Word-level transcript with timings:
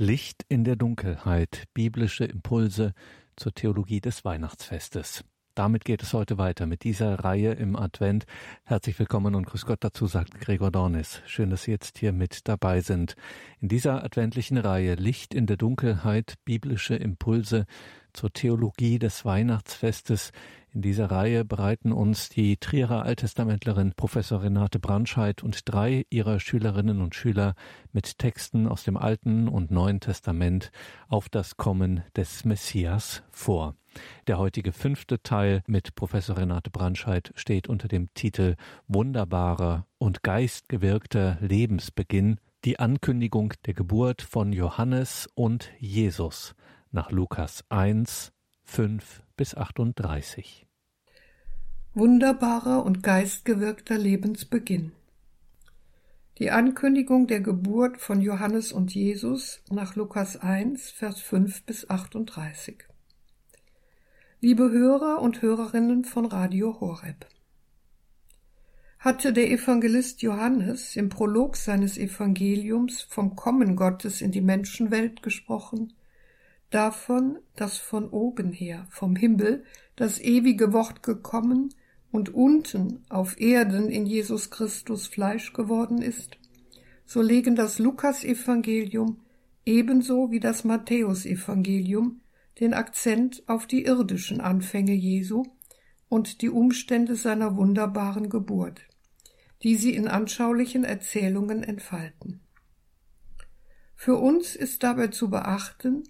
Licht 0.00 0.44
in 0.48 0.64
der 0.64 0.74
Dunkelheit, 0.74 1.66
biblische 1.72 2.24
Impulse 2.24 2.94
zur 3.36 3.54
Theologie 3.54 4.00
des 4.00 4.24
Weihnachtsfestes. 4.24 5.22
Damit 5.54 5.84
geht 5.84 6.02
es 6.02 6.12
heute 6.12 6.36
weiter 6.36 6.66
mit 6.66 6.82
dieser 6.82 7.20
Reihe 7.20 7.52
im 7.52 7.76
Advent. 7.76 8.24
Herzlich 8.64 8.98
willkommen 8.98 9.36
und 9.36 9.46
grüß 9.46 9.66
Gott 9.66 9.84
dazu, 9.84 10.08
sagt 10.08 10.40
Gregor 10.40 10.72
Dornis. 10.72 11.22
Schön, 11.26 11.50
dass 11.50 11.62
Sie 11.62 11.70
jetzt 11.70 11.98
hier 11.98 12.12
mit 12.12 12.48
dabei 12.48 12.80
sind. 12.80 13.14
In 13.60 13.68
dieser 13.68 14.02
adventlichen 14.02 14.58
Reihe 14.58 14.96
Licht 14.96 15.32
in 15.32 15.46
der 15.46 15.56
Dunkelheit, 15.56 16.34
biblische 16.44 16.96
Impulse 16.96 17.66
zur 18.12 18.32
Theologie 18.32 18.98
des 18.98 19.24
Weihnachtsfestes 19.24 20.32
in 20.74 20.82
dieser 20.82 21.08
Reihe 21.08 21.44
bereiten 21.44 21.92
uns 21.92 22.28
die 22.28 22.56
Trierer 22.56 23.04
Alttestamentlerin 23.04 23.92
Professor 23.94 24.42
Renate 24.42 24.80
Brandscheid 24.80 25.44
und 25.44 25.60
drei 25.72 26.04
ihrer 26.10 26.40
Schülerinnen 26.40 27.00
und 27.00 27.14
Schüler 27.14 27.54
mit 27.92 28.18
Texten 28.18 28.66
aus 28.66 28.82
dem 28.82 28.96
Alten 28.96 29.46
und 29.46 29.70
Neuen 29.70 30.00
Testament 30.00 30.72
auf 31.06 31.28
das 31.28 31.56
Kommen 31.56 32.02
des 32.16 32.44
Messias 32.44 33.22
vor. 33.30 33.76
Der 34.26 34.38
heutige 34.38 34.72
fünfte 34.72 35.22
Teil 35.22 35.62
mit 35.68 35.94
Professor 35.94 36.38
Renate 36.38 36.70
Brandscheid 36.70 37.32
steht 37.36 37.68
unter 37.68 37.86
dem 37.86 38.12
Titel 38.14 38.56
Wunderbarer 38.88 39.86
und 39.98 40.24
geistgewirkter 40.24 41.38
Lebensbeginn, 41.40 42.40
die 42.64 42.80
Ankündigung 42.80 43.52
der 43.66 43.74
Geburt 43.74 44.22
von 44.22 44.52
Johannes 44.52 45.28
und 45.36 45.70
Jesus 45.78 46.56
nach 46.90 47.12
Lukas 47.12 47.64
1, 47.68 48.33
5 48.66 49.22
bis 49.36 49.54
38. 49.54 50.66
Wunderbarer 51.92 52.84
und 52.84 53.04
geistgewirkter 53.04 53.96
Lebensbeginn. 53.96 54.90
Die 56.38 56.50
Ankündigung 56.50 57.28
der 57.28 57.40
Geburt 57.40 57.98
von 58.00 58.20
Johannes 58.20 58.72
und 58.72 58.92
Jesus 58.92 59.62
nach 59.70 59.94
Lukas 59.94 60.38
1, 60.38 60.90
Vers 60.90 61.20
5 61.20 61.62
bis 61.62 61.88
38. 61.88 62.82
Liebe 64.40 64.72
Hörer 64.72 65.22
und 65.22 65.40
Hörerinnen 65.40 66.04
von 66.04 66.24
Radio 66.24 66.80
Horeb. 66.80 67.26
Hatte 68.98 69.32
der 69.32 69.52
Evangelist 69.52 70.22
Johannes 70.22 70.96
im 70.96 71.10
Prolog 71.10 71.56
seines 71.56 71.96
Evangeliums 71.96 73.02
vom 73.02 73.36
Kommen 73.36 73.76
Gottes 73.76 74.20
in 74.20 74.32
die 74.32 74.40
Menschenwelt 74.40 75.22
gesprochen, 75.22 75.92
davon, 76.74 77.38
dass 77.56 77.78
von 77.78 78.08
oben 78.08 78.52
her, 78.52 78.86
vom 78.90 79.16
Himmel, 79.16 79.64
das 79.96 80.20
ewige 80.20 80.72
Wort 80.72 81.02
gekommen 81.02 81.72
und 82.10 82.34
unten 82.34 83.04
auf 83.08 83.40
Erden 83.40 83.90
in 83.90 84.06
Jesus 84.06 84.50
Christus 84.50 85.06
Fleisch 85.06 85.52
geworden 85.52 86.02
ist, 86.02 86.38
so 87.06 87.22
legen 87.22 87.54
das 87.54 87.78
Lukasevangelium 87.78 89.20
ebenso 89.64 90.30
wie 90.30 90.40
das 90.40 90.64
Matthäusevangelium 90.64 92.20
den 92.60 92.74
Akzent 92.74 93.42
auf 93.46 93.66
die 93.66 93.84
irdischen 93.84 94.40
Anfänge 94.40 94.92
Jesu 94.92 95.44
und 96.08 96.42
die 96.42 96.50
Umstände 96.50 97.16
seiner 97.16 97.56
wunderbaren 97.56 98.28
Geburt, 98.28 98.82
die 99.62 99.76
sie 99.76 99.94
in 99.94 100.08
anschaulichen 100.08 100.84
Erzählungen 100.84 101.62
entfalten. 101.62 102.40
Für 103.96 104.16
uns 104.16 104.54
ist 104.54 104.82
dabei 104.82 105.08
zu 105.08 105.30
beachten, 105.30 106.04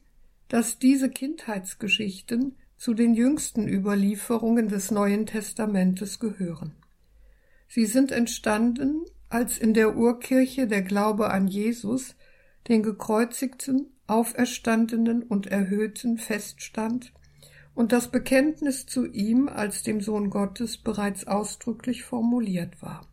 dass 0.48 0.78
diese 0.78 1.10
Kindheitsgeschichten 1.10 2.56
zu 2.76 2.94
den 2.94 3.14
jüngsten 3.14 3.68
Überlieferungen 3.68 4.68
des 4.68 4.90
Neuen 4.90 5.26
Testamentes 5.26 6.18
gehören. 6.18 6.74
Sie 7.68 7.86
sind 7.86 8.12
entstanden, 8.12 9.04
als 9.28 9.58
in 9.58 9.74
der 9.74 9.96
Urkirche 9.96 10.66
der 10.66 10.82
Glaube 10.82 11.30
an 11.30 11.48
Jesus, 11.48 12.14
den 12.68 12.82
gekreuzigten, 12.82 13.88
auferstandenen 14.06 15.22
und 15.22 15.46
erhöhten 15.46 16.18
feststand 16.18 17.12
und 17.74 17.92
das 17.92 18.10
Bekenntnis 18.10 18.86
zu 18.86 19.06
ihm 19.06 19.48
als 19.48 19.82
dem 19.82 20.00
Sohn 20.00 20.30
Gottes 20.30 20.78
bereits 20.78 21.26
ausdrücklich 21.26 22.04
formuliert 22.04 22.80
war. 22.82 23.06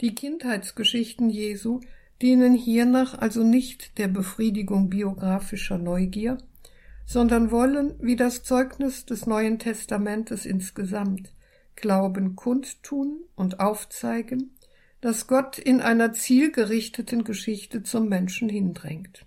Die 0.00 0.14
Kindheitsgeschichten 0.14 1.30
Jesu 1.30 1.80
dienen 2.22 2.54
hiernach 2.54 3.18
also 3.18 3.42
nicht 3.42 3.98
der 3.98 4.08
Befriedigung 4.08 4.88
biografischer 4.88 5.78
Neugier, 5.78 6.38
sondern 7.04 7.50
wollen, 7.50 7.94
wie 8.00 8.16
das 8.16 8.42
Zeugnis 8.42 9.04
des 9.06 9.26
Neuen 9.26 9.58
Testamentes 9.58 10.44
insgesamt, 10.44 11.32
Glauben 11.76 12.36
kundtun 12.36 13.20
und 13.34 13.60
aufzeigen, 13.60 14.56
dass 15.00 15.26
Gott 15.26 15.58
in 15.58 15.80
einer 15.80 16.12
zielgerichteten 16.14 17.22
Geschichte 17.22 17.82
zum 17.82 18.08
Menschen 18.08 18.48
hindrängt. 18.48 19.26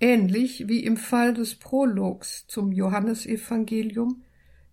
Ähnlich 0.00 0.68
wie 0.68 0.84
im 0.84 0.96
Fall 0.96 1.34
des 1.34 1.56
Prologs 1.56 2.46
zum 2.46 2.70
Johannesevangelium 2.70 4.22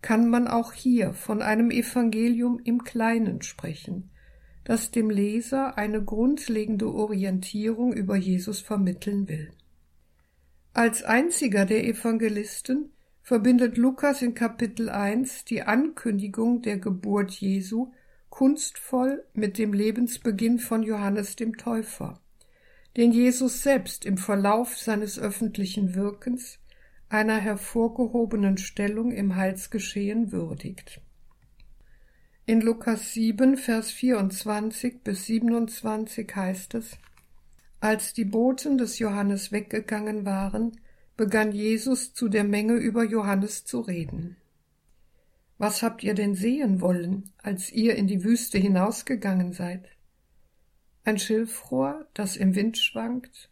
kann 0.01 0.29
man 0.29 0.47
auch 0.47 0.71
hier 0.71 1.13
von 1.13 1.41
einem 1.41 1.71
Evangelium 1.71 2.59
im 2.63 2.83
Kleinen 2.83 3.41
sprechen, 3.41 4.11
das 4.65 4.91
dem 4.91 5.09
Leser 5.09 5.77
eine 5.77 6.03
grundlegende 6.03 6.91
Orientierung 6.91 7.93
über 7.93 8.17
Jesus 8.17 8.59
vermitteln 8.59 9.29
will. 9.29 9.51
Als 10.73 11.03
einziger 11.03 11.65
der 11.65 11.85
Evangelisten 11.85 12.91
verbindet 13.21 13.77
Lukas 13.77 14.21
in 14.21 14.33
Kapitel 14.33 14.89
1 14.89 15.45
die 15.45 15.61
Ankündigung 15.61 16.61
der 16.63 16.79
Geburt 16.79 17.31
Jesu 17.31 17.93
kunstvoll 18.29 19.23
mit 19.33 19.57
dem 19.57 19.71
Lebensbeginn 19.71 20.59
von 20.59 20.83
Johannes 20.83 21.35
dem 21.35 21.57
Täufer, 21.57 22.19
den 22.97 23.11
Jesus 23.11 23.61
selbst 23.61 24.03
im 24.03 24.17
Verlauf 24.17 24.77
seines 24.77 25.19
öffentlichen 25.19 25.93
Wirkens 25.93 26.59
einer 27.07 27.37
hervorgehobenen 27.37 28.57
Stellung 28.57 29.11
im 29.11 29.35
Heilsgeschehen 29.35 30.31
würdigt. 30.31 31.01
In 32.47 32.61
Lukas 32.61 33.13
7, 33.13 33.57
Vers 33.57 33.89
24 33.89 35.01
bis 35.01 35.25
27 35.25 36.35
heißt 36.35 36.75
es, 36.75 36.91
als 37.79 38.13
die 38.13 38.23
Boten 38.23 38.77
des 38.77 38.99
Johannes 38.99 39.51
weggegangen 39.51 40.27
waren, 40.27 40.79
begann 41.17 41.51
Jesus 41.51 42.13
zu 42.13 42.29
der 42.29 42.43
Menge 42.43 42.75
über 42.75 43.03
Johannes 43.03 43.65
zu 43.65 43.79
reden. 43.79 44.37
Was 45.57 45.81
habt 45.81 46.03
ihr 46.03 46.13
denn 46.13 46.35
sehen 46.35 46.81
wollen, 46.81 47.31
als 47.41 47.71
ihr 47.71 47.95
in 47.95 48.05
die 48.05 48.23
Wüste 48.23 48.59
hinausgegangen 48.59 49.51
seid? 49.51 49.89
Ein 51.03 51.17
Schilfrohr, 51.17 52.05
das 52.13 52.37
im 52.37 52.53
Wind 52.53 52.77
schwankt? 52.77 53.49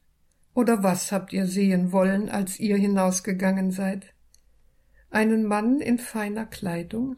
Oder 0.54 0.84
was 0.84 1.12
habt 1.12 1.34
ihr 1.34 1.48
sehen 1.48 1.92
wollen, 1.92 2.30
als 2.30 2.60
ihr 2.60 2.78
hinausgegangen 2.78 3.72
seid? 3.72 4.14
Einen 5.10 5.46
Mann 5.46 5.80
in 5.80 5.98
feiner 5.98 6.46
Kleidung? 6.46 7.16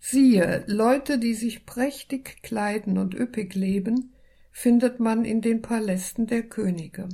Siehe, 0.00 0.64
Leute, 0.66 1.18
die 1.18 1.34
sich 1.34 1.66
prächtig 1.66 2.42
kleiden 2.42 2.98
und 2.98 3.14
üppig 3.14 3.54
leben, 3.54 4.14
findet 4.52 5.00
man 5.00 5.24
in 5.24 5.40
den 5.40 5.62
Palästen 5.62 6.26
der 6.26 6.42
Könige. 6.42 7.08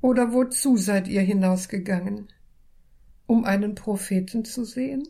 Oder 0.00 0.32
wozu 0.32 0.76
seid 0.76 1.08
ihr 1.08 1.20
hinausgegangen? 1.20 2.28
Um 3.26 3.44
einen 3.44 3.74
Propheten 3.74 4.44
zu 4.44 4.64
sehen? 4.64 5.06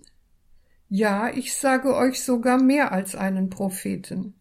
Ja, 0.88 1.30
ich 1.32 1.54
sage 1.54 1.96
euch 1.96 2.22
sogar 2.22 2.62
mehr 2.62 2.92
als 2.92 3.14
einen 3.16 3.48
Propheten. 3.48 4.34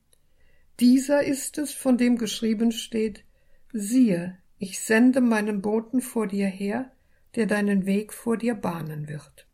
Dieser 0.79 1.23
ist 1.23 1.57
es, 1.57 1.73
von 1.73 1.97
dem 1.97 2.17
geschrieben 2.17 2.71
steht, 2.71 3.23
siehe, 3.71 4.37
ich 4.57 4.79
sende 4.81 5.21
meinen 5.21 5.61
Boten 5.61 6.01
vor 6.01 6.27
dir 6.27 6.47
her, 6.47 6.91
der 7.35 7.45
deinen 7.45 7.85
Weg 7.85 8.13
vor 8.13 8.35
dir 8.35 8.55
bahnen 8.55 9.07
wird. 9.07 9.47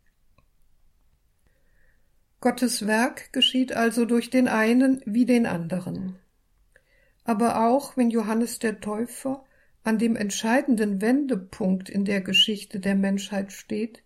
Gottes 2.40 2.86
Werk 2.86 3.34
geschieht 3.34 3.74
also 3.74 4.06
durch 4.06 4.30
den 4.30 4.48
einen 4.48 5.02
wie 5.06 5.26
den 5.26 5.46
anderen. 5.46 6.20
Aber 7.24 7.68
auch 7.68 7.98
wenn 7.98 8.10
Johannes 8.10 8.60
der 8.60 8.80
Täufer 8.80 9.44
an 9.84 9.98
dem 9.98 10.16
entscheidenden 10.16 11.02
Wendepunkt 11.02 11.90
in 11.90 12.06
der 12.06 12.22
Geschichte 12.22 12.80
der 12.80 12.96
Menschheit 12.96 13.52
steht, 13.52 14.04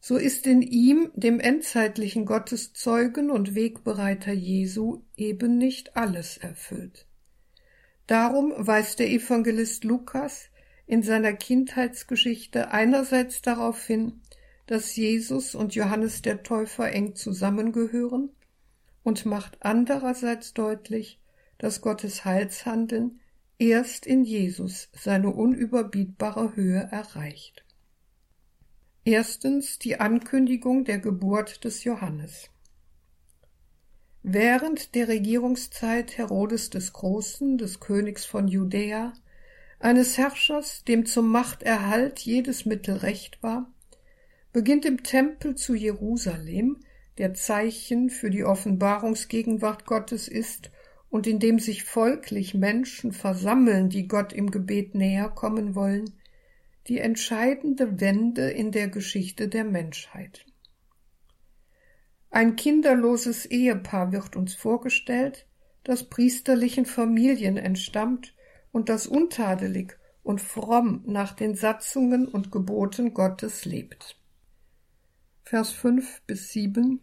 so 0.00 0.16
ist 0.16 0.48
in 0.48 0.62
ihm, 0.62 1.12
dem 1.14 1.38
endzeitlichen 1.38 2.26
Gotteszeugen 2.26 3.30
und 3.30 3.54
Wegbereiter 3.54 4.32
Jesu, 4.32 5.02
eben 5.16 5.58
nicht 5.58 5.96
alles 5.96 6.38
erfüllt. 6.38 7.06
Darum 8.08 8.52
weist 8.56 8.98
der 8.98 9.10
Evangelist 9.10 9.84
Lukas 9.84 10.50
in 10.86 11.04
seiner 11.04 11.32
Kindheitsgeschichte 11.32 12.72
einerseits 12.72 13.42
darauf 13.42 13.86
hin, 13.86 14.20
dass 14.66 14.96
Jesus 14.96 15.54
und 15.54 15.74
Johannes 15.74 16.22
der 16.22 16.42
Täufer 16.42 16.90
eng 16.92 17.14
zusammengehören 17.14 18.30
und 19.02 19.26
macht 19.26 19.58
andererseits 19.60 20.54
deutlich, 20.54 21.20
dass 21.58 21.80
Gottes 21.80 22.24
Heilshandeln 22.24 23.20
erst 23.58 24.06
in 24.06 24.24
Jesus 24.24 24.88
seine 24.92 25.30
unüberbietbare 25.30 26.56
Höhe 26.56 26.88
erreicht. 26.90 27.64
Erstens 29.04 29.78
die 29.78 29.98
Ankündigung 29.98 30.84
der 30.84 30.98
Geburt 30.98 31.64
des 31.64 31.84
Johannes. 31.84 32.48
Während 34.22 34.94
der 34.94 35.08
Regierungszeit 35.08 36.16
Herodes 36.16 36.70
des 36.70 36.92
Großen, 36.92 37.58
des 37.58 37.80
Königs 37.80 38.24
von 38.24 38.46
Judäa, 38.46 39.12
eines 39.80 40.16
Herrschers, 40.16 40.84
dem 40.84 41.06
zum 41.06 41.28
Machterhalt 41.28 42.20
jedes 42.20 42.64
Mittel 42.64 42.98
recht 42.98 43.42
war, 43.42 43.68
beginnt 44.52 44.84
im 44.84 45.02
Tempel 45.02 45.54
zu 45.54 45.74
Jerusalem, 45.74 46.80
der 47.18 47.34
Zeichen 47.34 48.10
für 48.10 48.30
die 48.30 48.44
Offenbarungsgegenwart 48.44 49.86
Gottes 49.86 50.28
ist 50.28 50.70
und 51.10 51.26
in 51.26 51.38
dem 51.38 51.58
sich 51.58 51.84
folglich 51.84 52.54
Menschen 52.54 53.12
versammeln, 53.12 53.90
die 53.90 54.08
Gott 54.08 54.32
im 54.32 54.50
Gebet 54.50 54.94
näher 54.94 55.28
kommen 55.28 55.74
wollen, 55.74 56.14
die 56.88 56.98
entscheidende 56.98 58.00
Wende 58.00 58.50
in 58.50 58.72
der 58.72 58.88
Geschichte 58.88 59.48
der 59.48 59.64
Menschheit. 59.64 60.46
Ein 62.30 62.56
kinderloses 62.56 63.44
Ehepaar 63.44 64.10
wird 64.10 64.36
uns 64.36 64.54
vorgestellt, 64.54 65.46
das 65.84 66.04
priesterlichen 66.04 66.86
Familien 66.86 67.58
entstammt 67.58 68.34
und 68.70 68.88
das 68.88 69.06
untadelig 69.06 69.98
und 70.22 70.40
fromm 70.40 71.02
nach 71.06 71.34
den 71.34 71.54
Satzungen 71.54 72.26
und 72.26 72.50
Geboten 72.50 73.12
Gottes 73.12 73.64
lebt. 73.64 74.16
Vers 75.44 75.70
5 75.72 76.22
bis 76.26 76.52
7 76.52 77.00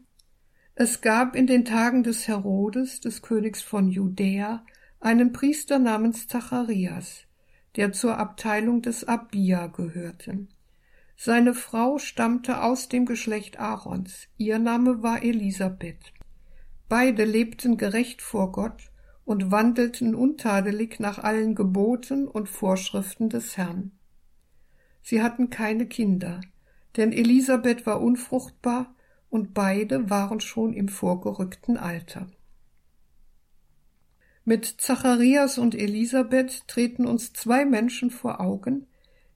Es 0.73 1.01
gab 1.01 1.35
in 1.35 1.45
den 1.45 1.65
Tagen 1.65 2.03
des 2.03 2.27
Herodes, 2.27 2.99
des 2.99 3.21
Königs 3.21 3.61
von 3.61 3.89
Judäa, 3.89 4.65
einen 4.99 5.33
Priester 5.33 5.77
namens 5.77 6.27
Zacharias, 6.27 7.25
der 7.75 7.91
zur 7.91 8.17
Abteilung 8.17 8.81
des 8.81 9.03
Abia 9.03 9.67
gehörte. 9.67 10.47
Seine 11.15 11.53
Frau 11.53 11.99
stammte 11.99 12.63
aus 12.63 12.87
dem 12.87 13.05
Geschlecht 13.05 13.59
Aarons, 13.59 14.29
ihr 14.37 14.57
Name 14.57 15.03
war 15.03 15.21
Elisabeth. 15.21 16.13
Beide 16.87 17.25
lebten 17.25 17.77
gerecht 17.77 18.21
vor 18.21 18.51
Gott 18.51 18.89
und 19.25 19.51
wandelten 19.51 20.15
untadelig 20.15 20.99
nach 20.99 21.19
allen 21.19 21.53
Geboten 21.53 22.27
und 22.27 22.49
Vorschriften 22.49 23.29
des 23.29 23.57
Herrn. 23.57 23.91
Sie 25.03 25.21
hatten 25.21 25.51
keine 25.51 25.85
Kinder, 25.87 26.39
denn 26.97 27.11
Elisabeth 27.11 27.85
war 27.85 28.01
unfruchtbar 28.01 28.95
und 29.29 29.53
beide 29.53 30.09
waren 30.09 30.39
schon 30.39 30.73
im 30.73 30.87
vorgerückten 30.87 31.77
Alter. 31.77 32.27
Mit 34.45 34.65
Zacharias 34.65 35.57
und 35.57 35.75
Elisabeth 35.75 36.67
treten 36.67 37.05
uns 37.05 37.33
zwei 37.33 37.65
Menschen 37.65 38.09
vor 38.09 38.41
Augen, 38.41 38.87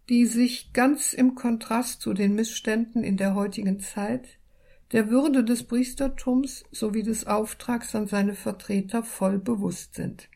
die 0.09 0.25
sich 0.25 0.73
ganz 0.73 1.13
im 1.13 1.35
Kontrast 1.35 2.01
zu 2.01 2.13
den 2.13 2.33
Missständen 2.35 3.03
in 3.03 3.17
der 3.17 3.35
heutigen 3.35 3.79
Zeit, 3.79 4.27
der 4.91 5.09
Würde 5.09 5.44
des 5.44 5.63
Priestertums 5.63 6.63
sowie 6.71 7.03
des 7.03 7.27
Auftrags 7.27 7.95
an 7.95 8.07
seine 8.07 8.35
Vertreter 8.35 9.03
voll 9.03 9.39
bewusst 9.39 9.95
sind. 9.95 10.29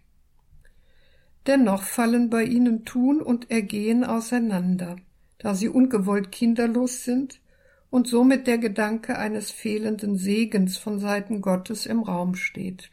Dennoch 1.47 1.83
fallen 1.83 2.29
bei 2.29 2.43
ihnen 2.43 2.85
Tun 2.85 3.21
und 3.21 3.49
Ergehen 3.49 4.03
auseinander, 4.03 4.97
da 5.39 5.55
sie 5.55 5.69
ungewollt 5.69 6.31
kinderlos 6.31 7.03
sind 7.03 7.39
und 7.89 8.07
somit 8.07 8.47
der 8.47 8.57
Gedanke 8.57 9.17
eines 9.17 9.51
fehlenden 9.51 10.17
Segens 10.17 10.77
von 10.77 10.99
Seiten 10.99 11.41
Gottes 11.41 11.85
im 11.85 12.01
Raum 12.01 12.35
steht. 12.35 12.89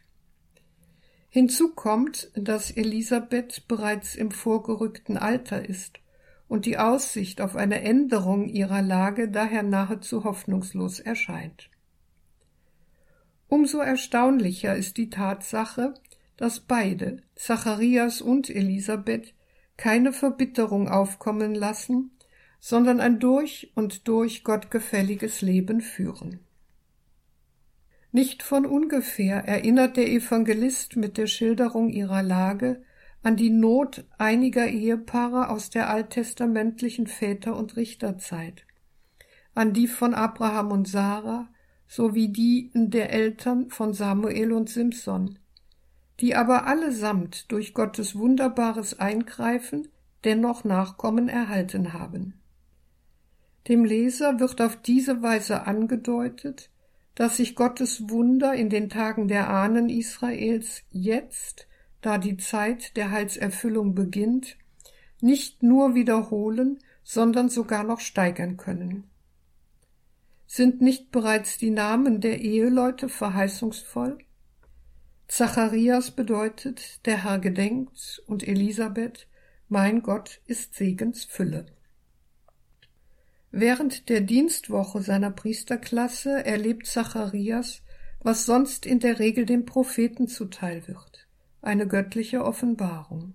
Hinzu 1.29 1.75
kommt, 1.75 2.31
dass 2.37 2.71
Elisabeth 2.71 3.67
bereits 3.67 4.15
im 4.15 4.31
vorgerückten 4.31 5.17
Alter 5.17 5.69
ist 5.69 5.99
und 6.47 6.67
die 6.67 6.79
Aussicht 6.79 7.41
auf 7.41 7.57
eine 7.57 7.81
Änderung 7.81 8.49
ihrer 8.49 8.83
Lage 8.83 9.29
daher 9.29 9.65
nahezu 9.65 10.23
hoffnungslos 10.23 11.01
erscheint. 11.01 11.71
Umso 13.49 13.79
erstaunlicher 13.79 14.77
ist 14.77 14.97
die 14.97 15.11
Tatsache, 15.11 15.95
dass 16.37 16.61
beide, 16.61 17.23
Zacharias 17.35 18.21
und 18.21 18.49
Elisabeth, 18.49 19.35
keine 19.77 20.13
Verbitterung 20.13 20.89
aufkommen 20.89 21.55
lassen, 21.55 22.13
sondern 22.67 22.99
ein 22.99 23.21
durch 23.21 23.73
und 23.75 24.09
durch 24.09 24.43
gottgefälliges 24.43 25.43
Leben 25.43 25.83
führen. 25.83 26.41
Nicht 28.11 28.43
von 28.43 28.65
ungefähr 28.65 29.47
erinnert 29.47 29.99
der 29.99 30.09
Evangelist 30.09 30.97
mit 30.97 31.19
der 31.19 31.27
Schilderung 31.27 31.91
ihrer 31.91 32.23
Lage 32.23 32.83
an 33.23 33.37
die 33.37 33.51
Not 33.51 34.07
einiger 34.17 34.67
Ehepaare 34.67 35.51
aus 35.51 35.69
der 35.69 35.91
alttestamentlichen 35.91 37.07
Väter- 37.07 37.55
und 37.55 37.77
Richterzeit, 37.77 38.65
an 39.55 39.75
die 39.75 39.87
von 39.87 40.15
Abraham 40.15 40.73
und 40.73 40.89
Sarah 40.89 41.51
sowie 41.87 42.29
die 42.29 42.71
der 42.73 43.13
Eltern 43.13 43.69
von 43.69 43.93
Samuel 43.93 44.55
und 44.55 44.71
Simson, 44.71 45.39
die 46.21 46.35
aber 46.35 46.67
allesamt 46.67 47.53
durch 47.53 47.75
Gottes 47.75 48.17
wunderbares 48.17 48.99
Eingreifen 48.99 49.89
dennoch 50.25 50.65
Nachkommen 50.65 51.29
erhalten 51.29 51.93
haben. 51.93 52.41
Dem 53.69 53.85
Leser 53.85 54.41
wird 54.41 54.61
auf 54.61 54.77
diese 54.77 55.23
Weise 55.23 55.67
angedeutet, 55.67 56.71
dass 57.15 57.37
sich 57.37 57.55
Gottes 57.55 58.11
Wunder 58.11 58.55
in 58.55 58.69
den 58.69 58.91
Tagen 58.91 59.29
der 59.29 59.49
Ahnen 59.49 59.89
Israels 59.89 60.83
jetzt 60.91 61.67
da 62.03 62.19
die 62.19 62.37
Zeit 62.37 62.97
der 62.97 63.11
Heilserfüllung 63.11 63.95
beginnt, 63.95 64.59
nicht 65.23 65.63
nur 65.63 65.95
wiederholen, 65.95 66.79
sondern 67.03 67.49
sogar 67.49 67.83
noch 67.85 68.01
steigern 68.01 68.59
können. 68.59 69.05
Sind 70.47 70.83
nicht 70.83 71.11
bereits 71.11 71.57
die 71.57 71.71
Namen 71.71 72.21
der 72.21 72.41
Eheleute 72.41 73.09
verheißungsvoll? 73.09 74.19
Zacharias 75.27 76.11
bedeutet, 76.11 77.05
der 77.07 77.25
Herr 77.25 77.39
gedenkt, 77.39 78.23
und 78.27 78.47
Elisabeth, 78.47 79.27
mein 79.69 80.03
Gott 80.03 80.43
ist 80.45 80.75
Segensfülle. 80.75 81.65
Während 83.57 84.09
der 84.09 84.21
Dienstwoche 84.21 85.01
seiner 85.01 85.31
Priesterklasse 85.31 86.45
erlebt 86.45 86.87
Zacharias, 86.87 87.83
was 88.21 88.47
sonst 88.47 88.85
in 88.85 88.99
der 88.99 89.21
Regel 89.21 89.47
dem 89.47 89.65
Propheten 89.65 90.27
zuteil 90.27 90.89
wird 90.89 91.25
eine 91.65 91.87
göttliche 91.87 92.45
Offenbarung. 92.45 93.35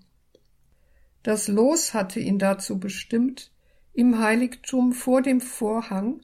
Das 1.24 1.48
Los 1.48 1.94
hatte 1.94 2.20
ihn 2.20 2.38
dazu 2.38 2.80
bestimmt, 2.80 3.52
im 3.94 4.20
Heiligtum 4.20 4.94
vor 4.94 5.22
dem 5.22 5.42
Vorhang 5.42 6.22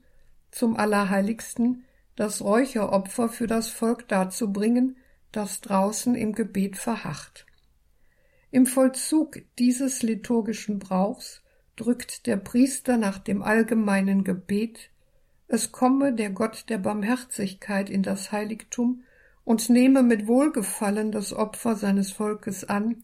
zum 0.52 0.78
Allerheiligsten 0.78 1.84
das 2.16 2.42
Räucheropfer 2.42 3.28
für 3.28 3.48
das 3.48 3.70
Volk 3.70 4.08
darzubringen, 4.08 4.98
das 5.32 5.62
draußen 5.62 6.16
im 6.16 6.34
Gebet 6.34 6.78
verharrt. 6.78 7.46
Im 8.52 8.66
Vollzug 8.66 9.42
dieses 9.58 10.02
liturgischen 10.02 10.80
Brauchs 10.80 11.42
drückt 11.76 12.26
der 12.26 12.38
Priester 12.38 12.98
nach 12.98 13.20
dem 13.20 13.42
allgemeinen 13.42 14.24
Gebet 14.24 14.90
Es 15.48 15.72
komme 15.72 16.14
der 16.14 16.32
Gott 16.32 16.66
der 16.70 16.78
Barmherzigkeit 16.78 17.90
in 17.90 18.04
das 18.04 18.32
Heiligtum 18.32 19.04
und 19.44 19.70
nehme 19.70 20.02
mit 20.02 20.28
Wohlgefallen 20.28 21.12
das 21.12 21.34
Opfer 21.34 21.76
seines 21.76 22.12
Volkes 22.12 22.64
an, 22.64 23.04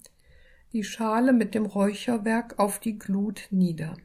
die 0.74 0.84
Schale 0.84 1.34
mit 1.34 1.54
dem 1.54 1.66
Räucherwerk 1.66 2.58
auf 2.58 2.80
die 2.80 2.98
Glut 2.98 3.48
nieder. 3.52 3.96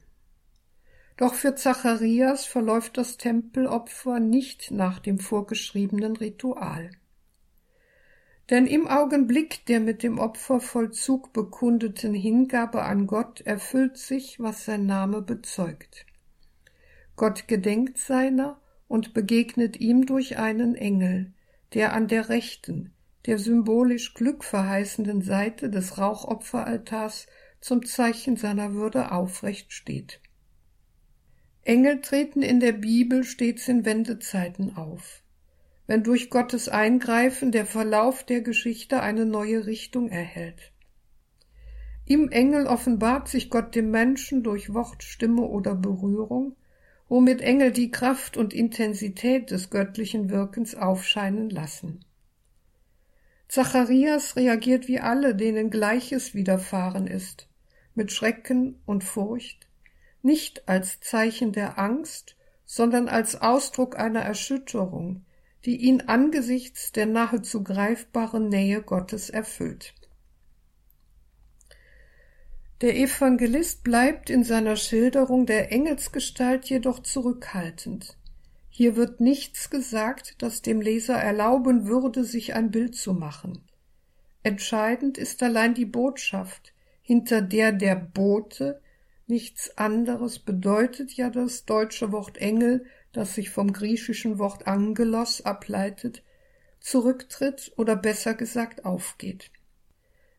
Doch 1.17 1.35
für 1.35 1.55
Zacharias 1.55 2.45
verläuft 2.45 2.99
das 2.99 3.17
Tempelopfer 3.17 4.21
nicht 4.21 4.71
nach 4.71 4.99
dem 4.99 5.19
vorgeschriebenen 5.19 6.17
Ritual. 6.17 6.91
Denn 8.51 8.67
im 8.67 8.87
Augenblick 8.87 9.67
der 9.67 9.81
mit 9.81 10.03
dem 10.03 10.19
Opfervollzug 10.19 11.33
bekundeten 11.33 12.15
Hingabe 12.15 12.83
an 12.83 13.07
Gott 13.07 13.41
erfüllt 13.41 13.97
sich, 13.97 14.39
was 14.39 14.65
sein 14.65 14.87
Name 14.87 15.21
bezeugt. 15.21 16.07
Gott 17.17 17.49
gedenkt 17.49 17.99
seiner 17.99 18.61
und 18.89 19.15
begegnet 19.15 19.81
ihm 19.81 20.07
durch 20.07 20.39
einen 20.39 20.77
Engel, 20.77 21.33
der 21.75 21.93
an 21.93 22.07
der 22.07 22.29
rechten, 22.29 22.93
der 23.27 23.39
symbolisch 23.39 24.15
Glück 24.15 24.45
verheißenden 24.45 25.23
Seite 25.23 25.69
des 25.69 25.99
Rauchopferaltars 25.99 27.27
zum 27.61 27.85
Zeichen 27.85 28.37
seiner 28.37 28.75
Würde 28.75 29.11
aufrecht 29.11 29.73
steht. 29.73 30.21
Engel 31.63 32.01
treten 32.01 32.43
in 32.43 32.61
der 32.61 32.73
Bibel 32.73 33.25
stets 33.25 33.67
in 33.67 33.85
Wendezeiten 33.85 34.77
auf, 34.77 35.25
wenn 35.87 36.03
durch 36.03 36.31
Gottes 36.31 36.69
Eingreifen 36.69 37.53
der 37.53 37.67
Verlauf 37.67 38.25
der 38.25 38.41
Geschichte 38.41 39.01
eine 39.01 39.27
neue 39.27 39.67
Richtung 39.67 40.09
erhält. 40.09 40.73
Im 42.05 42.31
Engel 42.31 42.67
offenbart 42.67 43.29
sich 43.29 43.51
Gott 43.51 43.75
dem 43.75 43.91
Menschen 43.91 44.43
durch 44.43 44.73
Wort, 44.75 45.03
Stimme 45.03 45.43
oder 45.43 45.75
Berührung 45.75 46.57
womit 47.09 47.41
Engel 47.41 47.73
die 47.73 47.91
Kraft 47.91 48.37
und 48.37 48.53
Intensität 48.53 49.51
des 49.51 49.71
göttlichen 49.71 50.31
Wirkens 50.31 50.75
aufscheinen 50.75 51.51
lassen. 51.51 52.05
Zacharias 53.49 54.35
reagiert 54.35 54.89
wie 54.89 54.99
alle, 54.99 55.37
denen 55.37 55.71
Gleiches 55.71 56.35
widerfahren 56.35 57.07
ist, 57.07 57.49
mit 57.95 58.11
Schrecken 58.11 58.81
und 58.87 59.05
Furcht, 59.05 59.69
nicht 60.23 60.69
als 60.69 61.01
Zeichen 61.01 61.53
der 61.53 61.79
Angst, 61.79 62.37
sondern 62.65 63.09
als 63.09 63.41
Ausdruck 63.41 63.97
einer 63.97 64.23
Erschütterung, 64.23 65.25
die 65.67 65.77
ihn 65.77 66.03
angesichts 66.03 66.93
der 66.93 67.07
nahezu 67.07 67.65
greifbaren 67.65 68.49
Nähe 68.49 68.83
Gottes 68.83 69.31
erfüllt. 69.31 69.95
Der 72.83 72.97
Evangelist 72.97 73.83
bleibt 73.83 74.31
in 74.31 74.45
seiner 74.45 74.77
Schilderung 74.77 75.45
der 75.45 75.73
Engelsgestalt 75.73 76.67
jedoch 76.67 77.01
zurückhaltend. 77.01 78.17
Hier 78.69 78.95
wird 78.95 79.21
nichts 79.21 79.71
gesagt, 79.71 80.37
das 80.43 80.63
dem 80.63 80.81
Leser 80.81 81.17
erlauben 81.17 81.87
würde, 81.87 82.23
sich 82.25 82.55
ein 82.55 82.71
Bild 82.71 82.95
zu 82.95 83.15
machen. 83.15 83.63
Entscheidend 84.43 85.19
ist 85.19 85.43
allein 85.43 85.75
die 85.75 85.87
Botschaft, 85.87 86.75
hinter 87.03 87.41
der 87.41 87.73
der 87.73 87.97
Bote 87.97 88.81
nichts 89.27 89.77
anderes 89.77 90.39
bedeutet 90.39 91.13
ja 91.15 91.31
das 91.31 91.65
deutsche 91.65 92.13
Wort 92.13 92.37
Engel, 92.37 92.85
das 93.17 93.35
sich 93.35 93.51
vom 93.51 93.73
griechischen 93.73 94.39
Wort 94.39 94.67
Angelos 94.67 95.41
ableitet, 95.41 96.23
zurücktritt 96.81 97.73
oder 97.77 97.97
besser 97.97 98.35
gesagt 98.35 98.85
aufgeht. 98.85 99.51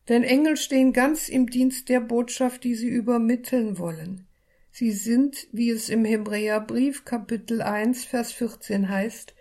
Denn 0.08 0.22
Engel 0.22 0.56
stehen 0.56 0.92
ganz 0.92 1.28
im 1.28 1.50
Dienst 1.50 1.88
der 1.88 2.00
Botschaft, 2.00 2.64
die 2.64 2.74
sie 2.74 2.88
übermitteln 2.88 3.78
wollen. 3.78 4.26
Sie 4.70 4.92
sind, 4.92 5.48
wie 5.52 5.70
es 5.70 5.88
im 5.88 6.04
Hebräerbrief 6.04 7.04
Kapitel 7.04 7.62
1 7.62 8.04
Vers 8.04 8.32
14 8.32 8.88
heißt, 8.88 9.34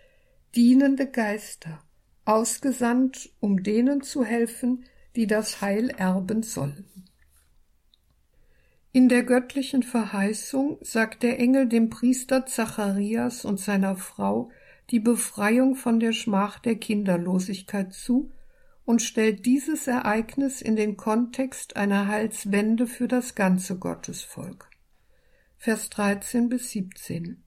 dienende 0.56 1.06
Geister, 1.06 1.84
ausgesandt, 2.26 3.32
um 3.40 3.62
denen 3.62 4.02
zu 4.02 4.26
helfen, 4.26 4.86
die 5.16 5.28
das 5.28 5.62
Heil 5.62 5.90
erben 5.92 6.44
sollen. 6.44 6.86
In 8.92 9.10
der 9.10 9.24
göttlichen 9.24 9.84
Verheißung 9.84 10.78
sagt 10.82 11.24
der 11.24 11.40
Engel 11.40 11.68
dem 11.68 11.90
Priester 11.90 12.46
Zacharias 12.46 13.46
und 13.46 13.60
seiner 13.60 13.96
Frau 13.96 14.50
die 14.90 15.00
Befreiung 15.00 15.76
von 15.76 16.00
der 16.00 16.14
Schmach 16.14 16.60
der 16.60 16.76
Kinderlosigkeit 16.76 17.94
zu 17.94 18.32
und 18.86 19.02
stellt 19.02 19.46
dieses 19.46 19.86
Ereignis 19.88 20.62
in 20.62 20.78
den 20.78 20.96
Kontext 20.96 21.76
einer 21.76 22.08
Heilswende 22.08 22.88
für 22.88 23.10
das 23.10 23.36
ganze 23.36 23.78
Gottesvolk. 23.78 24.70
Vers 25.58 25.90
13 25.90 26.48
bis 26.48 26.72
17. 26.72 27.44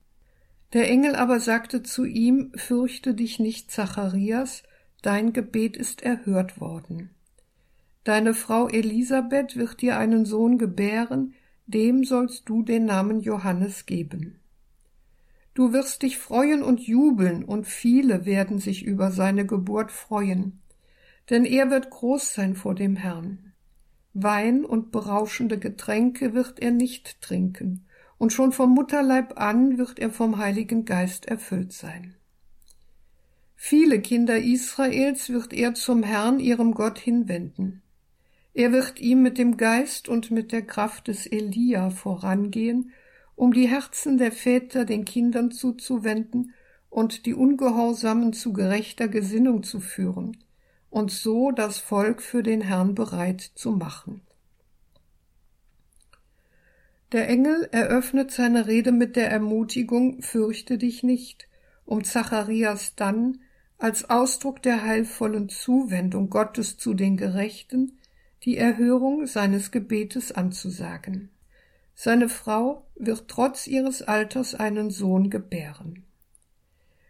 Der 0.73 0.87
Engel 0.87 1.15
aber 1.15 1.39
sagte 1.39 1.81
zu 1.81 2.05
ihm, 2.05 2.51
Fürchte 2.55 3.15
dich 3.15 3.39
nicht, 3.39 3.71
Zacharias, 3.71 4.63
dein 5.01 5.33
Gebet 5.33 5.75
ist 5.75 6.03
erhört 6.03 6.61
worden. 6.61 7.09
Deine 8.03 8.33
Frau 8.33 8.67
Elisabeth 8.67 9.55
wird 9.55 9.81
dir 9.81 9.97
einen 9.97 10.25
Sohn 10.25 10.57
gebären, 10.57 11.33
dem 11.67 12.03
sollst 12.03 12.49
du 12.49 12.63
den 12.63 12.85
Namen 12.85 13.19
Johannes 13.19 13.85
geben. 13.85 14.39
Du 15.53 15.73
wirst 15.73 16.01
dich 16.01 16.17
freuen 16.17 16.63
und 16.63 16.79
jubeln, 16.79 17.43
und 17.43 17.67
viele 17.67 18.25
werden 18.25 18.59
sich 18.59 18.83
über 18.83 19.11
seine 19.11 19.45
Geburt 19.45 19.91
freuen 19.91 20.61
denn 21.31 21.45
er 21.45 21.69
wird 21.69 21.89
groß 21.89 22.33
sein 22.33 22.55
vor 22.55 22.75
dem 22.75 22.95
Herrn. 22.95 23.53
Wein 24.13 24.65
und 24.65 24.91
berauschende 24.91 25.57
Getränke 25.57 26.33
wird 26.33 26.59
er 26.59 26.71
nicht 26.71 27.21
trinken, 27.21 27.85
und 28.17 28.33
schon 28.33 28.51
vom 28.51 28.71
Mutterleib 28.71 29.39
an 29.39 29.77
wird 29.77 29.97
er 29.97 30.09
vom 30.09 30.37
Heiligen 30.37 30.85
Geist 30.85 31.25
erfüllt 31.25 31.71
sein. 31.71 32.15
Viele 33.55 34.01
Kinder 34.01 34.37
Israels 34.37 35.29
wird 35.29 35.53
er 35.53 35.73
zum 35.73 36.03
Herrn 36.03 36.39
ihrem 36.39 36.73
Gott 36.73 36.99
hinwenden. 36.99 37.81
Er 38.53 38.71
wird 38.71 38.99
ihm 38.99 39.21
mit 39.21 39.37
dem 39.37 39.55
Geist 39.57 40.09
und 40.09 40.29
mit 40.31 40.51
der 40.51 40.61
Kraft 40.61 41.07
des 41.07 41.25
Elia 41.25 41.89
vorangehen, 41.89 42.91
um 43.35 43.53
die 43.53 43.67
Herzen 43.67 44.17
der 44.17 44.31
Väter 44.31 44.85
den 44.85 45.05
Kindern 45.05 45.51
zuzuwenden 45.51 46.53
und 46.89 47.25
die 47.25 47.33
Ungehorsamen 47.33 48.33
zu 48.33 48.51
gerechter 48.51 49.07
Gesinnung 49.07 49.63
zu 49.63 49.79
führen, 49.79 50.37
und 50.89 51.11
so 51.11 51.51
das 51.51 51.79
Volk 51.79 52.21
für 52.21 52.43
den 52.43 52.61
Herrn 52.61 52.93
bereit 52.95 53.39
zu 53.41 53.71
machen. 53.71 54.21
Der 57.13 57.29
Engel 57.29 57.67
eröffnet 57.71 58.31
seine 58.31 58.67
Rede 58.67 58.91
mit 58.91 59.15
der 59.15 59.29
Ermutigung 59.29 60.21
Fürchte 60.21 60.77
dich 60.77 61.03
nicht, 61.03 61.47
um 61.85 62.03
Zacharias 62.03 62.95
dann 62.95 63.39
als 63.77 64.09
Ausdruck 64.09 64.61
der 64.61 64.83
heilvollen 64.83 65.49
Zuwendung 65.49 66.29
Gottes 66.29 66.77
zu 66.77 66.93
den 66.93 67.17
Gerechten 67.17 67.97
die 68.43 68.57
Erhörung 68.57 69.27
seines 69.27 69.71
Gebetes 69.71 70.31
anzusagen. 70.31 71.29
Seine 71.93 72.29
Frau 72.29 72.87
wird 72.95 73.27
trotz 73.27 73.67
ihres 73.67 74.01
Alters 74.01 74.55
einen 74.55 74.89
Sohn 74.89 75.29
gebären. 75.29 76.03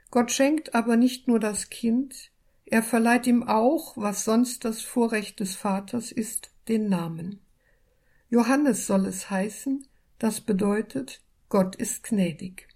Gott 0.10 0.32
schenkt 0.32 0.76
aber 0.76 0.98
nicht 0.98 1.28
nur 1.28 1.40
das 1.40 1.70
Kind, 1.70 2.32
er 2.66 2.84
verleiht 2.84 3.28
ihm 3.28 3.44
auch, 3.44 3.98
was 3.98 4.24
sonst 4.24 4.64
das 4.66 4.82
Vorrecht 4.82 5.40
des 5.40 5.56
Vaters 5.56 6.12
ist, 6.12 6.52
den 6.68 6.90
Namen. 6.90 7.40
Johannes 8.30 8.88
soll 8.88 9.06
es 9.08 9.30
heißen, 9.30 9.86
das 10.20 10.40
bedeutet, 10.40 11.22
Gott 11.50 11.76
ist 11.76 12.04
gnädig. 12.04 12.70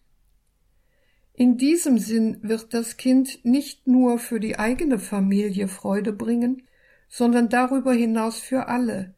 In 1.33 1.57
diesem 1.57 1.97
Sinn 1.97 2.39
wird 2.41 2.73
das 2.73 2.97
Kind 2.97 3.43
nicht 3.43 3.87
nur 3.87 4.19
für 4.19 4.39
die 4.39 4.57
eigene 4.57 4.99
Familie 4.99 5.67
Freude 5.67 6.11
bringen, 6.11 6.63
sondern 7.07 7.49
darüber 7.49 7.93
hinaus 7.93 8.39
für 8.39 8.67
alle, 8.67 9.13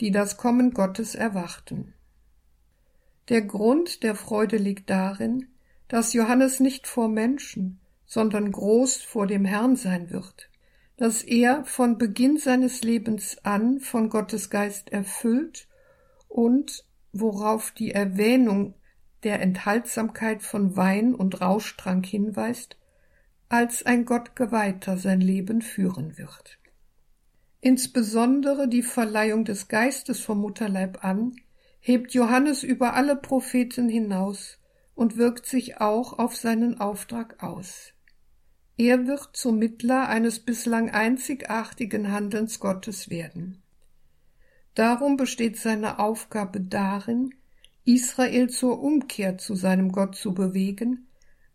die 0.00 0.10
das 0.10 0.36
Kommen 0.36 0.72
Gottes 0.72 1.14
erwarten. 1.14 1.94
Der 3.28 3.42
Grund 3.42 4.02
der 4.02 4.14
Freude 4.14 4.56
liegt 4.56 4.90
darin, 4.90 5.48
dass 5.88 6.12
Johannes 6.12 6.60
nicht 6.60 6.86
vor 6.86 7.08
Menschen, 7.08 7.80
sondern 8.06 8.50
groß 8.50 8.96
vor 9.02 9.26
dem 9.26 9.44
Herrn 9.44 9.76
sein 9.76 10.10
wird, 10.10 10.50
dass 10.96 11.22
er 11.22 11.64
von 11.64 11.98
Beginn 11.98 12.38
seines 12.38 12.82
Lebens 12.82 13.38
an 13.44 13.80
von 13.80 14.08
Gottes 14.08 14.50
Geist 14.50 14.90
erfüllt 14.90 15.68
und 16.28 16.84
worauf 17.12 17.70
die 17.70 17.92
Erwähnung 17.92 18.74
der 19.22 19.40
Enthaltsamkeit 19.40 20.42
von 20.42 20.76
Wein 20.76 21.14
und 21.14 21.40
Rauschtrank 21.40 22.06
hinweist, 22.06 22.76
als 23.48 23.84
ein 23.84 24.04
Gottgeweihter 24.04 24.96
sein 24.96 25.20
Leben 25.20 25.62
führen 25.62 26.18
wird. 26.18 26.58
Insbesondere 27.64 28.66
die 28.66 28.82
Verleihung 28.82 29.44
des 29.44 29.68
Geistes 29.68 30.18
vom 30.18 30.40
Mutterleib 30.40 31.04
an 31.04 31.36
hebt 31.78 32.12
Johannes 32.12 32.64
über 32.64 32.94
alle 32.94 33.14
Propheten 33.14 33.88
hinaus 33.88 34.58
und 34.96 35.16
wirkt 35.16 35.46
sich 35.46 35.80
auch 35.80 36.18
auf 36.18 36.34
seinen 36.34 36.80
Auftrag 36.80 37.40
aus. 37.40 37.92
Er 38.76 39.06
wird 39.06 39.36
zum 39.36 39.60
Mittler 39.60 40.08
eines 40.08 40.40
bislang 40.40 40.90
einzigartigen 40.90 42.10
Handelns 42.10 42.58
Gottes 42.58 43.10
werden. 43.10 43.62
Darum 44.74 45.16
besteht 45.16 45.56
seine 45.56 46.00
Aufgabe 46.00 46.60
darin, 46.60 47.32
Israel 47.84 48.50
zur 48.50 48.82
Umkehr 48.82 49.38
zu 49.38 49.54
seinem 49.54 49.92
Gott 49.92 50.16
zu 50.16 50.34
bewegen, 50.34 51.06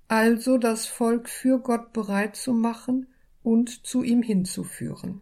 also 0.07 0.57
das 0.57 0.85
Volk 0.85 1.27
für 1.27 1.59
Gott 1.59 1.91
bereit 1.91 2.37
zu 2.37 2.53
machen 2.53 3.07
und 3.43 3.85
zu 3.85 4.03
ihm 4.03 4.21
hinzuführen. 4.21 5.21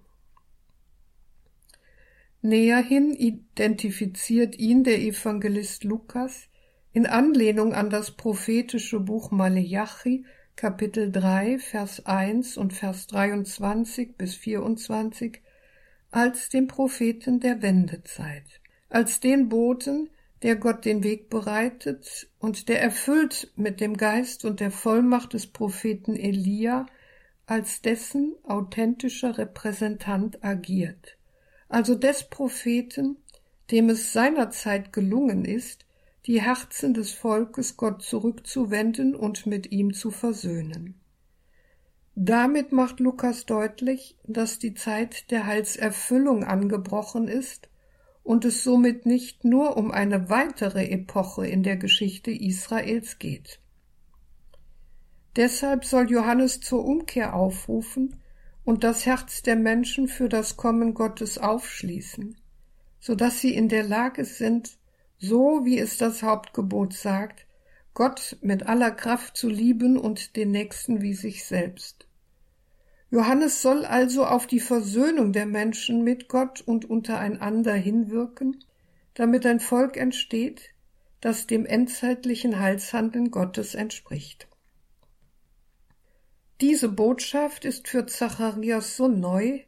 Näherhin 2.45 3.11
identifiziert 3.15 4.59
ihn 4.59 4.83
der 4.83 4.99
Evangelist 4.99 5.83
Lukas 5.83 6.47
in 6.93 7.07
Anlehnung 7.07 7.73
an 7.73 7.89
das 7.89 8.11
prophetische 8.11 8.99
Buch 8.99 9.31
Maleachi 9.31 10.25
Kapitel 10.55 11.11
3, 11.11 11.57
Vers 11.57 12.05
1 12.05 12.57
und 12.57 12.71
Vers 12.71 13.07
23 13.07 14.15
bis 14.15 14.35
24 14.35 15.41
als 16.11 16.49
den 16.49 16.67
Propheten 16.67 17.39
der 17.39 17.63
Wendezeit, 17.63 18.61
als 18.89 19.19
den 19.19 19.49
Boten, 19.49 20.11
der 20.43 20.55
Gott 20.55 20.85
den 20.85 21.03
Weg 21.03 21.31
bereitet 21.31 22.29
und 22.37 22.69
der 22.69 22.79
erfüllt 22.79 23.53
mit 23.55 23.81
dem 23.81 23.97
Geist 23.97 24.45
und 24.45 24.59
der 24.59 24.69
Vollmacht 24.69 25.33
des 25.33 25.47
Propheten 25.47 26.15
Elia 26.15 26.85
als 27.47 27.81
dessen 27.81 28.35
authentischer 28.43 29.35
Repräsentant 29.35 30.43
agiert, 30.43 31.17
also 31.69 31.95
des 31.95 32.29
Propheten, 32.29 33.17
dem 33.71 33.89
es 33.89 34.13
seinerzeit 34.13 34.93
gelungen 34.93 35.45
ist, 35.45 35.85
die 36.25 36.41
Herzen 36.41 36.93
des 36.93 37.11
Volkes 37.11 37.77
Gott 37.77 38.01
zurückzuwenden 38.01 39.15
und 39.15 39.45
mit 39.45 39.71
ihm 39.71 39.93
zu 39.93 40.11
versöhnen. 40.11 40.99
Damit 42.15 42.71
macht 42.71 42.99
Lukas 42.99 43.45
deutlich, 43.45 44.15
dass 44.23 44.57
die 44.57 44.73
Zeit 44.73 45.29
der 45.31 45.45
Heilserfüllung 45.45 46.43
angebrochen 46.43 47.27
ist 47.27 47.69
und 48.23 48.45
es 48.45 48.63
somit 48.63 49.05
nicht 49.05 49.43
nur 49.43 49.77
um 49.77 49.91
eine 49.91 50.29
weitere 50.29 50.85
Epoche 50.85 51.45
in 51.45 51.61
der 51.61 51.75
Geschichte 51.75 52.31
Israels 52.31 53.19
geht. 53.19 53.59
Deshalb 55.35 55.83
soll 55.83 56.09
Johannes 56.09 56.61
zur 56.61 56.85
Umkehr 56.85 57.35
aufrufen 57.35 58.15
und 58.65 58.83
das 58.83 59.05
Herz 59.05 59.43
der 59.43 59.55
Menschen 59.55 60.07
für 60.07 60.27
das 60.27 60.57
Kommen 60.57 60.95
Gottes 60.95 61.37
aufschließen, 61.37 62.35
so 62.99 63.15
dass 63.15 63.39
sie 63.39 63.53
in 63.53 63.69
der 63.69 63.83
Lage 63.83 64.25
sind, 64.25 64.77
so 65.17 65.63
wie 65.63 65.79
es 65.79 65.97
das 65.97 66.23
Hauptgebot 66.23 66.93
sagt, 66.93 67.45
Gott 67.93 68.37
mit 68.41 68.67
aller 68.67 68.91
Kraft 68.91 69.37
zu 69.37 69.47
lieben 69.47 69.97
und 69.97 70.35
den 70.35 70.51
Nächsten 70.51 71.01
wie 71.01 71.13
sich 71.13 71.45
selbst. 71.45 72.07
Johannes 73.11 73.61
soll 73.61 73.85
also 73.85 74.25
auf 74.25 74.47
die 74.47 74.59
Versöhnung 74.59 75.31
der 75.31 75.45
Menschen 75.45 76.03
mit 76.03 76.27
Gott 76.27 76.61
und 76.61 76.89
untereinander 76.89 77.73
hinwirken, 77.73 78.63
damit 79.13 79.45
ein 79.45 79.61
Volk 79.61 79.95
entsteht, 79.95 80.71
das 81.21 81.47
dem 81.47 81.65
endzeitlichen 81.65 82.59
Heilshandeln 82.59 83.31
Gottes 83.31 83.75
entspricht. 83.75 84.47
Diese 86.61 86.87
Botschaft 86.87 87.65
ist 87.65 87.89
für 87.89 88.05
Zacharias 88.05 88.95
so 88.95 89.07
neu, 89.09 89.59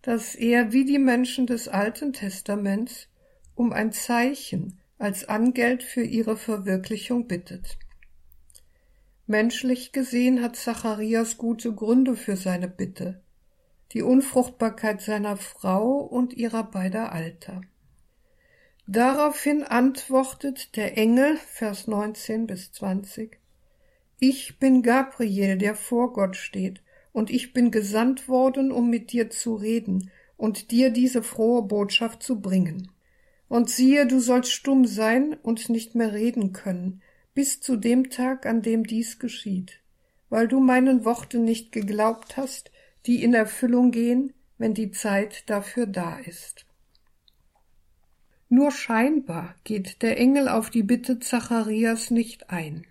dass 0.00 0.34
er 0.34 0.72
wie 0.72 0.86
die 0.86 0.98
Menschen 0.98 1.46
des 1.46 1.68
Alten 1.68 2.14
Testaments 2.14 3.08
um 3.54 3.72
ein 3.72 3.92
Zeichen 3.92 4.80
als 4.98 5.28
Angeld 5.28 5.82
für 5.82 6.02
ihre 6.02 6.38
Verwirklichung 6.38 7.26
bittet. 7.28 7.78
Menschlich 9.26 9.92
gesehen 9.92 10.42
hat 10.42 10.56
Zacharias 10.56 11.36
gute 11.36 11.74
Gründe 11.74 12.16
für 12.16 12.36
seine 12.36 12.68
Bitte, 12.68 13.22
die 13.92 14.02
Unfruchtbarkeit 14.02 15.02
seiner 15.02 15.36
Frau 15.36 15.98
und 15.98 16.32
ihrer 16.32 16.64
beider 16.64 17.12
Alter. 17.12 17.60
Daraufhin 18.86 19.62
antwortet 19.62 20.74
der 20.76 20.96
Engel, 20.96 21.36
Vers 21.36 21.86
19 21.86 22.46
bis 22.46 22.72
20, 22.72 23.39
Ich 24.22 24.58
bin 24.58 24.82
Gabriel, 24.82 25.56
der 25.56 25.74
vor 25.74 26.12
Gott 26.12 26.36
steht, 26.36 26.82
und 27.12 27.30
ich 27.30 27.54
bin 27.54 27.70
gesandt 27.70 28.28
worden, 28.28 28.70
um 28.70 28.90
mit 28.90 29.12
dir 29.12 29.30
zu 29.30 29.54
reden 29.54 30.10
und 30.36 30.70
dir 30.70 30.90
diese 30.90 31.22
frohe 31.22 31.62
Botschaft 31.62 32.22
zu 32.22 32.38
bringen. 32.38 32.90
Und 33.48 33.70
siehe, 33.70 34.06
du 34.06 34.20
sollst 34.20 34.52
stumm 34.52 34.84
sein 34.86 35.38
und 35.42 35.70
nicht 35.70 35.94
mehr 35.94 36.12
reden 36.12 36.52
können, 36.52 37.00
bis 37.32 37.62
zu 37.62 37.76
dem 37.76 38.10
Tag, 38.10 38.44
an 38.44 38.60
dem 38.60 38.86
dies 38.86 39.18
geschieht, 39.18 39.80
weil 40.28 40.48
du 40.48 40.60
meinen 40.60 41.06
Worten 41.06 41.42
nicht 41.42 41.72
geglaubt 41.72 42.36
hast, 42.36 42.70
die 43.06 43.24
in 43.24 43.32
Erfüllung 43.32 43.90
gehen, 43.90 44.34
wenn 44.58 44.74
die 44.74 44.90
Zeit 44.90 45.48
dafür 45.48 45.86
da 45.86 46.18
ist. 46.18 46.66
Nur 48.50 48.70
scheinbar 48.70 49.54
geht 49.64 50.02
der 50.02 50.18
Engel 50.18 50.46
auf 50.46 50.68
die 50.68 50.82
Bitte 50.82 51.20
Zacharias 51.20 52.10
nicht 52.10 52.50
ein. 52.50 52.86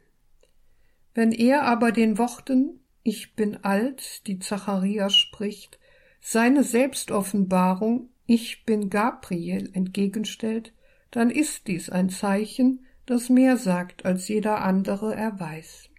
Wenn 1.19 1.33
er 1.33 1.63
aber 1.63 1.91
den 1.91 2.17
Worten 2.17 2.79
Ich 3.03 3.35
bin 3.35 3.57
alt, 3.65 4.25
die 4.25 4.39
Zacharias 4.39 5.13
spricht, 5.13 5.77
seine 6.21 6.63
Selbstoffenbarung 6.63 8.07
Ich 8.25 8.63
bin 8.63 8.89
Gabriel 8.89 9.69
entgegenstellt, 9.73 10.71
dann 11.11 11.29
ist 11.29 11.67
dies 11.67 11.89
ein 11.89 12.09
Zeichen, 12.09 12.85
das 13.05 13.27
mehr 13.27 13.57
sagt, 13.57 14.05
als 14.05 14.29
jeder 14.29 14.61
andere 14.61 15.13
er. 15.13 15.89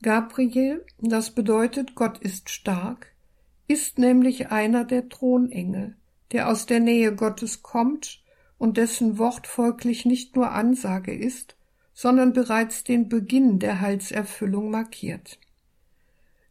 Gabriel, 0.00 0.86
das 1.00 1.32
bedeutet 1.32 1.94
Gott 1.94 2.16
ist 2.16 2.48
stark, 2.48 3.12
ist 3.68 3.98
nämlich 3.98 4.50
einer 4.52 4.86
der 4.86 5.10
Thronengel, 5.10 5.96
der 6.32 6.48
aus 6.48 6.64
der 6.64 6.80
Nähe 6.80 7.14
Gottes 7.14 7.62
kommt 7.62 8.22
und 8.56 8.78
dessen 8.78 9.18
Wort 9.18 9.46
folglich 9.46 10.06
nicht 10.06 10.34
nur 10.34 10.52
Ansage 10.52 11.14
ist, 11.14 11.56
sondern 11.96 12.34
bereits 12.34 12.84
den 12.84 13.08
Beginn 13.08 13.58
der 13.58 13.80
Heilserfüllung 13.80 14.70
markiert. 14.70 15.38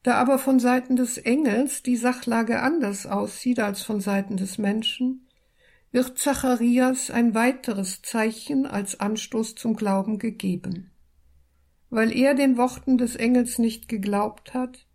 Da 0.02 0.16
aber 0.16 0.40
von 0.40 0.60
Seiten 0.60 0.96
des 0.96 1.20
Engels 1.20 1.84
die 1.84 1.98
Sachlage 1.98 2.64
anders 2.64 3.06
aussieht 3.06 3.60
als 3.60 3.84
von 3.84 4.02
Seiten 4.02 4.38
des 4.38 4.58
Menschen, 4.58 5.28
wird 5.92 6.18
Zacharias 6.18 7.12
ein 7.12 7.36
weiteres 7.36 8.02
Zeichen 8.02 8.66
als 8.66 9.00
Anstoß 9.00 9.54
zum 9.54 9.76
Glauben 9.76 10.18
gegeben. 10.18 10.90
Weil 11.92 12.12
er 12.12 12.34
den 12.34 12.58
Worten 12.58 12.98
des 12.98 13.16
Engels 13.16 13.60
nicht 13.60 13.88
geglaubt 13.88 14.56
hat, 14.56 14.88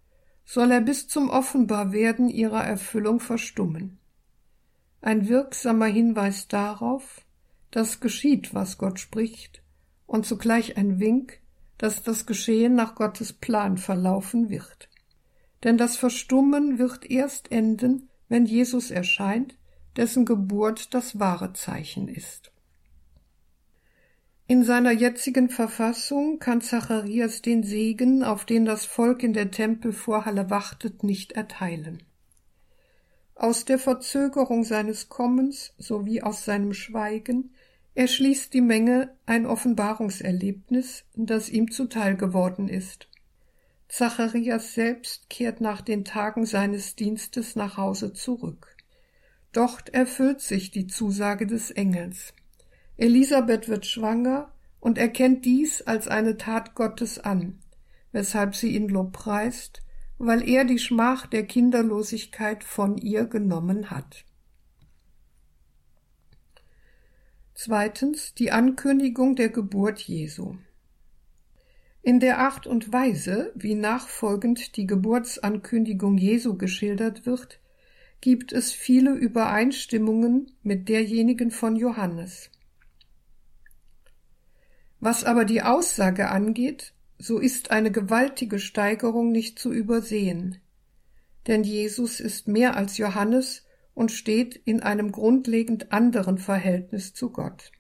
soll 0.45 0.73
er 0.73 0.81
bis 0.81 1.07
zum 1.07 1.31
Offenbarwerden 1.31 2.29
ihrer 2.29 2.65
Erfüllung 2.65 3.21
verstummen. 3.21 4.01
Ein 5.01 5.29
wirksamer 5.29 5.87
Hinweis 5.87 6.49
darauf, 6.49 7.25
dass 7.71 8.01
geschieht, 8.01 8.53
was 8.53 8.79
Gott 8.79 8.99
spricht, 8.99 9.63
und 10.11 10.27
zugleich 10.27 10.77
ein 10.77 10.99
Wink, 10.99 11.39
dass 11.79 12.03
das 12.03 12.27
Geschehen 12.27 12.75
nach 12.75 12.97
Gottes 12.97 13.33
Plan 13.33 13.79
verlaufen 13.79 14.51
wird. 14.51 14.89
Denn 15.63 15.79
das 15.79 15.97
Verstummen 15.97 16.81
wird 16.81 17.09
erst 17.09 17.53
enden, 17.53 18.09
wenn 18.29 18.45
Jesus 18.45 18.91
erscheint 18.91 19.57
dessen 19.97 20.25
Geburt 20.25 20.95
das 20.95 21.21
wahre 21.21 21.53
Zeichen 21.53 22.09
ist. 22.09 22.53
In 24.49 24.65
seiner 24.65 24.91
jetzigen 24.91 25.49
Verfassung 25.49 26.41
kann 26.41 26.61
Zacharias 26.61 27.41
den 27.41 27.63
Segen, 27.63 28.25
auf 28.25 28.45
den 28.45 28.65
das 28.65 28.87
Volk 28.87 29.23
in 29.23 29.33
der 29.33 29.53
Tempelvorhalle 29.53 30.51
wartet, 30.51 31.05
nicht 31.05 31.33
erteilen. 31.33 32.03
Aus 33.37 33.65
der 33.65 33.79
Verzögerung 33.79 34.65
seines 34.65 35.09
Kommens 35.09 35.73
sowie 35.79 36.21
aus 36.23 36.45
seinem 36.45 36.73
Schweigen 36.75 37.53
erschließt 37.95 38.55
die 38.55 38.61
Menge 38.61 39.17
ein 39.27 39.47
Offenbarungserlebnis, 39.47 41.05
das 41.15 41.49
ihm 41.49 41.71
zuteil 41.71 42.17
geworden 42.17 42.69
ist. 42.69 43.09
Zacharias 43.89 44.75
selbst 44.75 45.29
kehrt 45.29 45.61
nach 45.61 45.81
den 45.81 46.05
Tagen 46.05 46.47
seines 46.47 46.95
Dienstes 46.95 47.57
nach 47.57 47.77
Hause 47.77 48.13
zurück. 48.13 48.77
Dort 49.53 49.93
erfüllt 49.93 50.41
sich 50.41 50.71
die 50.71 50.87
Zusage 50.87 51.47
des 51.47 51.73
Engels. 51.73 52.33
Elisabeth 52.97 53.69
wird 53.69 53.87
schwanger 53.87 54.53
und 54.79 54.97
erkennt 54.97 55.45
dies 55.45 55.83
als 55.83 56.07
eine 56.07 56.37
Tat 56.37 56.77
Gottes 56.77 57.19
an, 57.19 57.59
weshalb 58.13 58.55
sie 58.55 58.77
ihn 58.77 58.89
lobpreist, 58.89 59.83
weil 60.19 60.49
er 60.49 60.65
die 60.65 60.79
Schmach 60.79 61.27
der 61.27 61.45
Kinderlosigkeit 61.45 62.63
von 62.63 62.97
ihr 62.97 63.25
genommen 63.25 63.91
hat. 63.91 64.25
Zweitens 67.63 68.33
die 68.33 68.53
Ankündigung 68.53 69.37
der 69.37 69.51
Geburt 69.51 70.01
Jesu. 70.01 70.57
In 72.01 72.19
der 72.19 72.39
Art 72.39 72.67
und 72.67 72.91
Weise, 72.91 73.53
wie 73.55 73.75
nachfolgend 73.75 74.79
die 74.79 74.87
Geburtsankündigung 74.87 76.17
Jesu 76.17 76.57
geschildert 76.57 77.27
wird, 77.27 77.61
gibt 78.23 78.55
es 78.55 78.73
viele 78.73 79.13
Übereinstimmungen 79.13 80.53
mit 80.63 80.89
derjenigen 80.89 81.51
von 81.51 81.77
Johannes. 81.77 82.49
Was 84.99 85.25
aber 85.25 85.45
die 85.45 85.61
Aussage 85.61 86.31
angeht, 86.31 86.95
so 87.19 87.39
ist 87.39 87.71
eine 87.71 87.93
gewaltige 87.93 88.59
Steigerung 88.59 89.33
nicht 89.33 89.59
zu 89.59 89.71
übersehen, 89.71 90.57
denn 91.47 91.63
Jesus 91.63 92.21
ist 92.21 92.49
mehr 92.49 92.75
als 92.79 92.97
Johannes 92.97 93.67
und 93.95 94.11
steht 94.11 94.57
in 94.57 94.83
einem 94.83 95.13
grundlegend 95.13 95.93
anderen 95.93 96.39
Verhältnis 96.39 97.13
zu 97.13 97.31
Gott. 97.31 97.73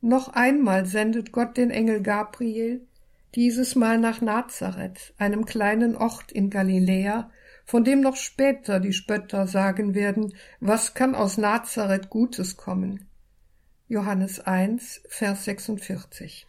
Noch 0.00 0.28
einmal 0.28 0.86
sendet 0.86 1.30
Gott 1.32 1.56
den 1.56 1.70
Engel 1.70 2.02
Gabriel, 2.02 2.86
dieses 3.34 3.74
Mal 3.74 3.98
nach 3.98 4.20
Nazareth, 4.20 5.14
einem 5.18 5.44
kleinen 5.44 5.94
Ort 5.94 6.32
in 6.32 6.50
Galiläa, 6.50 7.30
von 7.64 7.84
dem 7.84 8.00
noch 8.00 8.16
später 8.16 8.80
die 8.80 8.92
Spötter 8.92 9.46
sagen 9.46 9.94
werden, 9.94 10.34
was 10.58 10.94
kann 10.94 11.14
aus 11.14 11.36
Nazareth 11.36 12.10
Gutes 12.10 12.56
kommen? 12.56 13.06
Johannes 13.86 14.40
1, 14.40 15.02
Vers 15.08 15.44
46. 15.44 16.46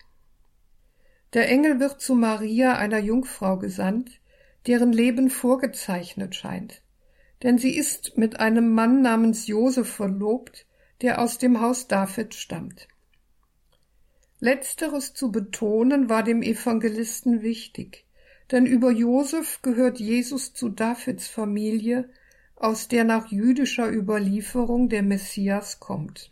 Der 1.33 1.49
Engel 1.49 1.79
wird 1.79 2.01
zu 2.01 2.15
Maria, 2.15 2.77
einer 2.77 2.99
Jungfrau, 2.99 3.57
gesandt, 3.57 4.19
deren 4.67 4.91
Leben 4.91 5.29
vorgezeichnet 5.29 6.35
scheint, 6.35 6.81
denn 7.43 7.57
sie 7.57 7.75
ist 7.75 8.17
mit 8.17 8.39
einem 8.39 8.73
Mann 8.73 9.01
namens 9.01 9.47
Josef 9.47 9.89
verlobt, 9.89 10.65
der 11.01 11.21
aus 11.21 11.37
dem 11.37 11.61
Haus 11.61 11.87
David 11.87 12.35
stammt. 12.35 12.87
Letzteres 14.39 15.13
zu 15.13 15.31
betonen 15.31 16.09
war 16.09 16.23
dem 16.23 16.41
Evangelisten 16.41 17.41
wichtig, 17.41 18.05
denn 18.51 18.65
über 18.65 18.91
Josef 18.91 19.61
gehört 19.61 19.99
Jesus 19.99 20.53
zu 20.53 20.69
Davids 20.69 21.27
Familie, 21.27 22.09
aus 22.55 22.87
der 22.87 23.03
nach 23.03 23.31
jüdischer 23.31 23.91
Überlieferung 23.91 24.89
der 24.89 25.03
Messias 25.03 25.79
kommt. 25.79 26.29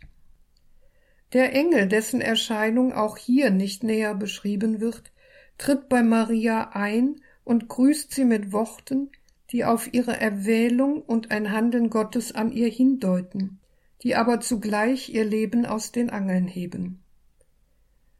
Der 1.32 1.54
Engel, 1.54 1.86
dessen 1.86 2.20
Erscheinung 2.20 2.92
auch 2.92 3.16
hier 3.16 3.50
nicht 3.50 3.84
näher 3.84 4.14
beschrieben 4.14 4.80
wird, 4.80 5.12
tritt 5.58 5.88
bei 5.88 6.02
Maria 6.02 6.70
ein 6.72 7.20
und 7.44 7.68
grüßt 7.68 8.12
sie 8.12 8.24
mit 8.24 8.52
Worten, 8.52 9.10
die 9.52 9.64
auf 9.64 9.92
ihre 9.92 10.18
Erwählung 10.18 11.02
und 11.02 11.30
ein 11.30 11.50
Handeln 11.50 11.90
Gottes 11.90 12.32
an 12.32 12.52
ihr 12.52 12.68
hindeuten, 12.68 13.58
die 14.02 14.14
aber 14.14 14.40
zugleich 14.40 15.08
ihr 15.12 15.24
Leben 15.24 15.66
aus 15.66 15.92
den 15.92 16.10
Angeln 16.10 16.46
heben. 16.46 17.02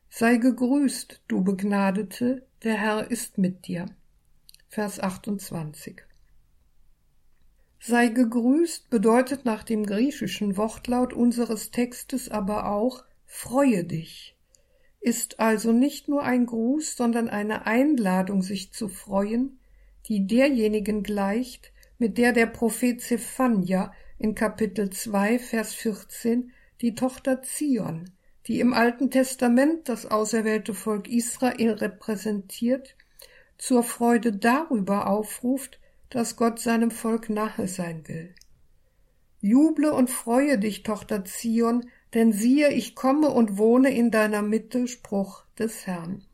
Sei 0.08 0.38
gegrüßt, 0.38 1.22
du 1.28 1.44
Begnadete, 1.44 2.46
der 2.64 2.74
Herr 2.74 3.10
ist 3.10 3.38
mit 3.38 3.68
dir. 3.68 3.86
Vers 4.68 4.98
28. 4.98 6.02
Sei 7.78 8.08
gegrüßt 8.08 8.90
bedeutet 8.90 9.44
nach 9.44 9.62
dem 9.62 9.86
griechischen 9.86 10.56
Wortlaut 10.56 11.12
unseres 11.12 11.70
Textes 11.70 12.28
aber 12.28 12.70
auch 12.70 13.04
freue 13.24 13.84
dich. 13.84 14.36
ist 15.00 15.40
also 15.40 15.72
nicht 15.72 16.08
nur 16.08 16.24
ein 16.24 16.44
Gruß, 16.44 16.96
sondern 16.96 17.28
eine 17.28 17.64
Einladung, 17.64 18.42
sich 18.42 18.72
zu 18.72 18.88
freuen, 18.88 19.59
die 20.10 20.26
derjenigen 20.26 21.04
gleicht, 21.04 21.72
mit 21.98 22.18
der 22.18 22.32
der 22.32 22.46
Prophet 22.46 23.00
Zephania 23.00 23.92
in 24.18 24.34
Kapitel 24.34 24.90
2, 24.90 25.38
Vers 25.38 25.72
14 25.74 26.50
die 26.80 26.96
Tochter 26.96 27.42
Zion, 27.42 28.10
die 28.48 28.58
im 28.58 28.74
Alten 28.74 29.12
Testament 29.12 29.88
das 29.88 30.06
auserwählte 30.06 30.74
Volk 30.74 31.08
Israel 31.08 31.74
repräsentiert, 31.74 32.96
zur 33.56 33.84
Freude 33.84 34.32
darüber 34.32 35.06
aufruft, 35.06 35.78
dass 36.08 36.34
Gott 36.34 36.58
seinem 36.58 36.90
Volk 36.90 37.30
nahe 37.30 37.68
sein 37.68 38.08
will. 38.08 38.34
Juble 39.40 39.92
und 39.92 40.10
freue 40.10 40.58
dich, 40.58 40.82
Tochter 40.82 41.24
Zion, 41.24 41.88
denn 42.14 42.32
siehe, 42.32 42.72
ich 42.72 42.96
komme 42.96 43.30
und 43.30 43.58
wohne 43.58 43.94
in 43.94 44.10
deiner 44.10 44.42
Mitte, 44.42 44.88
Spruch 44.88 45.44
des 45.56 45.86
Herrn. 45.86 46.24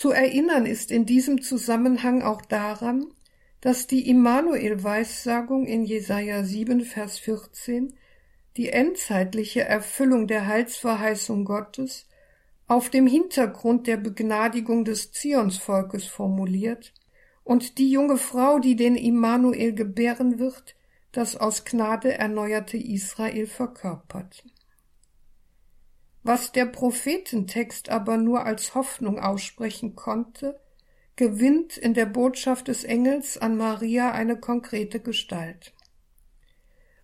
Zu 0.00 0.12
erinnern 0.12 0.64
ist 0.64 0.90
in 0.90 1.04
diesem 1.04 1.42
Zusammenhang 1.42 2.22
auch 2.22 2.40
daran, 2.40 3.08
dass 3.60 3.86
die 3.86 4.08
Immanuel-Weissagung 4.08 5.66
in 5.66 5.84
Jesaja 5.84 6.42
7, 6.42 6.86
Vers 6.86 7.18
14 7.18 7.92
die 8.56 8.70
endzeitliche 8.70 9.60
Erfüllung 9.60 10.26
der 10.26 10.46
Heilsverheißung 10.46 11.44
Gottes 11.44 12.08
auf 12.66 12.88
dem 12.88 13.06
Hintergrund 13.06 13.86
der 13.86 13.98
Begnadigung 13.98 14.86
des 14.86 15.12
Zionsvolkes 15.12 16.06
formuliert 16.06 16.94
und 17.44 17.76
die 17.76 17.90
junge 17.90 18.16
Frau, 18.16 18.58
die 18.58 18.76
den 18.76 18.96
Immanuel 18.96 19.74
gebären 19.74 20.38
wird, 20.38 20.76
das 21.12 21.36
aus 21.36 21.66
Gnade 21.66 22.14
erneuerte 22.16 22.78
Israel 22.78 23.46
verkörpert. 23.46 24.44
Was 26.22 26.52
der 26.52 26.66
Prophetentext 26.66 27.88
aber 27.88 28.16
nur 28.16 28.44
als 28.44 28.74
Hoffnung 28.74 29.18
aussprechen 29.18 29.96
konnte, 29.96 30.60
gewinnt 31.16 31.76
in 31.76 31.94
der 31.94 32.06
Botschaft 32.06 32.68
des 32.68 32.84
Engels 32.84 33.38
an 33.38 33.56
Maria 33.56 34.12
eine 34.12 34.38
konkrete 34.38 35.00
Gestalt. 35.00 35.72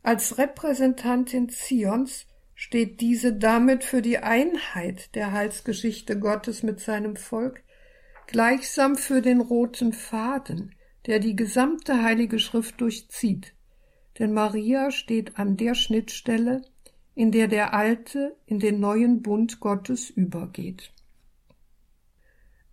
Als 0.03 0.39
Repräsentantin 0.39 1.49
Zions 1.49 2.27
steht 2.55 3.01
diese 3.01 3.33
damit 3.33 3.85
für 3.85 4.03
die 4.03 4.19
Einheit 4.19 5.15
der 5.15 5.33
Heilsgeschichte 5.33 6.19
Gottes 6.19 6.63
mit 6.63 6.81
seinem 6.81 7.17
Volk, 7.17 7.63
gleichsam 8.27 8.97
für 8.97 9.21
den 9.21 9.41
roten 9.41 9.93
Faden, 9.93 10.75
der 11.07 11.19
die 11.19 11.37
gesamte 11.37 12.03
Heilige 12.03 12.39
Schrift 12.39 12.81
durchzieht, 12.81 13.55
denn 14.19 14.33
Maria 14.33 14.91
steht 14.91 15.39
an 15.39 15.57
der 15.57 15.75
Schnittstelle, 15.75 16.63
in 17.17 17.33
der 17.33 17.49
der 17.49 17.73
alte 17.73 18.37
in 18.45 18.61
den 18.61 18.79
neuen 18.79 19.23
Bund 19.23 19.59
Gottes 19.59 20.11
übergeht. 20.11 20.93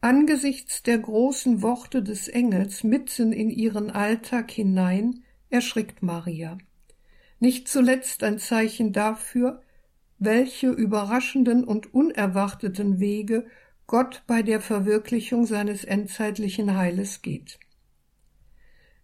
Angesichts 0.01 0.83
der 0.83 0.99
großen 0.99 1.61
Worte 1.61 2.03
des 2.03 2.27
Engels 2.27 2.83
mitten 2.83 3.31
in 3.31 3.49
ihren 3.49 3.89
Alltag 3.89 4.51
hinein 4.51 5.23
erschrickt 5.49 6.03
Maria. 6.03 6.57
Nicht 7.39 7.69
zuletzt 7.69 8.21
ein 8.21 8.37
Zeichen 8.37 8.91
dafür, 8.91 9.61
welche 10.19 10.67
überraschenden 10.67 11.63
und 11.63 11.93
unerwarteten 11.93 12.99
Wege 12.99 13.47
Gott 13.87 14.23
bei 14.27 14.41
der 14.41 14.59
Verwirklichung 14.59 15.45
seines 15.45 15.85
endzeitlichen 15.85 16.75
Heiles 16.75 17.21
geht. 17.21 17.59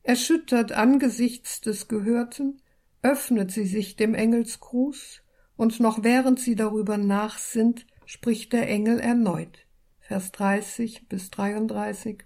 Erschüttert 0.03 0.73
angesichts 0.73 1.61
des 1.61 1.87
Gehörten, 1.87 2.61
öffnet 3.01 3.51
sie 3.51 3.65
sich 3.65 3.95
dem 3.95 4.13
Engelsgruß, 4.15 5.21
und 5.59 5.81
noch 5.81 6.03
während 6.03 6.39
sie 6.39 6.55
darüber 6.55 6.97
nachsinnt, 6.97 7.85
spricht 8.05 8.53
der 8.53 8.69
Engel 8.69 8.97
erneut. 8.97 9.65
Vers 9.99 10.31
30 10.31 11.09
bis 11.09 11.31
33. 11.31 12.23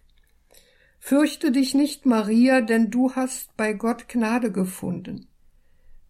Fürchte 1.00 1.52
dich 1.52 1.74
nicht, 1.74 2.06
Maria, 2.06 2.62
denn 2.62 2.92
du 2.92 3.16
hast 3.16 3.58
bei 3.58 3.74
Gott 3.74 4.08
Gnade 4.08 4.52
gefunden. 4.52 5.28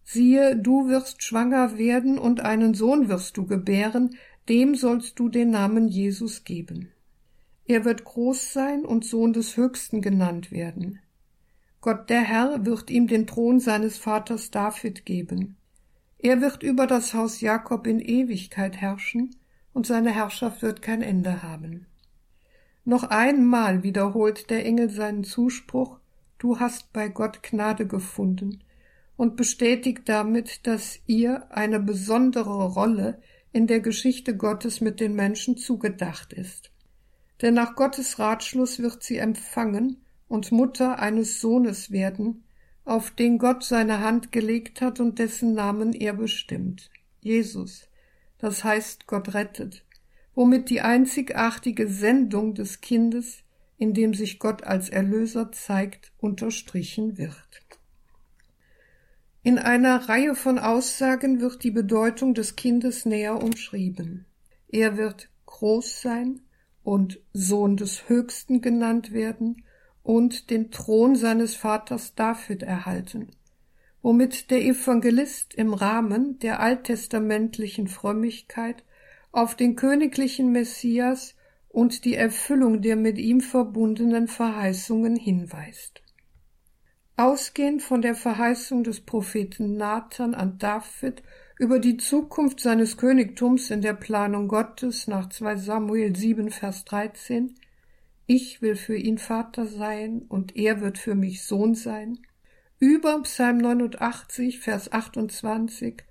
Siehe, 0.02 0.54
du 0.54 0.86
wirst 0.88 1.22
schwanger 1.22 1.78
werden 1.78 2.18
und 2.18 2.40
einen 2.40 2.74
Sohn 2.74 3.08
wirst 3.08 3.38
du 3.38 3.46
gebären, 3.46 4.18
dem 4.50 4.74
sollst 4.74 5.18
du 5.18 5.30
den 5.30 5.48
Namen 5.50 5.88
Jesus 5.88 6.44
geben. 6.44 6.92
Er 7.64 7.86
wird 7.86 8.04
groß 8.04 8.52
sein 8.52 8.84
und 8.84 9.06
Sohn 9.06 9.32
des 9.32 9.56
Höchsten 9.56 10.02
genannt 10.02 10.52
werden. 10.52 11.00
Gott 11.80 12.10
der 12.10 12.20
Herr 12.20 12.66
wird 12.66 12.90
ihm 12.90 13.06
den 13.06 13.26
Thron 13.26 13.60
seines 13.60 13.96
Vaters 13.96 14.50
David 14.50 15.06
geben. 15.06 15.56
Er 16.18 16.40
wird 16.40 16.62
über 16.62 16.86
das 16.86 17.14
Haus 17.14 17.40
Jakob 17.40 17.86
in 17.86 18.00
Ewigkeit 18.00 18.76
herrschen, 18.76 19.36
und 19.74 19.86
seine 19.86 20.12
Herrschaft 20.12 20.62
wird 20.62 20.80
kein 20.80 21.02
Ende 21.02 21.42
haben. 21.42 21.86
Noch 22.84 23.04
einmal 23.04 23.82
wiederholt 23.82 24.48
der 24.50 24.64
Engel 24.64 24.88
seinen 24.88 25.24
Zuspruch 25.24 25.98
Du 26.38 26.60
hast 26.60 26.92
bei 26.92 27.08
Gott 27.08 27.42
Gnade 27.42 27.86
gefunden 27.86 28.62
und 29.16 29.36
bestätigt 29.36 30.02
damit, 30.06 30.66
dass 30.66 30.98
ihr 31.06 31.50
eine 31.50 31.80
besondere 31.80 32.72
Rolle 32.72 33.20
in 33.52 33.66
der 33.66 33.80
Geschichte 33.80 34.36
Gottes 34.36 34.80
mit 34.80 35.00
den 35.00 35.14
Menschen 35.14 35.56
zugedacht 35.56 36.32
ist. 36.32 36.70
Denn 37.40 37.54
nach 37.54 37.76
Gottes 37.76 38.18
Ratschluss 38.18 38.78
wird 38.80 39.02
sie 39.02 39.16
empfangen 39.16 40.04
und 40.28 40.52
Mutter 40.52 40.98
eines 40.98 41.40
Sohnes 41.40 41.90
werden, 41.90 42.43
auf 42.84 43.10
den 43.10 43.38
Gott 43.38 43.64
seine 43.64 44.00
Hand 44.00 44.32
gelegt 44.32 44.80
hat 44.80 45.00
und 45.00 45.18
dessen 45.18 45.54
Namen 45.54 45.92
er 45.92 46.12
bestimmt. 46.12 46.90
Jesus, 47.20 47.88
das 48.38 48.62
heißt 48.62 49.06
Gott 49.06 49.34
rettet, 49.34 49.84
womit 50.34 50.68
die 50.68 50.82
einzigartige 50.82 51.88
Sendung 51.88 52.54
des 52.54 52.80
Kindes, 52.80 53.38
in 53.78 53.94
dem 53.94 54.14
sich 54.14 54.38
Gott 54.38 54.64
als 54.64 54.90
Erlöser 54.90 55.50
zeigt, 55.52 56.12
unterstrichen 56.18 57.16
wird. 57.16 57.62
In 59.42 59.58
einer 59.58 60.08
Reihe 60.08 60.34
von 60.34 60.58
Aussagen 60.58 61.40
wird 61.40 61.64
die 61.64 61.70
Bedeutung 61.70 62.34
des 62.34 62.56
Kindes 62.56 63.04
näher 63.04 63.42
umschrieben. 63.42 64.24
Er 64.68 64.96
wird 64.96 65.28
groß 65.46 66.00
sein 66.00 66.40
und 66.82 67.20
Sohn 67.32 67.76
des 67.76 68.08
Höchsten 68.08 68.60
genannt 68.60 69.12
werden 69.12 69.63
und 70.04 70.50
den 70.50 70.70
Thron 70.70 71.16
seines 71.16 71.56
Vaters 71.56 72.14
David 72.14 72.62
erhalten, 72.62 73.30
womit 74.02 74.50
der 74.50 74.62
Evangelist 74.62 75.54
im 75.54 75.74
Rahmen 75.74 76.38
der 76.38 76.60
alttestamentlichen 76.60 77.88
Frömmigkeit 77.88 78.84
auf 79.32 79.56
den 79.56 79.74
königlichen 79.74 80.52
Messias 80.52 81.34
und 81.68 82.04
die 82.04 82.14
Erfüllung 82.14 82.82
der 82.82 82.94
mit 82.96 83.18
ihm 83.18 83.40
verbundenen 83.40 84.28
Verheißungen 84.28 85.16
hinweist. 85.16 86.02
Ausgehend 87.16 87.82
von 87.82 88.02
der 88.02 88.14
Verheißung 88.14 88.84
des 88.84 89.00
Propheten 89.00 89.76
Nathan 89.76 90.34
an 90.34 90.58
David 90.58 91.22
über 91.58 91.78
die 91.78 91.96
Zukunft 91.96 92.60
seines 92.60 92.96
Königtums 92.96 93.70
in 93.70 93.80
der 93.80 93.94
Planung 93.94 94.48
Gottes 94.48 95.06
nach 95.06 95.30
2 95.30 95.56
Samuel 95.56 96.14
7, 96.14 96.50
Vers 96.50 96.84
13 96.84 97.54
ich 98.26 98.62
will 98.62 98.76
für 98.76 98.96
ihn 98.96 99.18
Vater 99.18 99.66
sein 99.66 100.22
und 100.28 100.56
er 100.56 100.80
wird 100.80 100.98
für 100.98 101.14
mich 101.14 101.44
Sohn 101.44 101.74
sein. 101.74 102.18
Über 102.78 103.20
Psalm 103.22 103.58
89, 103.58 104.60
Vers 104.60 104.92
28, 104.92 106.02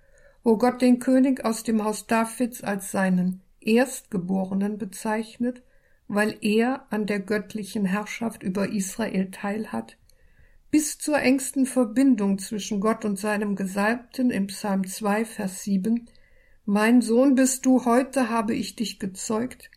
wo 0.43 0.58
Gott 0.58 0.82
den 0.82 0.99
König 0.99 1.43
aus 1.43 1.63
dem 1.63 1.84
Haus 1.84 2.08
Davids 2.08 2.63
als 2.63 2.91
seinen 2.91 3.41
Erstgeborenen 3.60 4.78
bezeichnet, 4.78 5.63
weil 6.08 6.38
er 6.41 6.86
an 6.91 7.06
der 7.06 7.19
göttlichen 7.19 7.86
Herrschaft 7.86 8.43
über 8.43 8.69
Israel 8.69 9.32
teilhat, 9.32 9.97
bis 10.69 10.97
zur 10.97 11.19
engsten 11.19 11.65
Verbindung 11.65 12.39
zwischen 12.39 12.80
Gott 12.80 13.06
und 13.06 13.17
seinem 13.17 13.56
Gesalbten 13.56 14.30
im 14.32 14.47
Psalm 14.47 14.86
2, 14.86 15.26
Vers 15.26 15.63
7, 15.63 16.10
Mein 16.65 17.02
Sohn 17.02 17.36
bist 17.36 17.65
du, 17.65 17.86
heute 17.86 18.30
habe 18.30 18.54
ich 18.54 18.76
dich 18.76 18.99
gezeugt, 18.99 19.69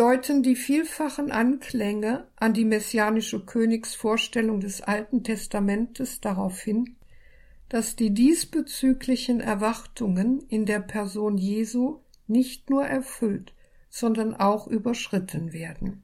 deuten 0.00 0.42
die 0.42 0.56
vielfachen 0.56 1.30
Anklänge 1.30 2.26
an 2.36 2.54
die 2.54 2.64
messianische 2.64 3.44
Königsvorstellung 3.44 4.60
des 4.60 4.80
Alten 4.80 5.24
Testamentes 5.24 6.22
darauf 6.22 6.58
hin, 6.58 6.96
dass 7.68 7.96
die 7.96 8.14
diesbezüglichen 8.14 9.40
Erwartungen 9.40 10.40
in 10.48 10.64
der 10.64 10.80
Person 10.80 11.36
Jesu 11.36 11.98
nicht 12.26 12.70
nur 12.70 12.86
erfüllt, 12.86 13.52
sondern 13.90 14.34
auch 14.34 14.66
überschritten 14.66 15.52
werden. 15.52 16.02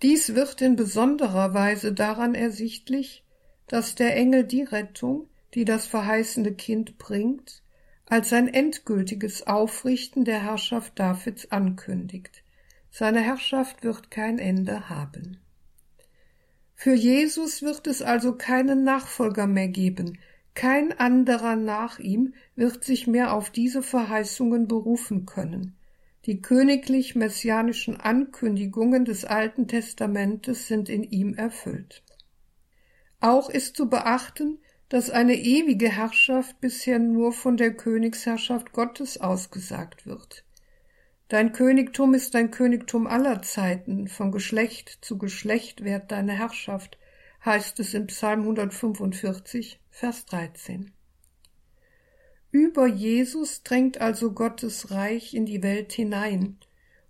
Dies 0.00 0.34
wird 0.34 0.62
in 0.62 0.74
besonderer 0.74 1.52
Weise 1.52 1.92
daran 1.92 2.34
ersichtlich, 2.34 3.24
dass 3.66 3.94
der 3.94 4.16
Engel 4.16 4.44
die 4.44 4.62
Rettung, 4.62 5.28
die 5.52 5.66
das 5.66 5.84
verheißene 5.84 6.54
Kind 6.54 6.96
bringt, 6.96 7.62
als 8.06 8.30
sein 8.30 8.48
endgültiges 8.48 9.46
Aufrichten 9.46 10.24
der 10.24 10.42
Herrschaft 10.42 10.98
Davids 10.98 11.50
ankündigt. 11.50 12.42
Seine 12.90 13.20
Herrschaft 13.20 13.84
wird 13.84 14.10
kein 14.10 14.38
Ende 14.38 14.88
haben. 14.88 15.38
Für 16.74 16.94
Jesus 16.94 17.62
wird 17.62 17.86
es 17.86 18.02
also 18.02 18.34
keinen 18.34 18.84
Nachfolger 18.84 19.46
mehr 19.46 19.68
geben, 19.68 20.18
Kein 20.56 20.98
anderer 20.98 21.54
nach 21.54 21.98
ihm 21.98 22.32
wird 22.54 22.82
sich 22.82 23.06
mehr 23.06 23.34
auf 23.34 23.50
diese 23.50 23.82
Verheißungen 23.82 24.66
berufen 24.66 25.26
können. 25.26 25.76
Die 26.24 26.40
königlich-messianischen 26.40 28.00
Ankündigungen 28.00 29.04
des 29.04 29.26
Alten 29.26 29.68
Testamentes 29.68 30.66
sind 30.66 30.88
in 30.88 31.04
ihm 31.04 31.34
erfüllt. 31.34 32.02
Auch 33.20 33.50
ist 33.50 33.76
zu 33.76 33.90
beachten, 33.90 34.58
dass 34.88 35.10
eine 35.10 35.34
ewige 35.34 35.88
Herrschaft 35.88 36.60
bisher 36.60 36.98
nur 36.98 37.32
von 37.32 37.56
der 37.56 37.74
Königsherrschaft 37.74 38.72
Gottes 38.72 39.20
ausgesagt 39.20 40.06
wird. 40.06 40.44
Dein 41.28 41.52
Königtum 41.52 42.14
ist 42.14 42.36
ein 42.36 42.52
Königtum 42.52 43.08
aller 43.08 43.42
Zeiten, 43.42 44.06
von 44.06 44.30
Geschlecht 44.30 44.98
zu 45.00 45.18
Geschlecht 45.18 45.82
währt 45.82 46.12
deine 46.12 46.34
Herrschaft, 46.34 46.98
heißt 47.44 47.80
es 47.80 47.94
im 47.94 48.06
Psalm 48.06 48.42
145, 48.42 49.80
Vers 49.90 50.26
13. 50.26 50.92
Über 52.52 52.86
Jesus 52.86 53.64
drängt 53.64 54.00
also 54.00 54.32
Gottes 54.32 54.92
Reich 54.92 55.34
in 55.34 55.46
die 55.46 55.64
Welt 55.64 55.92
hinein, 55.92 56.58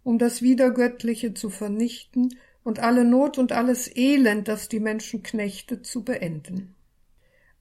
um 0.02 0.18
das 0.18 0.40
Wiedergöttliche 0.40 1.34
zu 1.34 1.50
vernichten 1.50 2.38
und 2.64 2.78
alle 2.78 3.04
Not 3.04 3.36
und 3.36 3.52
alles 3.52 3.94
Elend, 3.94 4.48
das 4.48 4.68
die 4.68 4.80
Menschen 4.80 5.22
knechtet, 5.22 5.84
zu 5.84 6.04
beenden. 6.04 6.75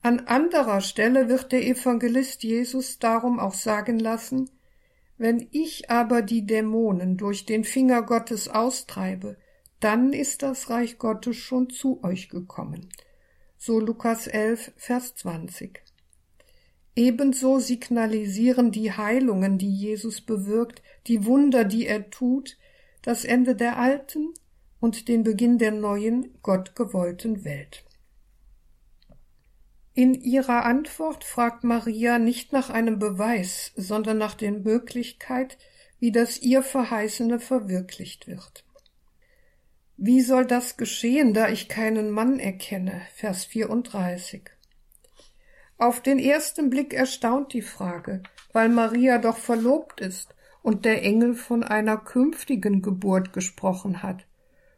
An 0.06 0.20
anderer 0.28 0.82
Stelle 0.82 1.28
wird 1.28 1.50
der 1.50 1.66
Evangelist 1.66 2.44
Jesus 2.44 3.00
darum 3.00 3.40
auch 3.40 3.54
sagen 3.54 3.98
lassen, 3.98 4.48
wenn 5.18 5.48
ich 5.50 5.90
aber 5.90 6.22
die 6.22 6.46
Dämonen 6.46 7.16
durch 7.16 7.44
den 7.44 7.64
Finger 7.64 8.02
Gottes 8.02 8.48
austreibe, 8.48 9.36
dann 9.80 10.12
ist 10.12 10.44
das 10.44 10.70
Reich 10.70 10.98
Gottes 10.98 11.38
schon 11.38 11.70
zu 11.70 12.04
euch 12.04 12.28
gekommen. 12.28 12.88
So 13.58 13.80
Lukas 13.80 14.28
11, 14.28 14.74
Vers 14.76 15.16
20. 15.16 15.82
Ebenso 16.94 17.58
signalisieren 17.58 18.70
die 18.70 18.92
Heilungen, 18.92 19.58
die 19.58 19.74
Jesus 19.74 20.20
bewirkt, 20.20 20.84
die 21.08 21.26
Wunder, 21.26 21.64
die 21.64 21.88
er 21.88 22.10
tut, 22.10 22.58
das 23.02 23.24
Ende 23.24 23.56
der 23.56 23.76
alten 23.76 24.34
und 24.78 25.08
den 25.08 25.24
Beginn 25.24 25.58
der 25.58 25.72
neuen, 25.72 26.38
gottgewollten 26.42 27.44
Welt. 27.44 27.85
In 29.98 30.12
ihrer 30.12 30.66
Antwort 30.66 31.24
fragt 31.24 31.64
Maria 31.64 32.18
nicht 32.18 32.52
nach 32.52 32.68
einem 32.68 32.98
Beweis, 32.98 33.72
sondern 33.76 34.18
nach 34.18 34.34
der 34.34 34.52
Möglichkeit, 34.52 35.56
wie 35.98 36.12
das 36.12 36.38
ihr 36.42 36.62
Verheißene 36.62 37.40
verwirklicht 37.40 38.26
wird. 38.26 38.66
Wie 39.96 40.20
soll 40.20 40.44
das 40.44 40.76
geschehen, 40.76 41.32
da 41.32 41.48
ich 41.48 41.70
keinen 41.70 42.10
Mann 42.10 42.38
erkenne? 42.38 43.00
Vers 43.14 43.46
34. 43.46 44.42
Auf 45.78 46.02
den 46.02 46.18
ersten 46.18 46.68
Blick 46.68 46.92
erstaunt 46.92 47.54
die 47.54 47.62
Frage, 47.62 48.22
weil 48.52 48.68
Maria 48.68 49.16
doch 49.16 49.38
verlobt 49.38 50.02
ist 50.02 50.34
und 50.60 50.84
der 50.84 51.04
Engel 51.04 51.34
von 51.34 51.64
einer 51.64 51.96
künftigen 51.96 52.82
Geburt 52.82 53.32
gesprochen 53.32 54.02
hat, 54.02 54.26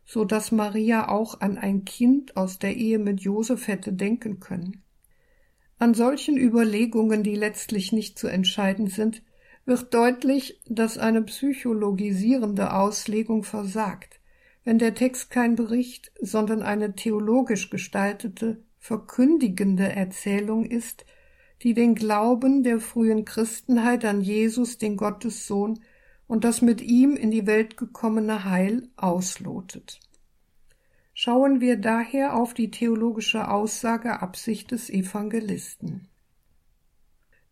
so 0.05 0.25
dass 0.25 0.53
Maria 0.53 1.09
auch 1.09 1.41
an 1.41 1.59
ein 1.59 1.85
Kind 1.85 2.37
aus 2.37 2.61
der 2.61 2.77
Ehe 2.77 3.01
mit 3.01 3.19
Josef 3.19 3.67
hätte 3.67 3.93
denken 3.93 4.39
können. 4.39 4.85
An 5.79 5.95
solchen 5.95 6.37
Überlegungen, 6.37 7.23
die 7.23 7.37
letztlich 7.37 7.93
nicht 7.93 8.19
zu 8.19 8.27
entscheiden 8.27 8.89
sind, 8.89 9.23
wird 9.65 9.95
deutlich, 9.95 10.61
dass 10.67 10.99
eine 10.99 11.23
psychologisierende 11.23 12.73
Auslegung 12.73 13.45
versagt, 13.45 14.19
wenn 14.65 14.79
der 14.79 14.95
Text 14.95 15.31
kein 15.31 15.55
Bericht, 15.55 16.11
sondern 16.21 16.63
eine 16.63 16.95
theologisch 16.95 17.71
gestaltete, 17.71 18.63
verkündigende 18.79 19.89
Erzählung 19.93 20.65
ist, 20.65 21.05
die 21.63 21.75
den 21.75 21.95
Glauben 21.95 22.63
der 22.63 22.81
frühen 22.81 23.25
Christenheit 23.25 24.05
an 24.05 24.21
Jesus, 24.21 24.79
den 24.79 24.97
Gottessohn, 24.97 25.81
und 26.27 26.45
das 26.45 26.61
mit 26.61 26.83
ihm 26.83 27.17
in 27.17 27.31
die 27.31 27.47
Welt 27.47 27.77
gekommene 27.77 28.45
Heil 28.45 28.89
auslotet. 28.97 30.01
Schauen 31.21 31.61
wir 31.61 31.77
daher 31.79 32.37
auf 32.37 32.55
die 32.55 32.71
theologische 32.71 33.51
Aussage 33.51 34.23
Absicht 34.23 34.71
des 34.71 34.89
Evangelisten. 34.89 36.07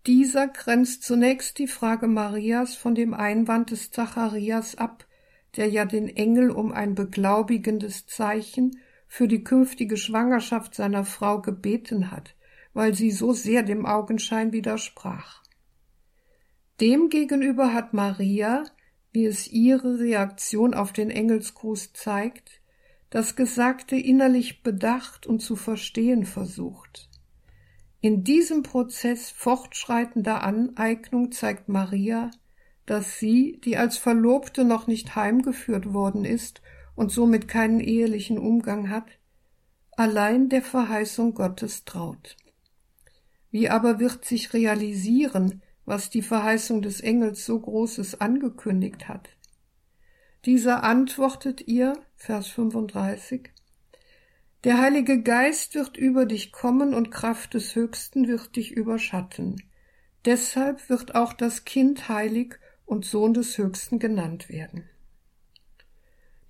Dieser 0.07 0.47
grenzt 0.47 1.03
zunächst 1.03 1.59
die 1.59 1.67
Frage 1.67 2.07
Marias 2.07 2.77
von 2.77 2.95
dem 2.95 3.13
Einwand 3.13 3.73
des 3.73 3.91
Zacharias 3.91 4.77
ab, 4.77 5.05
der 5.57 5.69
ja 5.69 5.85
den 5.85 6.07
Engel 6.07 6.53
um 6.53 6.71
ein 6.71 6.95
beglaubigendes 6.95 8.07
Zeichen 8.07 8.79
für 9.09 9.27
die 9.27 9.43
künftige 9.43 9.97
Schwangerschaft 9.97 10.77
seiner 10.77 11.05
Frau 11.05 11.41
gebeten 11.41 12.13
hat, 12.13 12.37
weil 12.73 12.95
sie 12.95 13.11
so 13.11 13.33
sehr 13.33 13.65
dem 13.65 13.85
Augenschein 13.85 14.53
widersprach. 14.53 15.43
Demgegenüber 16.81 17.75
hat 17.75 17.95
Maria, 17.95 18.63
wie 19.11 19.25
es 19.25 19.49
ihre 19.49 19.99
Reaktion 19.99 20.73
auf 20.73 20.93
den 20.93 21.11
Engelsgruß 21.11 21.95
zeigt, 21.95 22.63
das 23.11 23.37
Gesagte 23.37 23.97
innerlich 23.97 24.63
bedacht 24.63 25.27
und 25.27 25.41
zu 25.41 25.57
verstehen 25.57 26.27
versucht. 26.27 27.09
In 28.01 28.25
diesem 28.25 28.63
Prozess 28.63 29.31
fortschreitender 29.31 30.43
Aneignung 30.43 31.33
zeigt 31.33 31.69
Maria, 31.69 32.31
dass 32.85 33.19
sie, 33.19 33.61
die 33.65 33.77
als 33.77 33.97
Verlobte 33.99 34.65
noch 34.65 34.87
nicht 34.87 35.17
heimgeführt 35.17 35.93
worden 35.93 36.25
ist 36.25 36.63
und 36.95 37.11
somit 37.11 37.49
keinen 37.49 37.81
ehelichen 37.81 38.39
Umgang 38.39 38.91
hat, 38.91 39.07
allein 39.93 40.49
der 40.49 40.63
Verheißung 40.63 41.35
Gottes 41.35 41.85
traut. 41.85 42.37
Wie 43.51 43.69
aber 43.69 43.99
wird 43.99 44.25
sich 44.25 44.53
realisieren, 44.53 45.63
was 45.85 46.11
die 46.11 46.23
Verheißung 46.23 46.83
des 46.83 47.01
Engels 47.01 47.45
so 47.47 47.59
Großes 47.59 48.21
angekündigt 48.21 49.09
hat? 49.09 49.36
Dieser 50.47 50.85
antwortet 50.85 51.67
ihr, 51.67 51.95
Vers 52.15 52.47
35, 52.47 53.51
Der 54.63 54.81
Heilige 54.81 55.21
Geist 55.21 55.75
wird 55.75 55.97
über 55.97 56.25
dich 56.25 56.53
kommen 56.53 56.95
und 56.95 57.11
Kraft 57.11 57.55
des 57.55 57.75
Höchsten 57.75 58.29
wird 58.29 58.55
dich 58.55 58.71
überschatten. 58.71 59.61
Deshalb 60.25 60.89
wird 60.89 61.17
auch 61.17 61.33
das 61.33 61.65
Kind 61.65 62.09
heilig 62.09 62.55
und 62.85 63.05
Sohn 63.05 63.35
des 63.35 63.59
Höchsten 63.59 63.99
genannt 63.99 64.49
werden. 64.49 64.89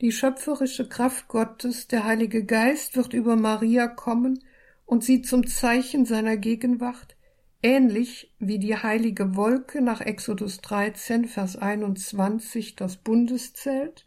Die 0.03 0.13
schöpferische 0.13 0.91
Kraft 0.91 1.27
Gottes, 1.29 1.89
der 1.89 2.05
Heilige 2.05 2.45
Geist, 2.45 2.97
wird 2.97 3.15
über 3.15 3.35
Maria 3.35 3.89
kommen 3.89 4.45
und 4.85 5.05
sie 5.05 5.23
zum 5.23 5.47
Zeichen 5.47 6.05
seiner 6.05 6.37
Gegenwart 6.37 7.16
Ähnlich 7.63 8.33
wie 8.39 8.59
die 8.59 8.77
heilige 8.77 9.35
Wolke 9.35 9.81
nach 9.81 10.01
Exodus 10.01 10.61
13, 10.61 11.25
Vers 11.25 11.57
21 11.57 12.77
das 12.77 12.97
Bundeszelt 12.97 14.05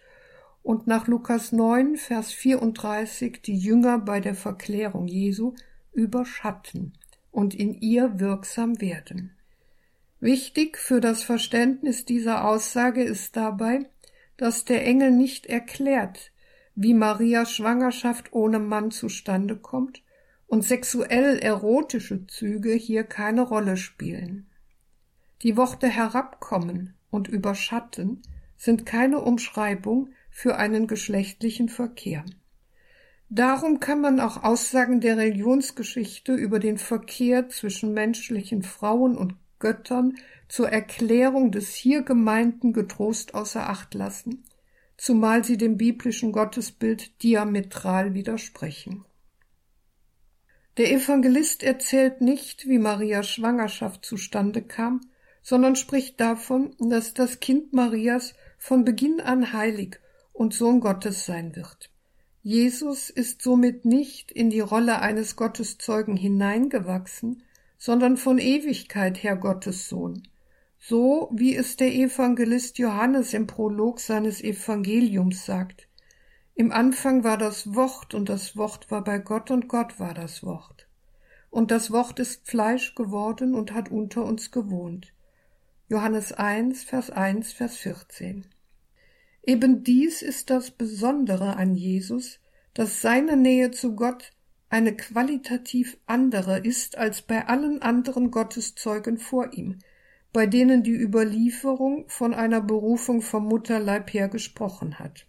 und 0.62 0.88
nach 0.88 1.08
Lukas 1.08 1.52
9, 1.52 1.98
Vers 1.98 2.32
34 2.32 3.42
die 3.42 3.58
Jünger 3.58 3.98
bei 4.00 4.20
der 4.20 4.36
Verklärung 4.36 5.08
Jesu 5.08 5.56
überschatten 5.94 6.94
und 7.32 7.56
in 7.56 7.74
ihr 7.74 8.20
wirksam 8.20 8.80
werden. 8.82 9.36
Wichtig 10.20 10.78
für 10.78 11.00
das 11.00 11.24
Verständnis 11.24 12.06
dieser 12.06 12.46
Aussage 12.46 13.04
ist 13.04 13.36
dabei, 13.36 13.90
dass 14.38 14.66
der 14.66 14.86
Engel 14.86 15.12
nicht 15.12 15.46
erklärt, 15.48 16.32
wie 16.76 16.94
Marias 16.94 17.52
Schwangerschaft 17.52 18.32
ohne 18.32 18.60
Mann 18.60 18.92
zustande 18.92 19.58
kommt, 19.58 20.02
und 20.50 20.64
sexuell 20.64 21.38
erotische 21.38 22.26
Züge 22.28 22.74
hier 22.74 23.04
keine 23.04 23.44
Rolle 23.44 23.78
spielen. 23.78 24.48
Die 25.44 25.56
Worte 25.56 25.88
herabkommen 25.88 26.96
und 27.12 27.28
überschatten 27.28 28.24
sind 28.58 28.86
keine 28.86 29.20
Umschreibung 29.20 30.10
für 30.32 30.58
einen 30.58 30.88
geschlechtlichen 30.88 31.70
Verkehr. 31.70 32.26
Darum 33.30 33.80
kann 33.80 34.02
man 34.02 34.20
auch 34.20 34.44
Aussagen 34.44 35.02
der 35.02 35.18
Religionsgeschichte 35.18 36.34
über 36.34 36.58
den 36.58 36.80
Verkehr 36.80 37.48
zwischen 37.50 37.94
menschlichen 37.94 38.64
Frauen 38.64 39.16
und 39.16 39.36
Göttern 39.60 40.18
zur 40.48 40.70
Erklärung 40.70 41.52
des 41.52 41.76
hier 41.76 42.02
Gemeinten 42.02 42.74
getrost 42.74 43.36
außer 43.36 43.70
Acht 43.70 43.94
lassen, 43.94 44.46
zumal 44.98 45.44
sie 45.44 45.58
dem 45.58 45.78
biblischen 45.78 46.32
Gottesbild 46.32 47.22
diametral 47.22 48.16
widersprechen. 48.16 49.06
Der 50.80 50.94
Evangelist 50.94 51.62
erzählt 51.62 52.22
nicht, 52.22 52.70
wie 52.70 52.80
Marias 52.80 53.28
Schwangerschaft 53.30 54.06
zustande 54.06 54.62
kam, 54.62 55.02
sondern 55.42 55.76
spricht 55.76 56.22
davon, 56.22 56.74
dass 56.80 57.14
das 57.14 57.42
Kind 57.42 57.74
Marias 57.74 58.34
von 58.58 58.86
Beginn 58.86 59.20
an 59.20 59.52
heilig 59.52 60.00
und 60.32 60.54
Sohn 60.54 60.80
Gottes 60.80 61.26
sein 61.26 61.58
wird. 61.58 61.92
Jesus 62.44 63.10
ist 63.10 63.42
somit 63.42 63.84
nicht 63.84 64.32
in 64.32 64.50
die 64.50 64.62
Rolle 64.62 65.02
eines 65.02 65.36
Gotteszeugen 65.36 66.16
hineingewachsen, 66.16 67.44
sondern 67.78 68.16
von 68.16 68.38
Ewigkeit 68.38 69.22
her 69.22 69.36
Gottes 69.36 69.90
Sohn, 69.90 70.30
so 70.80 71.30
wie 71.34 71.58
es 71.58 71.76
der 71.76 71.94
Evangelist 71.94 72.78
Johannes 72.78 73.34
im 73.34 73.48
Prolog 73.48 74.00
seines 74.00 74.42
Evangeliums 74.42 75.46
sagt. 75.46 75.89
Im 76.60 76.74
Anfang 76.74 77.24
war 77.24 77.38
das 77.38 77.74
Wort 77.74 78.14
und 78.14 78.28
das 78.28 78.58
Wort 78.58 78.92
war 78.92 79.02
bei 79.02 79.18
Gott 79.18 79.50
und 79.50 79.70
Gott 79.70 79.98
war 79.98 80.14
das 80.14 80.44
Wort. 80.44 80.90
und 81.50 81.72
das 81.72 81.90
Wort 81.90 82.20
ist 82.20 82.50
Fleisch 82.50 82.96
geworden 82.96 83.56
und 83.56 83.74
hat 83.74 83.90
unter 83.90 84.26
uns 84.26 84.52
gewohnt. 84.52 85.14
Johannes 85.88 86.34
1, 86.34 86.84
Vers 86.84 87.12
1, 87.12 87.54
Vers 87.54 87.78
14. 87.78 88.46
Eben 89.42 89.86
dies 89.86 90.22
ist 90.22 90.50
das 90.50 90.70
Besondere 90.70 91.56
an 91.56 91.76
Jesus, 91.76 92.42
dass 92.74 93.02
seine 93.02 93.38
Nähe 93.38 93.72
zu 93.72 93.96
Gott 93.96 94.34
eine 94.68 94.94
qualitativ 94.98 95.96
andere 96.08 96.60
ist 96.60 96.98
als 96.98 97.22
bei 97.22 97.48
allen 97.48 97.82
anderen 97.82 98.32
Gotteszeugen 98.32 99.18
vor 99.18 99.54
ihm, 99.54 99.80
bei 100.34 100.46
denen 100.46 100.84
die 100.84 101.00
Überlieferung 101.00 102.04
von 102.10 102.34
einer 102.34 102.60
Berufung 102.60 103.22
vom 103.22 103.46
Mutterleib 103.46 104.12
her 104.12 104.28
gesprochen 104.28 105.00
hat. 105.00 105.26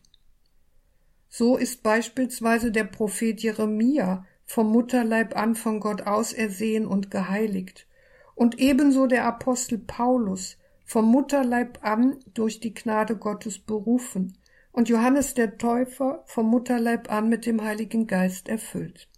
So 1.33 1.57
ist 1.57 1.85
beispielsweise 1.85 2.73
der 2.73 2.85
Prophet 2.85 3.41
Jeremia 3.41 4.27
vom 4.45 4.73
Mutterleib 4.73 5.37
an 5.37 5.55
von 5.55 5.79
Gott 5.79 6.03
ausersehen 6.03 6.87
und 6.87 7.11
geheiligt, 7.13 7.87
und 8.35 8.59
ebenso 8.59 9.07
der 9.07 9.25
Apostel 9.25 9.79
Paulus 9.79 10.59
vom 10.85 11.05
Mutterleib 11.05 11.79
an 11.83 12.19
durch 12.35 12.59
die 12.59 12.75
Gnade 12.75 13.17
Gottes 13.17 13.61
berufen 13.61 14.37
und 14.73 14.89
Johannes 14.89 15.35
der 15.35 15.57
Täufer 15.57 16.25
vom 16.27 16.47
Mutterleib 16.47 17.13
an 17.13 17.29
mit 17.29 17.47
dem 17.47 17.63
Heiligen 17.63 18.09
Geist 18.09 18.49
erfüllt. 18.49 19.09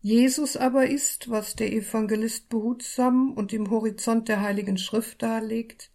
Jesus 0.00 0.56
aber 0.56 0.88
ist, 0.88 1.30
was 1.30 1.54
der 1.54 1.72
Evangelist 1.72 2.48
behutsam 2.48 3.32
und 3.34 3.52
im 3.52 3.70
Horizont 3.70 4.28
der 4.28 4.40
Heiligen 4.40 4.78
Schrift 4.78 5.22
darlegt, 5.22 5.92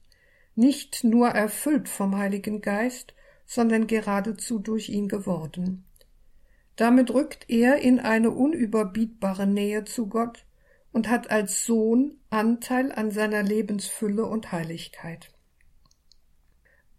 nicht 0.56 1.04
nur 1.04 1.30
erfüllt 1.30 1.90
vom 1.90 2.18
Heiligen 2.18 2.62
Geist, 2.62 3.14
sondern 3.46 3.88
geradezu 3.88 4.60
durch 4.60 4.90
ihn 4.90 5.08
geworden. 5.08 5.86
Damit 6.76 7.12
rückt 7.12 7.50
er 7.50 7.78
in 7.78 8.00
eine 8.00 8.32
unüberbietbare 8.32 9.46
Nähe 9.46 9.86
zu 9.86 10.08
Gott 10.08 10.46
und 10.92 11.10
hat 11.10 11.30
als 11.30 11.66
Sohn 11.66 12.18
Anteil 12.30 12.92
an 12.92 13.12
seiner 13.12 13.44
Lebensfülle 13.44 14.26
und 14.26 14.52
Heiligkeit. 14.52 15.32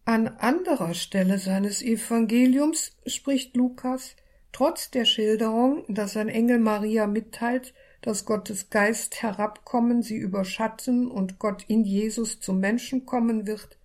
An 0.05 0.29
anderer 0.29 0.95
Stelle 0.95 1.39
seines 1.39 1.83
Evangeliums 1.83 2.97
spricht 3.07 3.57
Lukas 3.57 4.17
Trotz 4.55 4.89
der 4.93 5.05
Schilderung, 5.05 5.85
dass 5.89 6.17
ein 6.17 6.29
Engel 6.29 6.61
Maria 6.61 7.09
mitteilt, 7.09 7.75
dass 8.03 8.25
Gottes 8.25 8.71
Geist 8.71 9.21
herabkommen, 9.21 10.01
sie 10.01 10.15
überschatten 10.15 11.11
und 11.11 11.41
Gott 11.41 11.65
in 11.67 11.83
Jesus 11.83 12.39
zum 12.39 12.61
Menschen 12.61 13.05
kommen 13.05 13.49
wird, 13.49 13.81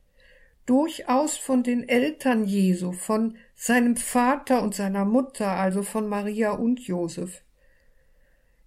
durchaus 0.70 1.36
von 1.36 1.64
den 1.64 1.90
Eltern 1.90 2.46
Jesu, 2.46 2.92
von 2.92 3.38
seinem 3.56 3.98
Vater 3.98 4.62
und 4.62 4.76
seiner 4.76 5.04
Mutter, 5.04 5.48
also 5.48 5.82
von 5.82 6.08
Maria 6.08 6.52
und 6.52 6.80
Josef. 6.80 7.42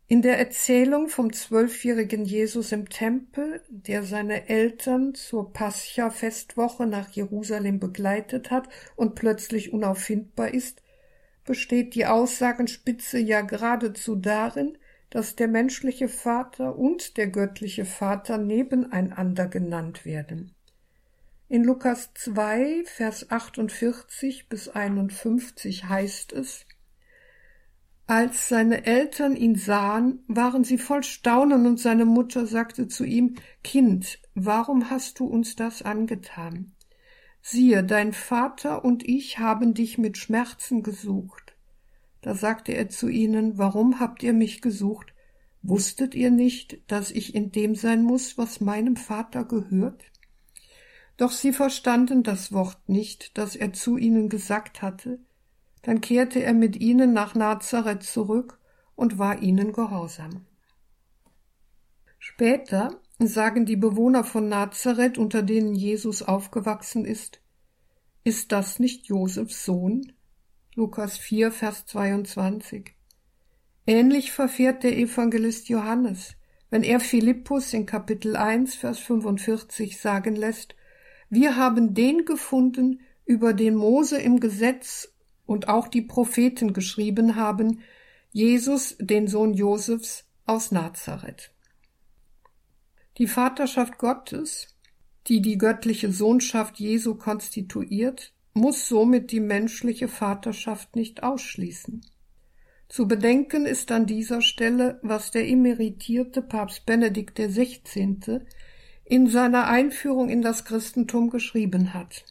In 0.09 0.21
der 0.21 0.37
Erzählung 0.37 1.09
vom 1.09 1.33
zwölfjährigen 1.33 2.25
Jesus 2.25 2.73
im 2.73 2.89
Tempel, 2.89 3.63
der 3.69 4.03
seine 4.03 4.49
Eltern 4.49 5.15
zur 5.15 5.53
Pascha-Festwoche 5.53 6.87
nach 6.87 7.09
Jerusalem 7.11 7.79
begleitet 7.79 8.51
hat 8.51 8.69
und 8.97 9.15
plötzlich 9.15 9.73
unauffindbar 9.73 10.53
ist, 10.53 10.83
besteht 11.45 11.95
die 11.95 12.07
Aussagenspitze 12.07 13.21
ja 13.21 13.43
geradezu 13.43 14.17
darin, 14.17 14.77
dass 15.09 15.37
der 15.37 15.47
menschliche 15.47 16.09
Vater 16.09 16.77
und 16.77 17.17
der 17.17 17.29
göttliche 17.29 17.85
Vater 17.85 18.39
nebeneinander 18.39 19.47
genannt 19.47 20.05
werden. 20.05 20.53
In 21.53 21.65
Lukas 21.65 22.09
2, 22.15 22.85
Vers 22.87 23.31
48 23.31 24.49
bis 24.49 24.71
51 24.71 25.87
heißt 25.87 26.33
es, 26.33 26.65
als 28.07 28.49
seine 28.49 28.87
Eltern 28.87 29.37
ihn 29.37 29.57
sahen, 29.57 30.25
waren 30.29 30.65
sie 30.65 30.79
voll 30.79 31.03
Staunen 31.03 31.67
und 31.67 31.79
seine 31.79 32.07
Mutter 32.07 32.47
sagte 32.47 32.89
zu 32.89 33.05
ihm, 33.05 33.35
Kind, 33.63 34.19
warum 34.35 34.89
hast 34.89 35.19
du 35.19 35.27
uns 35.27 35.55
das 35.55 35.83
angetan? 35.83 36.73
Siehe, 37.43 37.85
dein 37.85 38.15
Vater 38.15 38.83
und 38.83 39.07
ich 39.07 39.39
haben 39.39 39.75
dich 39.75 39.99
mit 39.99 40.17
Schmerzen 40.17 40.83
gesucht. 40.83 41.55
Da 42.23 42.35
sagte 42.35 42.73
er 42.73 42.89
zu 42.89 43.09
ihnen, 43.09 43.59
warum 43.59 44.01
habt 44.01 44.23
ihr 44.23 44.33
mich 44.33 44.63
gesucht? 44.63 45.13
Wusstet 45.61 46.15
ihr 46.15 46.31
nicht, 46.31 46.81
dass 46.91 47.11
ich 47.11 47.35
in 47.35 47.53
dem 47.53 47.75
sein 47.75 48.05
muss, 48.05 48.39
was 48.39 48.63
meinem 48.63 48.97
Vater 48.97 49.45
gehört? 49.45 50.12
Doch 51.17 51.31
sie 51.31 51.53
verstanden 51.53 52.23
das 52.23 52.53
Wort 52.53 52.89
nicht, 52.89 53.37
das 53.39 53.55
er 53.57 53.73
zu 53.73 53.97
ihnen 53.97 54.29
gesagt 54.29 54.83
hatte. 54.83 55.21
Dann 55.83 56.01
kehrte 56.01 56.43
er 56.43 56.55
mit 56.55 56.77
ihnen 56.77 57.13
nach 57.13 57.35
Nazareth 57.35 58.03
zurück 58.03 58.59
und 58.95 59.19
war 59.19 59.43
ihnen 59.43 59.73
gehorsam. 59.73 60.47
Später 62.19 63.01
sagen 63.19 63.67
die 63.67 63.77
Bewohner 63.77 64.25
von 64.25 64.49
Nazareth, 64.49 65.19
unter 65.19 65.43
denen 65.43 65.75
Jesus 65.75 66.23
aufgewachsen 66.23 67.05
ist, 67.05 67.41
ist 68.25 68.53
das 68.53 68.79
nicht 68.79 69.07
Josefs 69.07 69.65
Sohn? 69.65 70.13
Lukas 70.77 71.19
4, 71.19 71.51
Vers 71.51 71.87
22. 71.87 72.95
Ähnlich 73.85 74.31
verfährt 74.31 74.85
der 74.85 74.97
Evangelist 74.97 75.69
Johannes, 75.69 76.37
wenn 76.71 76.85
er 76.85 77.01
Philippus 77.01 77.73
in 77.73 77.85
Kapitel 77.85 78.37
1, 78.37 78.77
Vers 78.77 79.01
45 79.01 80.01
sagen 80.01 80.37
lässt, 80.37 80.77
wir 81.33 81.57
haben 81.57 81.95
den 81.95 82.27
gefunden, 82.27 83.01
über 83.25 83.55
den 83.55 83.75
Mose 83.75 84.19
im 84.19 84.39
Gesetz 84.39 85.15
und 85.47 85.67
auch 85.67 85.89
die 85.89 86.03
Propheten 86.03 86.75
geschrieben 86.75 87.37
haben, 87.37 87.81
Jesus, 88.33 88.97
den 89.01 89.29
Sohn 89.29 89.55
Josefs 89.55 90.27
aus 90.45 90.73
Nazareth. 90.73 91.51
Die 93.17 93.27
Vaterschaft 93.27 93.97
Gottes, 93.97 94.77
die 95.27 95.41
die 95.41 95.57
göttliche 95.57 96.13
Sohnschaft 96.13 96.79
Jesu 96.79 97.15
konstituiert, 97.15 98.35
muss 98.53 98.87
somit 98.87 99.33
die 99.33 99.41
menschliche 99.41 100.09
Vaterschaft 100.09 100.97
nicht 100.97 101.23
ausschließen. 101.23 102.05
Zu 102.91 103.09
bedenken 103.09 103.65
ist 103.65 103.91
an 103.91 104.05
dieser 104.05 104.43
Stelle, 104.43 105.01
was 105.03 105.31
der 105.31 105.49
emeritierte 105.49 106.43
Papst 106.43 106.85
Benedikt 106.85 107.39
XVI. 107.39 108.43
In 109.05 109.27
seiner 109.27 109.67
Einführung 109.67 110.29
in 110.29 110.43
das 110.43 110.65
Christentum 110.65 111.31
geschrieben 111.31 111.95
hat. 111.95 112.25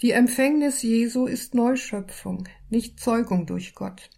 Die 0.00 0.12
Empfängnis 0.12 0.82
Jesu 0.82 1.26
ist 1.26 1.54
Neuschöpfung, 1.54 2.48
nicht 2.70 3.00
Zeugung 3.00 3.46
durch 3.46 3.74
Gott. 3.74 4.10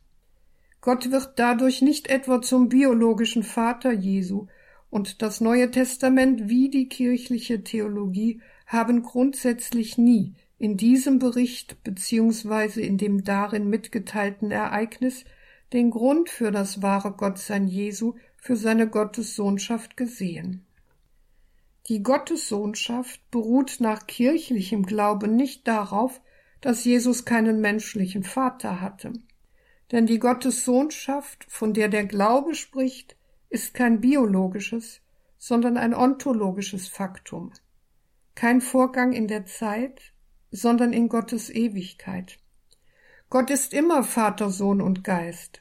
Gott 0.81 1.11
wird 1.11 1.33
dadurch 1.37 1.83
nicht 1.83 2.09
etwa 2.09 2.43
zum 2.43 2.69
biologischen 2.69 3.43
Vater 3.43 3.93
Jesu, 3.93 4.47
und 4.91 5.23
das 5.23 5.41
Neue 5.41 5.71
Testament 5.71 6.49
wie 6.49 6.69
die 6.69 6.89
kirchliche 6.89 7.63
Theologie 7.63 8.41
haben 8.67 9.03
grundsätzlich 9.03 9.99
nie 9.99 10.35
in 10.59 10.77
diesem 10.77 11.19
Bericht 11.19 11.83
beziehungsweise 11.85 12.83
in 12.83 12.99
dem 12.99 13.25
darin 13.25 13.71
mitgeteilten 13.71 14.51
Ereignis 14.51 15.25
den 15.73 15.91
Grund 15.91 16.29
für 16.29 16.51
das 16.51 16.83
wahre 16.83 17.13
Gottsein 17.13 17.69
Jesu, 17.69 18.15
für 18.37 18.57
seine 18.57 18.89
Gottessohnschaft 18.89 19.97
gesehen. 19.97 20.67
Die 21.91 22.05
Gottessohnschaft 22.05 23.33
beruht 23.33 23.79
nach 23.81 24.07
kirchlichem 24.07 24.87
Glauben 24.87 25.35
nicht 25.35 25.67
darauf, 25.67 26.21
dass 26.61 26.85
Jesus 26.85 27.25
keinen 27.25 27.61
menschlichen 27.61 28.23
Vater 28.23 28.81
hatte. 28.81 29.13
Denn 29.91 30.07
die 30.07 30.21
Gottessohnschaft, 30.21 31.45
von 31.49 31.75
der 31.75 31.89
der 31.89 32.05
Glaube 32.05 32.55
spricht, 32.55 33.17
ist 33.49 33.75
kein 33.75 34.01
biologisches, 34.01 35.01
sondern 35.37 35.77
ein 35.77 35.93
ontologisches 35.93 36.87
Faktum. 36.87 37.51
Kein 38.37 38.61
Vorgang 38.61 39.13
in 39.13 39.27
der 39.27 39.47
Zeit, 39.47 40.13
sondern 40.53 40.93
in 40.93 41.09
Gottes 41.09 41.51
Ewigkeit. 41.51 42.39
Gott 43.31 43.51
ist 43.51 43.75
immer 43.75 44.05
Vater, 44.05 44.51
Sohn 44.51 44.81
und 44.81 45.03
Geist. 45.03 45.61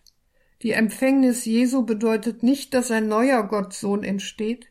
Die 0.61 0.73
Empfängnis 0.73 1.45
Jesu 1.45 1.87
bedeutet 1.87 2.43
nicht, 2.43 2.75
dass 2.75 2.91
ein 2.91 3.07
neuer 3.07 3.41
Gottsohn 3.47 4.03
entsteht, 4.03 4.68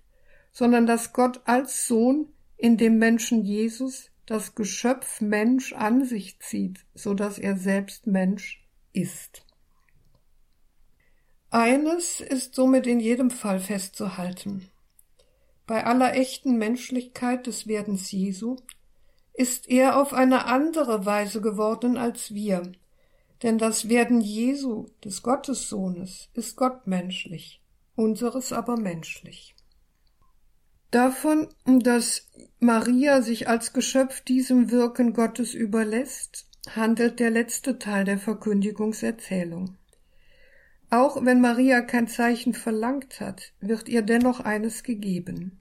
sondern 0.59 0.87
dass 0.87 1.13
Gott 1.13 1.41
als 1.45 1.87
Sohn 1.87 2.33
in 2.57 2.77
dem 2.77 2.99
Menschen 2.99 3.45
Jesus 3.45 4.11
das 4.27 4.57
Geschöpf 4.57 5.21
Mensch 5.21 5.73
an 5.73 6.05
sich 6.05 6.41
zieht, 6.41 6.85
so 6.95 7.15
dass 7.15 7.39
er 7.39 7.57
selbst 7.57 8.09
Mensch 8.09 8.67
ist. 8.93 9.47
Eines 11.51 12.21
ist 12.21 12.57
somit 12.57 12.89
in 12.89 12.99
jedem 12.99 13.31
Fall 13.31 13.61
festzuhalten. 13.61 14.69
Bei 15.65 15.87
aller 15.87 16.15
echten 16.15 16.59
Menschlichkeit 16.59 17.47
des 17.47 17.69
Werdens 17.69 18.11
Jesu 18.11 18.57
ist 19.35 19.69
er 19.69 19.97
auf 19.97 20.13
eine 20.13 20.47
andere 20.47 21.07
Weise 21.07 21.41
geworden 21.41 21.97
als 21.97 22.35
wir, 22.35 22.73
denn 23.45 23.59
das 23.59 23.89
Werden 23.89 24.21
Jesu, 24.21 24.87
des 25.05 25.23
Gottessohnes, 25.23 26.31
ist 26.35 26.57
gottmenschlich, 26.57 27.63
unseres 27.95 28.53
aber 28.53 28.77
menschlich. 28.77 29.55
Davon, 30.91 31.49
dass 31.67 32.29
Maria 32.61 33.21
sich 33.21 33.47
als 33.47 33.75
Geschöpf 33.75 34.23
diesem 34.23 34.71
Wirken 34.71 35.13
Gottes 35.13 35.53
überlässt, 35.53 36.47
handelt 36.75 37.21
der 37.21 37.31
letzte 37.31 37.79
Teil 37.79 38.05
der 38.05 38.19
Verkündigungserzählung. 38.19 39.77
Auch 40.91 41.23
wenn 41.23 41.43
Maria 41.43 41.83
kein 41.83 42.09
Zeichen 42.09 42.55
verlangt 42.55 43.21
hat, 43.21 43.53
wird 43.61 43.89
ihr 43.89 44.01
dennoch 44.01 44.41
eines 44.41 44.83
gegeben. 44.83 45.61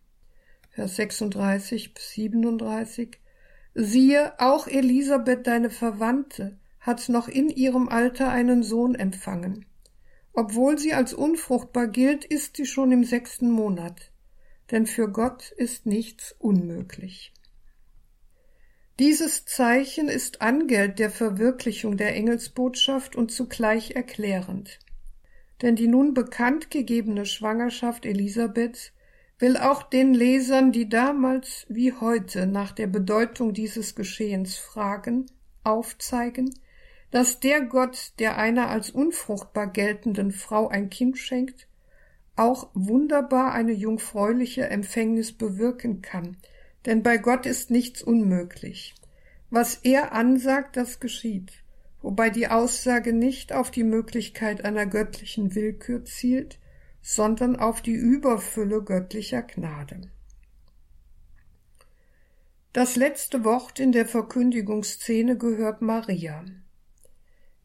Vers 0.70 0.96
36 0.96 1.94
bis 1.94 2.12
37 2.12 3.20
Siehe, 3.74 4.40
auch 4.40 4.68
Elisabeth, 4.68 5.46
deine 5.46 5.70
Verwandte, 5.70 6.58
hat 6.80 7.10
noch 7.10 7.28
in 7.28 7.50
ihrem 7.50 7.90
Alter 7.90 8.32
einen 8.32 8.64
Sohn 8.64 8.96
empfangen. 8.96 9.66
Obwohl 10.32 10.78
sie 10.78 10.94
als 10.94 11.14
unfruchtbar 11.14 11.88
gilt, 11.88 12.24
ist 12.24 12.56
sie 12.56 12.66
schon 12.66 12.92
im 12.94 13.04
sechsten 13.04 13.52
Monat. 13.52 14.12
Denn 14.72 14.86
für 14.86 15.10
Gott 15.10 15.52
ist 15.52 15.86
nichts 15.86 16.36
unmöglich. 16.40 17.34
Dieses 19.00 19.46
Zeichen 19.46 20.08
ist 20.10 20.42
Angeld 20.42 20.98
der 20.98 21.12
Verwirklichung 21.12 21.98
der 21.98 22.16
Engelsbotschaft 22.16 23.16
und 23.16 23.32
zugleich 23.32 23.92
erklärend. 23.92 24.80
Denn 25.62 25.76
die 25.76 25.88
nun 25.88 26.14
bekannt 26.14 26.72
gegebene 26.72 27.26
Schwangerschaft 27.26 28.06
Elisabeths 28.06 28.92
will 29.40 29.56
auch 29.58 29.84
den 29.84 30.14
Lesern, 30.14 30.72
die 30.72 30.90
damals 30.90 31.66
wie 31.70 31.94
heute 31.94 32.48
nach 32.48 32.72
der 32.72 32.88
Bedeutung 32.88 33.54
dieses 33.54 33.94
Geschehens 33.94 34.58
fragen, 34.58 35.28
aufzeigen, 35.64 36.54
dass 37.12 37.40
der 37.40 37.62
Gott, 37.62 38.14
der 38.20 38.38
einer 38.38 38.70
als 38.70 38.90
unfruchtbar 38.90 39.68
geltenden 39.68 40.32
Frau 40.32 40.68
ein 40.68 40.90
Kind 40.90 41.18
schenkt, 41.18 41.67
auch 42.38 42.70
wunderbar 42.74 43.54
eine 43.54 43.74
jungfräuliche 43.74 44.70
Empfängnis 44.70 45.32
bewirken 45.32 46.02
kann, 46.02 46.38
denn 46.86 47.04
bei 47.04 47.18
Gott 47.18 47.46
ist 47.46 47.72
nichts 47.72 48.02
unmöglich. 48.02 48.96
Was 49.50 49.76
er 49.84 50.12
ansagt, 50.12 50.78
das 50.78 51.00
geschieht, 51.00 51.52
wobei 52.02 52.30
die 52.30 52.48
Aussage 52.48 53.14
nicht 53.14 53.54
auf 53.54 53.72
die 53.72 53.84
Möglichkeit 53.84 54.64
einer 54.64 54.86
göttlichen 54.86 55.56
Willkür 55.56 56.06
zielt, 56.06 56.60
sondern 57.02 57.56
auf 57.56 57.82
die 57.82 57.94
Überfülle 57.94 58.84
göttlicher 58.84 59.42
Gnade. 59.42 60.12
Das 62.74 62.96
letzte 62.96 63.44
Wort 63.44 63.80
in 63.80 63.92
der 63.92 64.06
Verkündigungsszene 64.06 65.38
gehört 65.38 65.82
Maria. 65.82 66.46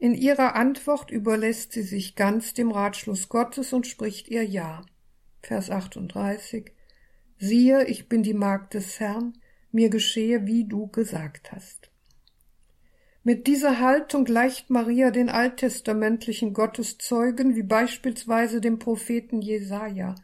In 0.03 0.15
ihrer 0.15 0.57
Antwort 0.57 1.13
überlässt 1.13 1.71
sie 1.71 1.83
sich 1.83 2.17
ganz 2.17 2.55
dem 2.55 2.73
Ratschluss 2.73 3.29
Gottes 3.29 3.73
und 3.73 3.87
spricht 3.87 4.27
ihr 4.27 4.43
Ja. 4.43 4.83
Vers 5.43 5.71
38 5.71 6.73
Siehe, 7.39 7.85
ich 7.85 8.09
bin 8.09 8.25
die 8.25 8.35
Magd 8.35 8.75
des 8.75 8.99
Herrn, 8.99 9.35
mir 9.71 9.91
geschehe, 9.91 10.45
wie 10.45 10.65
du 10.65 10.89
gesagt 10.89 11.53
hast. 11.53 11.93
Mit 13.23 13.47
dieser 13.47 13.79
Haltung 13.79 14.25
gleicht 14.25 14.71
Maria 14.71 15.13
den 15.13 15.29
alttestamentlichen 15.29 16.53
Gotteszeugen, 16.53 17.55
wie 17.55 17.63
beispielsweise 17.63 18.61
dem 18.61 18.81
Propheten 18.81 19.41
Jesaja, 19.41 20.17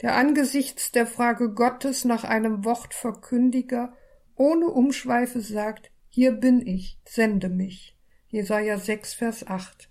der 0.00 0.16
angesichts 0.16 0.90
der 0.90 1.06
Frage 1.06 1.54
Gottes 1.54 2.04
nach 2.04 2.24
einem 2.24 2.64
Wortverkündiger 2.64 3.92
ohne 4.34 4.66
Umschweife 4.66 5.40
sagt, 5.40 5.92
hier 6.08 6.32
bin 6.32 6.66
ich, 6.66 6.98
sende 7.04 7.48
mich. 7.48 7.96
Jesaja 8.32 8.78
6, 8.78 9.12
Vers 9.12 9.46
8. 9.46 9.90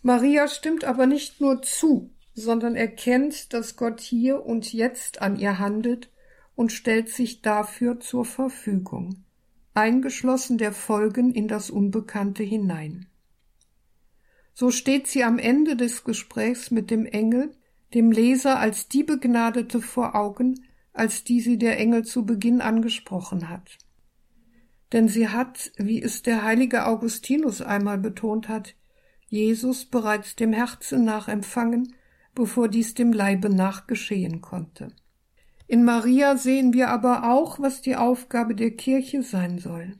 Maria 0.00 0.48
stimmt 0.48 0.84
aber 0.84 1.06
nicht 1.06 1.40
nur 1.42 1.60
zu, 1.60 2.10
sondern 2.34 2.76
erkennt, 2.76 3.52
dass 3.52 3.76
Gott 3.76 4.00
hier 4.00 4.44
und 4.44 4.72
jetzt 4.72 5.20
an 5.20 5.36
ihr 5.36 5.58
handelt 5.58 6.10
und 6.56 6.72
stellt 6.72 7.10
sich 7.10 7.42
dafür 7.42 8.00
zur 8.00 8.24
Verfügung 8.24 9.24
eingeschlossen 9.74 10.56
der 10.56 10.72
Folgen 10.72 11.32
in 11.32 11.46
das 11.46 11.68
Unbekannte 11.70 12.42
hinein. 12.42 13.06
So 14.54 14.70
steht 14.70 15.06
sie 15.06 15.22
am 15.22 15.38
Ende 15.38 15.76
des 15.76 16.04
Gesprächs 16.04 16.70
mit 16.70 16.90
dem 16.90 17.06
Engel, 17.06 17.54
dem 17.94 18.12
Leser 18.12 18.58
als 18.58 18.88
die 18.88 19.02
Begnadete 19.02 19.80
vor 19.80 20.14
Augen, 20.14 20.66
als 20.92 21.24
die 21.24 21.40
sie 21.40 21.58
der 21.58 21.78
Engel 21.78 22.04
zu 22.04 22.24
Beginn 22.24 22.62
angesprochen 22.62 23.48
hat. 23.50 23.78
Denn 24.92 25.08
sie 25.08 25.28
hat, 25.28 25.72
wie 25.76 26.02
es 26.02 26.22
der 26.22 26.42
heilige 26.42 26.86
Augustinus 26.86 27.62
einmal 27.62 27.98
betont 27.98 28.48
hat, 28.48 28.74
Jesus 29.28 29.86
bereits 29.86 30.36
dem 30.36 30.52
Herzen 30.52 31.04
nach 31.04 31.28
empfangen, 31.28 31.94
bevor 32.34 32.68
dies 32.68 32.94
dem 32.94 33.12
Leibe 33.12 33.48
nach 33.48 33.86
geschehen 33.86 34.42
konnte. 34.42 34.88
In 35.66 35.84
Maria 35.84 36.36
sehen 36.36 36.74
wir 36.74 36.90
aber 36.90 37.30
auch, 37.30 37.58
was 37.58 37.80
die 37.80 37.96
Aufgabe 37.96 38.54
der 38.54 38.72
Kirche 38.72 39.22
sein 39.22 39.58
soll, 39.58 39.96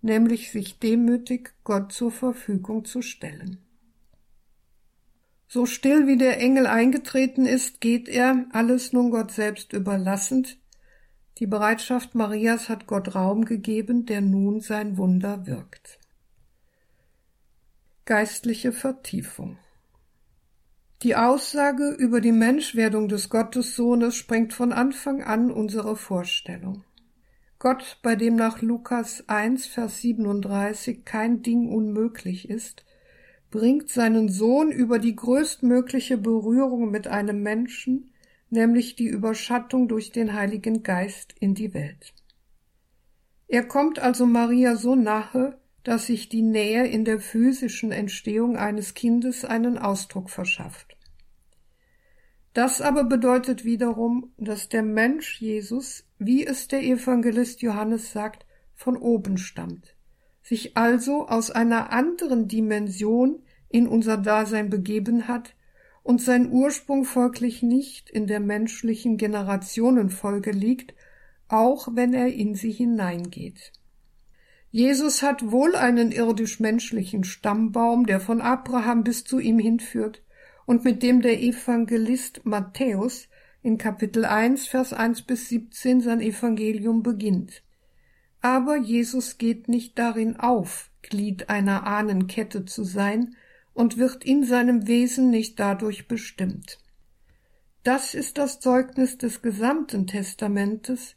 nämlich 0.00 0.50
sich 0.50 0.80
demütig 0.80 1.54
Gott 1.62 1.92
zur 1.92 2.10
Verfügung 2.10 2.84
zu 2.84 3.02
stellen. 3.02 3.58
So 5.46 5.66
still 5.66 6.06
wie 6.06 6.16
der 6.16 6.40
Engel 6.40 6.66
eingetreten 6.66 7.46
ist, 7.46 7.80
geht 7.80 8.08
er, 8.08 8.46
alles 8.50 8.92
nun 8.92 9.10
Gott 9.10 9.30
selbst 9.30 9.72
überlassend. 9.74 10.58
Die 11.38 11.46
Bereitschaft 11.46 12.14
Marias 12.14 12.68
hat 12.68 12.86
Gott 12.86 13.14
Raum 13.14 13.44
gegeben, 13.44 14.06
der 14.06 14.20
nun 14.20 14.60
sein 14.60 14.96
Wunder 14.96 15.46
wirkt. 15.46 15.98
Geistliche 18.04 18.72
Vertiefung 18.72 19.58
die 21.02 21.16
Aussage 21.16 21.90
über 21.98 22.20
die 22.20 22.30
Menschwerdung 22.30 23.08
des 23.08 23.28
Gottessohnes 23.28 24.14
sprengt 24.14 24.52
von 24.52 24.72
Anfang 24.72 25.20
an 25.20 25.50
unsere 25.50 25.96
Vorstellung. 25.96 26.84
Gott, 27.58 27.98
bei 28.04 28.14
dem 28.14 28.36
nach 28.36 28.62
Lukas 28.62 29.24
1, 29.28 29.66
Vers 29.66 30.00
37 30.00 31.04
kein 31.04 31.42
Ding 31.42 31.68
unmöglich 31.68 32.48
ist, 32.48 32.84
bringt 33.50 33.88
seinen 33.88 34.28
Sohn 34.28 34.70
über 34.70 35.00
die 35.00 35.16
größtmögliche 35.16 36.18
Berührung 36.18 36.92
mit 36.92 37.08
einem 37.08 37.42
Menschen, 37.42 38.11
nämlich 38.52 38.94
die 38.96 39.06
Überschattung 39.06 39.88
durch 39.88 40.12
den 40.12 40.34
Heiligen 40.34 40.82
Geist 40.82 41.34
in 41.40 41.54
die 41.54 41.74
Welt. 41.74 42.14
Er 43.48 43.64
kommt 43.64 43.98
also 43.98 44.26
Maria 44.26 44.76
so 44.76 44.94
nahe, 44.94 45.58
dass 45.82 46.06
sich 46.06 46.28
die 46.28 46.42
Nähe 46.42 46.86
in 46.86 47.04
der 47.04 47.18
physischen 47.18 47.90
Entstehung 47.90 48.56
eines 48.56 48.94
Kindes 48.94 49.44
einen 49.44 49.78
Ausdruck 49.78 50.30
verschafft. 50.30 50.96
Das 52.54 52.80
aber 52.80 53.04
bedeutet 53.04 53.64
wiederum, 53.64 54.32
dass 54.36 54.68
der 54.68 54.82
Mensch 54.82 55.40
Jesus, 55.40 56.04
wie 56.18 56.46
es 56.46 56.68
der 56.68 56.82
Evangelist 56.82 57.62
Johannes 57.62 58.12
sagt, 58.12 58.46
von 58.74 58.96
oben 58.96 59.38
stammt, 59.38 59.96
sich 60.42 60.76
also 60.76 61.26
aus 61.26 61.50
einer 61.50 61.90
anderen 61.90 62.48
Dimension 62.48 63.42
in 63.70 63.88
unser 63.88 64.18
Dasein 64.18 64.68
begeben 64.68 65.26
hat 65.26 65.54
und 66.02 66.20
sein 66.20 66.50
Ursprung 66.50 67.04
folglich 67.04 67.62
nicht 67.62 68.10
in 68.10 68.26
der 68.26 68.40
menschlichen 68.40 69.16
Generationenfolge 69.16 70.50
liegt, 70.50 70.94
auch 71.48 71.88
wenn 71.92 72.12
er 72.14 72.28
in 72.28 72.54
sie 72.54 72.72
hineingeht. 72.72 73.72
Jesus 74.70 75.22
hat 75.22 75.50
wohl 75.50 75.76
einen 75.76 76.12
irdisch-menschlichen 76.12 77.24
Stammbaum, 77.24 78.06
der 78.06 78.20
von 78.20 78.40
Abraham 78.40 79.04
bis 79.04 79.22
zu 79.24 79.38
ihm 79.38 79.58
hinführt 79.58 80.22
und 80.64 80.84
mit 80.84 81.02
dem 81.02 81.20
der 81.20 81.42
Evangelist 81.42 82.44
Matthäus 82.44 83.28
in 83.62 83.78
Kapitel 83.78 84.24
1, 84.24 84.66
Vers 84.66 84.92
1 84.92 85.22
bis 85.22 85.50
17 85.50 86.00
sein 86.00 86.20
Evangelium 86.20 87.02
beginnt. 87.02 87.62
Aber 88.40 88.76
Jesus 88.76 89.38
geht 89.38 89.68
nicht 89.68 89.98
darin 89.98 90.36
auf, 90.36 90.90
Glied 91.02 91.48
einer 91.48 91.86
Ahnenkette 91.86 92.64
zu 92.64 92.82
sein 92.82 93.36
und 93.74 93.96
wird 93.96 94.24
in 94.24 94.44
seinem 94.44 94.86
Wesen 94.86 95.30
nicht 95.30 95.58
dadurch 95.58 96.08
bestimmt. 96.08 96.78
Das 97.82 98.14
ist 98.14 98.38
das 98.38 98.60
Zeugnis 98.60 99.18
des 99.18 99.42
gesamten 99.42 100.06
Testamentes, 100.06 101.16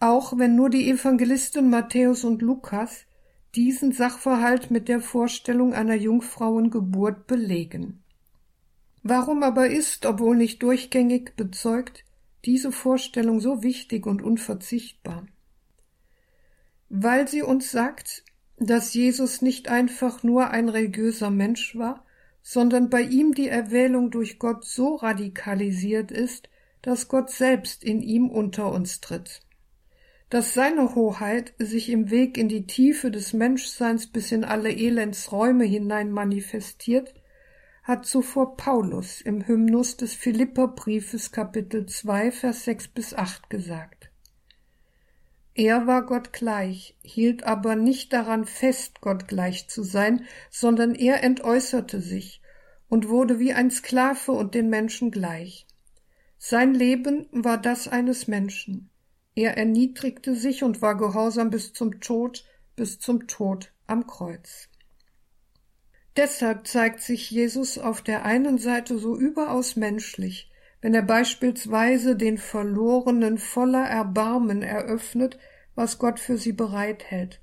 auch 0.00 0.36
wenn 0.36 0.54
nur 0.54 0.70
die 0.70 0.90
Evangelisten 0.90 1.70
Matthäus 1.70 2.24
und 2.24 2.42
Lukas 2.42 3.06
diesen 3.54 3.92
Sachverhalt 3.92 4.70
mit 4.70 4.88
der 4.88 5.00
Vorstellung 5.00 5.72
einer 5.72 5.94
Jungfrauengeburt 5.94 7.26
belegen. 7.26 8.02
Warum 9.02 9.42
aber 9.42 9.68
ist, 9.68 10.04
obwohl 10.04 10.36
nicht 10.36 10.62
durchgängig 10.62 11.34
bezeugt, 11.36 12.04
diese 12.44 12.72
Vorstellung 12.72 13.40
so 13.40 13.62
wichtig 13.62 14.06
und 14.06 14.22
unverzichtbar? 14.22 15.26
Weil 16.90 17.26
sie 17.28 17.42
uns 17.42 17.70
sagt, 17.70 18.24
dass 18.60 18.94
Jesus 18.94 19.42
nicht 19.42 19.68
einfach 19.68 20.22
nur 20.22 20.50
ein 20.50 20.68
religiöser 20.68 21.30
Mensch 21.30 21.76
war, 21.76 22.04
sondern 22.42 22.90
bei 22.90 23.02
ihm 23.02 23.34
die 23.34 23.48
Erwählung 23.48 24.10
durch 24.10 24.38
Gott 24.38 24.64
so 24.64 24.96
radikalisiert 24.96 26.10
ist, 26.10 26.48
dass 26.82 27.08
Gott 27.08 27.30
selbst 27.30 27.84
in 27.84 28.02
ihm 28.02 28.28
unter 28.28 28.72
uns 28.72 29.00
tritt 29.00 29.42
dass 30.30 30.52
seine 30.52 30.94
Hoheit 30.94 31.54
sich 31.58 31.88
im 31.88 32.10
Weg 32.10 32.36
in 32.36 32.48
die 32.48 32.66
Tiefe 32.66 33.10
des 33.10 33.32
Menschseins 33.32 34.08
bis 34.08 34.30
in 34.30 34.44
alle 34.44 34.70
Elendsräume 34.70 35.64
hinein 35.64 36.10
manifestiert, 36.10 37.14
hat 37.82 38.04
zuvor 38.04 38.56
Paulus 38.56 39.22
im 39.22 39.46
Hymnus 39.46 39.96
des 39.96 40.12
Philipperbriefes 40.12 41.32
Kapitel 41.32 41.86
2 41.86 42.30
Vers 42.32 42.64
6 42.64 42.88
bis 42.88 43.14
8 43.14 43.48
gesagt. 43.48 43.97
Er 45.58 45.88
war 45.88 46.06
Gott 46.06 46.32
gleich, 46.32 46.96
hielt 47.02 47.42
aber 47.42 47.74
nicht 47.74 48.12
daran 48.12 48.44
fest, 48.44 49.00
Gott 49.00 49.26
gleich 49.26 49.68
zu 49.68 49.82
sein, 49.82 50.24
sondern 50.50 50.94
er 50.94 51.24
entäußerte 51.24 52.00
sich 52.00 52.40
und 52.88 53.08
wurde 53.08 53.40
wie 53.40 53.52
ein 53.52 53.72
Sklave 53.72 54.30
und 54.30 54.54
den 54.54 54.70
Menschen 54.70 55.10
gleich. 55.10 55.66
Sein 56.38 56.74
Leben 56.74 57.26
war 57.32 57.58
das 57.58 57.88
eines 57.88 58.28
Menschen. 58.28 58.90
Er 59.34 59.56
erniedrigte 59.56 60.36
sich 60.36 60.62
und 60.62 60.80
war 60.80 60.96
gehorsam 60.96 61.50
bis 61.50 61.72
zum 61.72 61.98
Tod, 62.00 62.44
bis 62.76 63.00
zum 63.00 63.26
Tod 63.26 63.72
am 63.88 64.06
Kreuz. 64.06 64.68
Deshalb 66.16 66.68
zeigt 66.68 67.00
sich 67.00 67.32
Jesus 67.32 67.78
auf 67.78 68.00
der 68.00 68.24
einen 68.24 68.58
Seite 68.58 68.96
so 68.96 69.16
überaus 69.16 69.74
menschlich, 69.74 70.52
wenn 70.80 70.94
er 70.94 71.02
beispielsweise 71.02 72.16
den 72.16 72.38
Verlorenen 72.38 73.38
voller 73.38 73.84
Erbarmen 73.84 74.62
eröffnet, 74.62 75.38
was 75.74 75.98
Gott 75.98 76.20
für 76.20 76.36
sie 76.36 76.52
bereithält, 76.52 77.40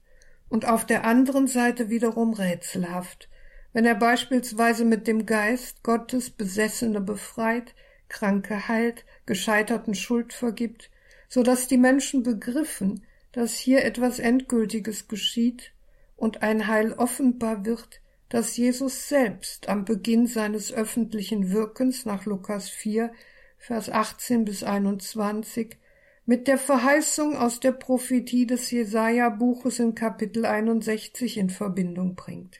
und 0.50 0.68
auf 0.68 0.86
der 0.86 1.06
anderen 1.06 1.48
Seite 1.48 1.90
wiederum 1.90 2.34
rätselhaft, 2.34 3.30
wenn 3.74 3.86
er 3.86 3.96
beispielsweise 3.96 4.86
mit 4.86 5.06
dem 5.08 5.26
Geist 5.26 5.84
Gottes 5.84 6.30
Besessene 6.30 7.02
befreit, 7.02 7.76
Kranke 8.08 8.70
heilt, 8.70 9.04
Gescheiterten 9.26 9.96
Schuld 9.96 10.32
vergibt, 10.32 10.90
so 11.28 11.44
dass 11.44 11.68
die 11.68 11.78
Menschen 11.78 12.24
begriffen, 12.24 13.04
dass 13.34 13.56
hier 13.56 13.84
etwas 13.84 14.20
Endgültiges 14.20 15.10
geschieht 15.10 15.74
und 16.16 16.42
ein 16.42 16.68
Heil 16.68 16.94
offenbar 16.94 17.66
wird, 17.66 18.00
dass 18.36 18.58
Jesus 18.58 19.08
selbst 19.08 19.70
am 19.70 19.86
Beginn 19.86 20.28
seines 20.28 20.74
öffentlichen 20.74 21.54
Wirkens 21.54 22.04
nach 22.04 22.26
Lukas 22.26 22.68
4, 22.68 23.14
Vers 23.58 23.90
18 23.90 24.44
bis 24.44 24.62
21 24.62 25.78
mit 26.26 26.50
der 26.50 26.58
Verheißung 26.58 27.38
aus 27.38 27.62
der 27.62 27.72
Prophetie 27.72 28.46
des 28.46 28.72
Jesaja-Buches 28.72 29.80
in 29.80 29.96
Kapitel 29.96 30.46
61 30.46 31.38
in 31.38 31.50
Verbindung 31.50 32.16
bringt. 32.16 32.60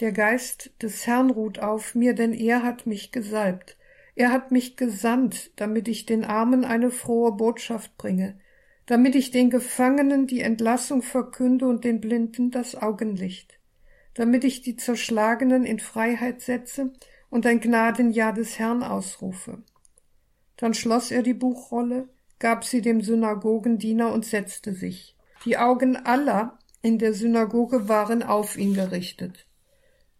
Der 0.00 0.10
Geist 0.10 0.72
des 0.82 1.06
Herrn 1.06 1.30
ruht 1.30 1.60
auf 1.60 1.94
mir, 1.94 2.12
denn 2.12 2.32
er 2.32 2.64
hat 2.64 2.88
mich 2.88 3.12
gesalbt. 3.12 3.76
Er 4.16 4.32
hat 4.32 4.50
mich 4.50 4.76
gesandt, 4.76 5.52
damit 5.54 5.86
ich 5.86 6.06
den 6.06 6.24
Armen 6.24 6.64
eine 6.64 6.90
frohe 6.90 7.30
Botschaft 7.30 7.96
bringe, 7.98 8.36
damit 8.86 9.14
ich 9.14 9.30
den 9.30 9.48
Gefangenen 9.48 10.26
die 10.26 10.40
Entlassung 10.40 11.02
verkünde 11.02 11.68
und 11.68 11.84
den 11.84 12.00
Blinden 12.00 12.50
das 12.50 12.74
Augenlicht 12.74 13.61
damit 14.14 14.44
ich 14.44 14.62
die 14.62 14.76
Zerschlagenen 14.76 15.64
in 15.64 15.78
Freiheit 15.78 16.40
setze 16.42 16.92
und 17.30 17.46
ein 17.46 17.60
Gnadenjahr 17.60 18.32
des 18.32 18.58
Herrn 18.58 18.82
ausrufe. 18.82 19.62
Dann 20.56 20.74
schloss 20.74 21.10
er 21.10 21.22
die 21.22 21.34
Buchrolle, 21.34 22.08
gab 22.38 22.64
sie 22.64 22.82
dem 22.82 23.00
Synagogendiener 23.00 24.12
und 24.12 24.24
setzte 24.24 24.74
sich. 24.74 25.16
Die 25.44 25.56
Augen 25.56 25.96
aller 25.96 26.58
in 26.82 26.98
der 26.98 27.14
Synagoge 27.14 27.88
waren 27.88 28.22
auf 28.22 28.56
ihn 28.56 28.74
gerichtet. 28.74 29.46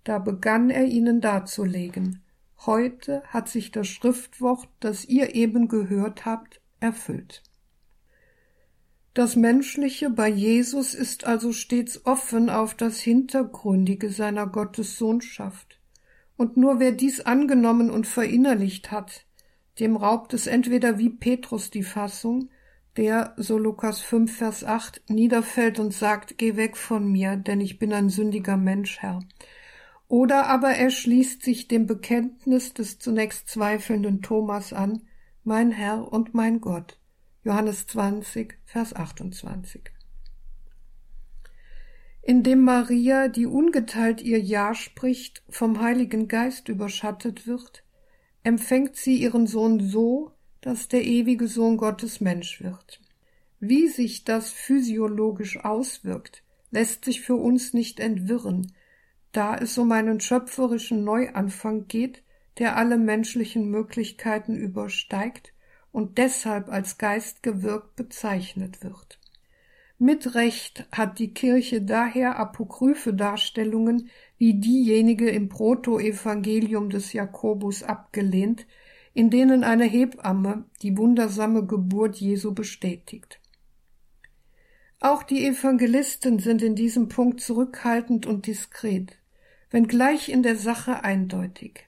Da 0.05 0.19
begann 0.19 0.71
er 0.71 0.85
ihnen 0.85 1.21
darzulegen. 1.21 2.23
Heute 2.65 3.23
hat 3.27 3.49
sich 3.49 3.73
das 3.73 3.89
Schriftwort, 3.89 4.69
das 4.81 5.05
ihr 5.05 5.35
eben 5.35 5.69
gehört 5.69 6.25
habt, 6.25 6.61
erfüllt. 6.81 7.43
Das 9.15 9.37
Menschliche 9.37 10.09
bei 10.09 10.29
Jesus 10.29 10.95
ist 10.95 11.27
also 11.27 11.53
stets 11.53 12.07
offen 12.07 12.49
auf 12.49 12.75
das 12.75 12.99
Hintergründige 13.01 14.11
seiner 14.11 14.47
Gottessohnschaft. 14.47 15.79
Und 16.39 16.57
nur 16.57 16.81
wer 16.81 16.93
dies 16.93 17.21
angenommen 17.21 17.91
und 17.91 18.07
verinnerlicht 18.07 18.91
hat, 18.91 19.27
dem 19.81 19.97
raubt 19.97 20.33
es 20.33 20.47
entweder 20.47 20.97
wie 20.99 21.11
Petrus 21.11 21.69
die 21.69 21.83
Fassung, 21.83 22.49
der, 22.97 23.35
so 23.37 23.59
Lukas 23.59 24.01
5, 24.01 24.35
Vers 24.35 24.65
8, 24.65 25.03
niederfällt 25.11 25.79
und 25.79 25.93
sagt, 25.93 26.39
Geh 26.39 26.57
weg 26.57 26.79
von 26.79 27.11
mir, 27.13 27.37
denn 27.37 27.61
ich 27.61 27.79
bin 27.79 27.93
ein 27.93 28.09
sündiger 28.09 28.57
Mensch, 28.57 29.01
Herr. 29.01 29.21
Oder 30.09 30.47
aber 30.47 30.71
er 30.71 30.91
schließt 30.91 31.43
sich 31.43 31.69
dem 31.69 31.87
Bekenntnis 31.87 32.73
des 32.73 32.99
zunächst 32.99 33.51
zweifelnden 33.51 34.23
Thomas 34.23 34.73
an, 34.73 35.03
Mein 35.45 35.71
Herr 35.71 36.11
und 36.11 36.33
mein 36.33 36.63
Gott. 36.63 36.99
Johannes 37.45 37.89
20, 37.89 38.57
Vers 38.65 38.95
28. 38.95 39.91
Indem 42.23 42.61
Maria, 42.61 43.27
die 43.27 43.47
ungeteilt 43.47 44.23
ihr 44.23 44.39
Ja 44.39 44.77
spricht, 44.77 45.43
vom 45.49 45.81
Heiligen 45.81 46.29
Geist 46.29 46.69
überschattet 46.69 47.49
wird, 47.49 47.83
empfängt 48.45 48.95
sie 48.95 49.17
ihren 49.17 49.49
Sohn 49.49 49.81
so, 49.81 50.31
dass 50.61 50.87
der 50.87 51.03
ewige 51.05 51.49
Sohn 51.49 51.79
Gottes 51.79 52.21
Mensch 52.21 52.63
wird. 52.63 53.01
Wie 53.59 53.89
sich 53.89 54.23
das 54.23 54.53
physiologisch 54.53 55.65
auswirkt, 55.65 56.45
lässt 56.71 57.05
sich 57.05 57.23
für 57.23 57.35
uns 57.35 57.75
nicht 57.75 57.99
entwirren, 57.99 58.71
da 59.33 59.57
es 59.57 59.77
um 59.79 59.91
einen 59.91 60.21
schöpferischen 60.21 61.03
Neuanfang 61.03 61.89
geht, 61.89 62.23
der 62.59 62.77
alle 62.77 62.99
menschlichen 62.99 63.69
Möglichkeiten 63.69 64.55
übersteigt 64.55 65.53
und 65.93 66.19
deshalb 66.19 66.69
als 66.69 66.99
Geist 66.99 67.43
gewirkt 67.43 67.95
bezeichnet 67.97 68.83
wird. 68.83 69.19
Mit 69.99 70.35
Recht 70.35 70.85
hat 70.91 71.21
die 71.21 71.33
Kirche 71.33 71.81
daher 71.81 72.37
apokryphe 72.37 73.15
Darstellungen 73.15 74.11
wie 74.37 74.55
diejenige 74.55 75.31
im 75.31 75.49
Protoevangelium 75.49 76.91
des 76.91 77.13
Jakobus 77.13 77.85
abgelehnt, 77.85 78.67
in 79.15 79.31
denen 79.31 79.63
eine 79.63 79.85
Hebamme 79.85 80.65
die 80.83 80.97
wundersame 80.97 81.65
Geburt 81.67 82.17
Jesu 82.17 82.53
bestätigt. 82.53 83.39
Auch 84.99 85.23
die 85.23 85.47
Evangelisten 85.47 86.39
sind 86.39 86.63
in 86.63 86.75
diesem 86.75 87.09
Punkt 87.09 87.41
zurückhaltend 87.41 88.27
und 88.27 88.47
diskret, 88.47 89.19
wenngleich 89.71 90.31
in 90.31 90.43
der 90.43 90.57
Sache 90.57 91.05
eindeutig. 91.05 91.87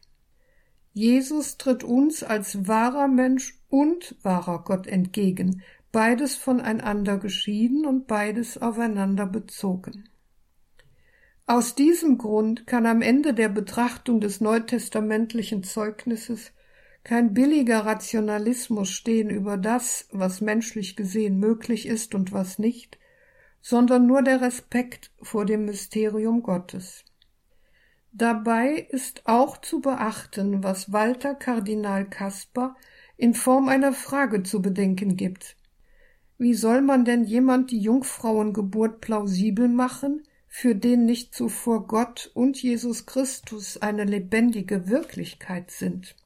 Jesus 0.93 1.59
tritt 1.59 1.83
uns 1.83 2.23
als 2.23 2.69
wahrer 2.69 3.09
Mensch 3.09 3.59
und 3.75 4.15
wahrer 4.23 4.63
Gott 4.63 4.87
entgegen, 4.87 5.65
beides 5.91 6.37
voneinander 6.37 7.19
geschieden 7.19 7.87
und 7.87 8.07
beides 8.07 8.57
aufeinander 8.57 9.27
bezogen. 9.27 10.09
Aus 11.47 11.75
diesem 11.75 12.17
Grund 12.17 12.69
kann 12.69 12.87
am 12.87 13.03
Ende 13.03 13.35
der 13.35 13.49
Betrachtung 13.49 14.21
des 14.21 14.41
neutestamentlichen 14.41 15.65
Zeugnisses 15.65 16.53
kein 17.03 17.35
billiger 17.35 17.85
Rationalismus 17.85 18.91
stehen 18.91 19.29
über 19.29 19.57
das, 19.57 20.09
was 20.13 20.41
menschlich 20.41 20.95
gesehen 20.95 21.41
möglich 21.41 21.89
ist 21.89 22.15
und 22.15 22.31
was 22.31 22.61
nicht, 22.61 23.01
sondern 23.61 24.07
nur 24.07 24.23
der 24.23 24.41
Respekt 24.41 25.11
vor 25.21 25.47
dem 25.47 25.65
Mysterium 25.65 26.45
Gottes. 26.45 27.05
Dabei 28.13 28.87
ist 28.91 29.23
auch 29.27 29.59
zu 29.59 29.81
beachten, 29.81 30.63
was 30.63 30.93
Walter 30.93 31.35
Kardinal 31.35 32.09
Kasper 32.09 32.77
in 33.17 33.35
Form 33.35 33.69
einer 33.69 33.93
Frage 33.93 34.43
zu 34.43 34.61
bedenken 34.61 35.17
gibt. 35.17 35.57
Wie 36.39 36.55
soll 36.55 36.83
man 36.83 37.05
denn 37.05 37.25
jemand 37.25 37.71
die 37.71 37.79
Jungfrauengeburt 37.79 39.01
plausibel 39.01 39.69
machen, 39.69 40.23
für 40.49 40.75
den 40.75 41.05
nicht 41.05 41.35
zuvor 41.35 41.87
Gott 41.87 42.31
und 42.35 42.63
Jesus 42.63 43.07
Christus 43.07 43.77
eine 43.77 44.05
lebendige 44.05 44.89
Wirklichkeit 44.89 45.71
sind? 45.71 46.17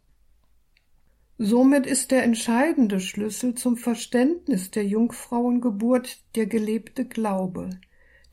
Somit 1.39 1.86
ist 1.86 2.11
der 2.11 2.24
entscheidende 2.24 3.01
Schlüssel 3.01 3.55
zum 3.55 3.76
Verständnis 3.76 4.70
der 4.70 4.84
Jungfrauengeburt 4.84 6.18
der 6.34 6.47
gelebte 6.47 7.05
Glaube 7.05 7.70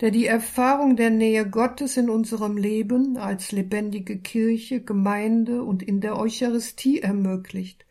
der 0.02 0.12
die 0.12 0.26
Erfahrung 0.26 0.96
der 0.98 1.10
Nähe 1.10 1.50
Gottes 1.50 1.96
in 1.98 2.10
unserem 2.10 2.58
Leben 2.58 3.18
als 3.18 3.52
lebendige 3.52 4.18
Kirche, 4.18 4.82
Gemeinde 4.82 5.64
und 5.64 5.82
in 5.82 6.02
der 6.02 6.18
Eucharistie 6.18 7.00
ermöglicht 7.00 7.86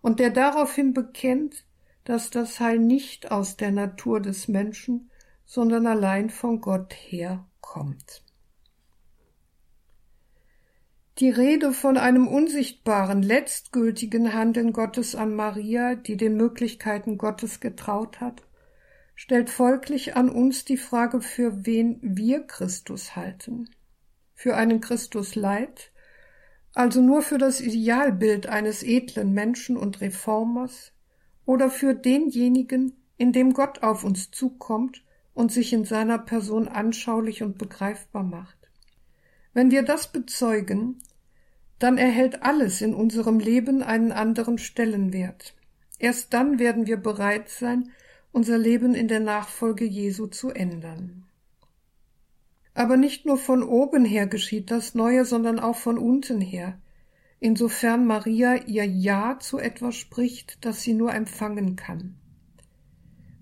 und 0.00 0.20
der 0.20 0.30
daraufhin 0.30 0.94
bekennt, 0.94 1.64
dass 2.04 2.30
das 2.30 2.60
Heil 2.60 2.78
nicht 2.78 3.30
aus 3.30 3.56
der 3.56 3.70
Natur 3.70 4.20
des 4.20 4.48
Menschen, 4.48 5.10
sondern 5.44 5.86
allein 5.86 6.30
von 6.30 6.60
Gott 6.60 6.94
herkommt. 6.94 8.22
Die 11.18 11.30
Rede 11.30 11.72
von 11.72 11.96
einem 11.96 12.28
unsichtbaren, 12.28 13.22
letztgültigen 13.22 14.32
Handeln 14.34 14.72
Gottes 14.72 15.16
an 15.16 15.34
Maria, 15.34 15.96
die 15.96 16.16
den 16.16 16.36
Möglichkeiten 16.36 17.18
Gottes 17.18 17.58
getraut 17.58 18.20
hat, 18.20 18.42
stellt 19.16 19.50
folglich 19.50 20.14
an 20.14 20.30
uns 20.30 20.64
die 20.64 20.76
Frage, 20.76 21.20
für 21.20 21.66
wen 21.66 21.98
wir 22.02 22.46
Christus 22.46 23.16
halten. 23.16 23.68
Für 24.34 24.54
einen 24.54 24.80
Christus 24.80 25.34
Leid, 25.34 25.90
also 26.78 27.02
nur 27.02 27.22
für 27.22 27.38
das 27.38 27.60
Idealbild 27.60 28.46
eines 28.46 28.84
edlen 28.84 29.32
Menschen 29.32 29.76
und 29.76 30.00
Reformers, 30.00 30.92
oder 31.44 31.70
für 31.70 31.92
denjenigen, 31.92 32.92
in 33.16 33.32
dem 33.32 33.52
Gott 33.52 33.82
auf 33.82 34.04
uns 34.04 34.30
zukommt 34.30 35.02
und 35.34 35.50
sich 35.50 35.72
in 35.72 35.84
seiner 35.84 36.20
Person 36.20 36.68
anschaulich 36.68 37.42
und 37.42 37.58
begreifbar 37.58 38.22
macht. 38.22 38.70
Wenn 39.52 39.72
wir 39.72 39.82
das 39.82 40.12
bezeugen, 40.12 41.02
dann 41.80 41.98
erhält 41.98 42.44
alles 42.44 42.80
in 42.80 42.94
unserem 42.94 43.40
Leben 43.40 43.82
einen 43.82 44.12
anderen 44.12 44.56
Stellenwert. 44.56 45.56
Erst 45.98 46.32
dann 46.32 46.60
werden 46.60 46.86
wir 46.86 46.98
bereit 46.98 47.48
sein, 47.48 47.90
unser 48.30 48.56
Leben 48.56 48.94
in 48.94 49.08
der 49.08 49.18
Nachfolge 49.18 49.84
Jesu 49.84 50.28
zu 50.28 50.50
ändern. 50.50 51.27
Aber 52.78 52.96
nicht 52.96 53.26
nur 53.26 53.38
von 53.38 53.64
oben 53.64 54.04
her 54.04 54.28
geschieht 54.28 54.70
das 54.70 54.94
Neue, 54.94 55.24
sondern 55.24 55.58
auch 55.58 55.74
von 55.74 55.98
unten 55.98 56.40
her, 56.40 56.78
insofern 57.40 58.06
Maria 58.06 58.54
ihr 58.66 58.84
Ja 58.84 59.40
zu 59.40 59.58
etwas 59.58 59.96
spricht, 59.96 60.64
das 60.64 60.82
sie 60.82 60.94
nur 60.94 61.12
empfangen 61.12 61.74
kann. 61.74 62.14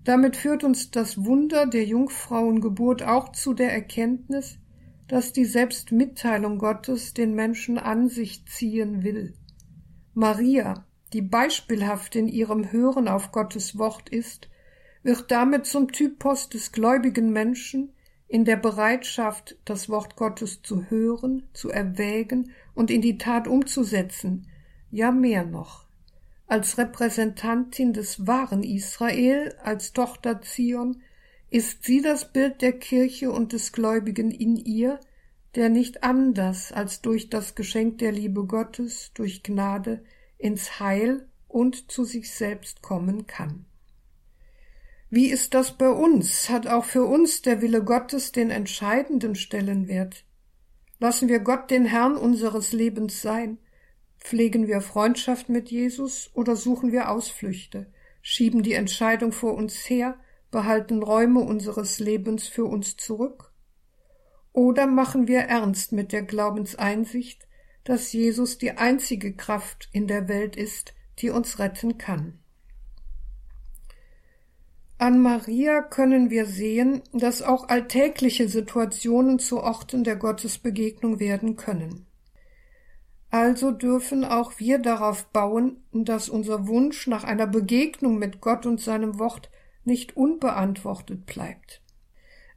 Damit 0.03 0.37
führt 0.37 0.63
uns 0.63 0.89
das 0.89 1.23
Wunder 1.23 1.67
der 1.67 1.85
Jungfrauengeburt 1.85 3.03
auch 3.03 3.31
zu 3.31 3.53
der 3.53 3.71
Erkenntnis, 3.71 4.57
dass 5.07 5.33
die 5.33 5.45
Selbstmitteilung 5.45 6.57
Gottes 6.57 7.13
den 7.13 7.35
Menschen 7.35 7.77
an 7.77 8.09
sich 8.09 8.43
ziehen 8.47 9.03
will. 9.03 9.35
Maria, 10.15 10.87
die 11.13 11.21
beispielhaft 11.21 12.15
in 12.15 12.27
ihrem 12.27 12.71
Hören 12.71 13.07
auf 13.07 13.31
Gottes 13.31 13.77
Wort 13.77 14.09
ist, 14.09 14.49
wird 15.03 15.29
damit 15.29 15.67
zum 15.67 15.91
Typos 15.91 16.49
des 16.49 16.71
gläubigen 16.71 17.31
Menschen 17.31 17.93
in 18.27 18.45
der 18.45 18.57
Bereitschaft, 18.57 19.57
das 19.65 19.89
Wort 19.89 20.15
Gottes 20.15 20.61
zu 20.61 20.89
hören, 20.89 21.43
zu 21.53 21.69
erwägen 21.69 22.51
und 22.73 22.91
in 22.91 23.01
die 23.01 23.17
Tat 23.17 23.47
umzusetzen, 23.47 24.47
ja 24.91 25.11
mehr 25.11 25.45
noch. 25.45 25.85
Als 26.47 26.77
Repräsentantin 26.77 27.93
des 27.93 28.27
wahren 28.27 28.63
Israel, 28.63 29.55
als 29.63 29.93
Tochter 29.93 30.41
Zion, 30.41 31.01
ist 31.49 31.83
sie 31.83 32.01
das 32.01 32.31
Bild 32.31 32.61
der 32.61 32.73
Kirche 32.73 33.31
und 33.31 33.53
des 33.53 33.71
Gläubigen 33.71 34.31
in 34.31 34.57
ihr, 34.57 34.99
der 35.55 35.69
nicht 35.69 36.03
anders 36.03 36.71
als 36.71 37.01
durch 37.01 37.29
das 37.29 37.55
Geschenk 37.55 37.97
der 37.99 38.11
Liebe 38.11 38.45
Gottes, 38.45 39.11
durch 39.13 39.43
Gnade, 39.43 40.03
ins 40.37 40.79
Heil 40.79 41.27
und 41.47 41.91
zu 41.91 42.03
sich 42.03 42.31
selbst 42.31 42.81
kommen 42.81 43.27
kann. 43.27 43.65
Wie 45.09 45.27
ist 45.29 45.53
das 45.53 45.77
bei 45.77 45.89
uns? 45.89 46.49
Hat 46.49 46.67
auch 46.67 46.83
für 46.83 47.05
uns 47.05 47.41
der 47.41 47.61
Wille 47.61 47.81
Gottes 47.81 48.33
den 48.33 48.51
entscheidenden 48.51 49.35
Stellenwert? 49.35 50.25
Lassen 50.99 51.29
wir 51.29 51.39
Gott 51.39 51.71
den 51.71 51.85
Herrn 51.85 52.17
unseres 52.17 52.73
Lebens 52.73 53.21
sein? 53.21 53.57
Pflegen 54.19 54.67
wir 54.67 54.81
Freundschaft 54.81 55.47
mit 55.47 55.71
Jesus 55.71 56.29
oder 56.33 56.57
suchen 56.57 56.91
wir 56.91 57.09
Ausflüchte, 57.09 57.87
schieben 58.21 58.63
die 58.63 58.73
Entscheidung 58.73 59.31
vor 59.31 59.53
uns 59.53 59.89
her, 59.89 60.19
behalten 60.51 61.01
Räume 61.01 61.39
unseres 61.39 61.99
Lebens 61.99 62.49
für 62.49 62.65
uns 62.65 62.97
zurück? 62.97 63.53
Oder 64.51 64.87
machen 64.87 65.29
wir 65.29 65.39
ernst 65.41 65.93
mit 65.93 66.11
der 66.11 66.23
Glaubenseinsicht, 66.23 67.47
dass 67.85 68.11
Jesus 68.11 68.57
die 68.57 68.71
einzige 68.71 69.33
Kraft 69.33 69.87
in 69.93 70.07
der 70.07 70.27
Welt 70.27 70.57
ist, 70.57 70.93
die 71.19 71.29
uns 71.29 71.59
retten 71.59 71.97
kann? 71.97 72.39
An 74.99 75.21
Maria 75.21 75.83
können 75.83 76.31
wir 76.31 76.47
sehen, 76.47 77.03
dass 77.13 77.43
auch 77.43 77.69
alltägliche 77.69 78.49
Situationen 78.49 79.37
zu 79.37 79.59
Orten 79.61 80.03
der 80.03 80.15
Gottesbegegnung 80.15 81.19
werden 81.19 81.55
können. 81.55 82.07
Also 83.29 83.71
dürfen 83.71 84.25
auch 84.25 84.53
wir 84.57 84.79
darauf 84.79 85.25
bauen, 85.25 85.83
dass 85.91 86.29
unser 86.29 86.67
Wunsch 86.67 87.05
nach 87.05 87.23
einer 87.23 87.45
Begegnung 87.45 88.17
mit 88.17 88.41
Gott 88.41 88.65
und 88.65 88.81
seinem 88.81 89.19
Wort 89.19 89.51
nicht 89.83 90.17
unbeantwortet 90.17 91.27
bleibt. 91.27 91.81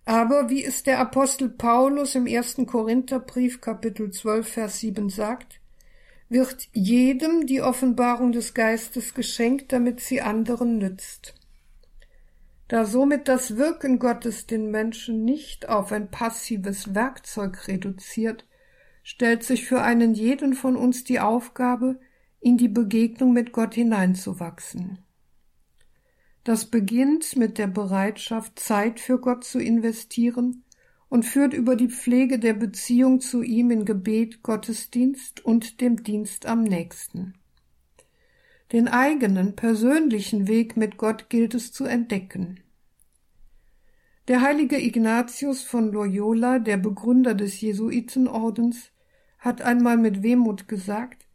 Aber 0.07 0.49
wie 0.49 0.65
es 0.65 0.83
der 0.83 0.99
Apostel 0.99 1.51
Paulus 1.51 2.15
im 2.15 2.27
ersten 2.27 2.65
Korintherbrief 2.65 3.61
Kapitel 3.61 4.11
12 4.11 4.49
Vers 4.49 4.79
7 4.81 5.11
sagt, 5.11 5.61
wird 6.31 6.69
jedem 6.73 7.47
die 7.47 7.61
Offenbarung 7.61 8.33
des 8.33 8.55
Geistes 8.55 9.13
geschenkt, 9.13 9.73
damit 9.73 10.01
sie 10.01 10.23
anderen 10.23 10.79
nützt. 10.79 11.35
Da 12.71 12.85
somit 12.85 13.27
das 13.27 13.57
Wirken 13.57 13.99
Gottes 13.99 14.47
den 14.47 14.71
Menschen 14.71 15.25
nicht 15.25 15.69
auf 15.69 15.91
ein 15.91 16.09
passives 16.09 16.95
Werkzeug 16.95 17.67
reduziert, 17.67 18.47
stellt 19.03 19.43
sich 19.43 19.67
für 19.67 19.83
einen 19.83 20.15
jeden 20.15 20.55
von 20.55 20.77
uns 20.77 21.03
die 21.03 21.19
Aufgabe, 21.19 21.99
in 22.39 22.59
die 22.59 22.69
Begegnung 22.69 23.33
mit 23.33 23.51
Gott 23.51 23.75
hineinzuwachsen. 23.75 25.01
Das 26.45 26.67
beginnt 26.67 27.35
mit 27.35 27.59
der 27.59 27.67
Bereitschaft, 27.67 28.61
Zeit 28.61 29.01
für 29.01 29.19
Gott 29.19 29.43
zu 29.43 29.59
investieren 29.59 30.63
und 31.09 31.25
führt 31.25 31.55
über 31.55 31.75
die 31.75 31.89
Pflege 31.89 32.39
der 32.39 32.55
Beziehung 32.55 33.21
zu 33.21 33.43
ihm 33.43 33.73
in 33.73 33.85
Gebet, 33.85 34.45
Gottesdienst 34.45 35.45
und 35.45 35.81
dem 35.81 36.05
Dienst 36.05 36.47
am 36.47 36.63
nächsten. 36.63 37.35
Den 38.73 38.87
eigenen 38.87 39.57
persönlichen 39.57 40.47
Weg 40.47 40.77
mit 40.77 40.97
Gott 40.97 41.29
gilt 41.29 41.55
es 41.55 41.73
zu 41.73 41.85
entdecken. 41.85 42.61
Der 44.29 44.43
heilige 44.43 44.81
Ignatius 44.81 45.63
von 45.63 45.91
Loyola, 45.91 46.61
der 46.61 46.77
Begründer 46.77 47.35
des 47.35 47.61
Jesuitenordens, 47.61 48.93
hat 49.41 49.61
einmal 49.63 49.97
mit 49.97 50.23
Wehmut 50.23 50.69
gesagt, 50.69 51.27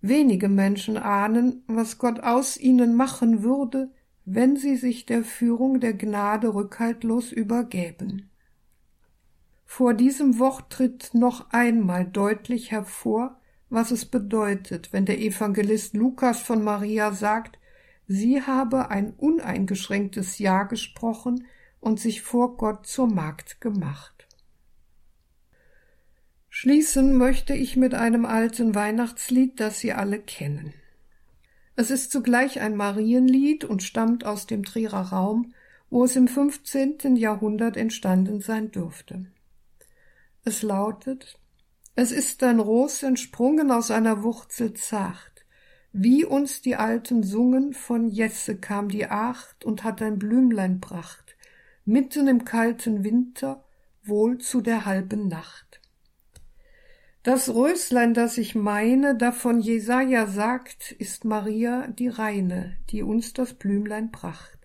wenige 0.00 0.48
Menschen 0.48 0.96
ahnen, 0.96 1.64
was 1.66 1.98
Gott 1.98 2.20
aus 2.20 2.56
ihnen 2.56 2.94
machen 2.94 3.42
würde, 3.42 3.90
wenn 4.24 4.56
sie 4.56 4.76
sich 4.76 5.04
der 5.04 5.24
Führung 5.24 5.80
der 5.80 5.94
Gnade 5.94 6.54
rückhaltlos 6.54 7.32
übergäben. 7.32 8.30
Vor 9.64 9.94
diesem 9.94 10.38
Wort 10.38 10.70
tritt 10.70 11.14
noch 11.14 11.50
einmal 11.50 12.04
deutlich 12.04 12.70
hervor, 12.70 13.40
was 13.72 13.90
es 13.90 14.04
bedeutet, 14.04 14.92
wenn 14.92 15.06
der 15.06 15.18
Evangelist 15.18 15.94
Lukas 15.94 16.40
von 16.40 16.62
Maria 16.62 17.12
sagt, 17.12 17.58
sie 18.06 18.42
habe 18.42 18.90
ein 18.90 19.14
uneingeschränktes 19.14 20.38
Ja 20.38 20.64
gesprochen 20.64 21.46
und 21.80 21.98
sich 21.98 22.20
vor 22.20 22.58
Gott 22.58 22.86
zur 22.86 23.06
Magd 23.06 23.62
gemacht. 23.62 24.28
Schließen 26.50 27.16
möchte 27.16 27.54
ich 27.54 27.76
mit 27.76 27.94
einem 27.94 28.26
alten 28.26 28.74
Weihnachtslied, 28.74 29.58
das 29.58 29.80
Sie 29.80 29.94
alle 29.94 30.20
kennen. 30.20 30.74
Es 31.74 31.90
ist 31.90 32.12
zugleich 32.12 32.60
ein 32.60 32.76
Marienlied 32.76 33.64
und 33.64 33.82
stammt 33.82 34.26
aus 34.26 34.46
dem 34.46 34.62
Trierer 34.62 35.12
Raum, 35.12 35.54
wo 35.88 36.04
es 36.04 36.14
im 36.14 36.28
15. 36.28 37.16
Jahrhundert 37.16 37.78
entstanden 37.78 38.42
sein 38.42 38.70
dürfte. 38.70 39.24
Es 40.44 40.62
lautet 40.62 41.38
es 41.94 42.10
ist 42.10 42.42
ein 42.42 42.58
Ros 42.58 43.02
entsprungen 43.02 43.70
aus 43.70 43.90
einer 43.90 44.22
Wurzel 44.22 44.72
zart. 44.74 45.44
Wie 45.92 46.24
uns 46.24 46.62
die 46.62 46.76
Alten 46.76 47.22
sungen, 47.22 47.74
von 47.74 48.08
Jesse 48.08 48.56
kam 48.56 48.88
die 48.88 49.06
Acht 49.06 49.64
und 49.64 49.84
hat 49.84 50.00
ein 50.00 50.18
Blümlein 50.18 50.80
bracht, 50.80 51.36
mitten 51.84 52.28
im 52.28 52.46
kalten 52.46 53.04
Winter, 53.04 53.64
wohl 54.02 54.38
zu 54.38 54.62
der 54.62 54.86
halben 54.86 55.28
Nacht. 55.28 55.80
Das 57.22 57.54
Röslein, 57.54 58.14
das 58.14 58.38
ich 58.38 58.54
meine, 58.54 59.14
davon 59.14 59.60
Jesaja 59.60 60.26
sagt, 60.26 60.90
ist 60.92 61.24
Maria 61.24 61.86
die 61.86 62.08
Reine, 62.08 62.76
die 62.90 63.02
uns 63.02 63.32
das 63.32 63.54
Blümlein 63.54 64.10
bracht. 64.10 64.58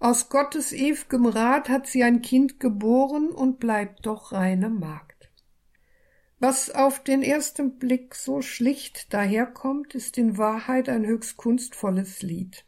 Aus 0.00 0.30
Gottes 0.30 0.72
ew'gem 0.72 1.28
Rat 1.28 1.68
hat 1.68 1.86
sie 1.86 2.02
ein 2.02 2.22
Kind 2.22 2.58
geboren 2.58 3.28
und 3.28 3.60
bleibt 3.60 4.04
doch 4.06 4.32
reine 4.32 4.68
Magd. 4.68 5.13
Was 6.46 6.70
auf 6.70 7.02
den 7.02 7.22
ersten 7.22 7.78
Blick 7.78 8.14
so 8.14 8.42
schlicht 8.42 9.14
daherkommt, 9.14 9.94
ist 9.94 10.18
in 10.18 10.36
Wahrheit 10.36 10.90
ein 10.90 11.06
höchst 11.06 11.38
kunstvolles 11.38 12.20
Lied. 12.20 12.66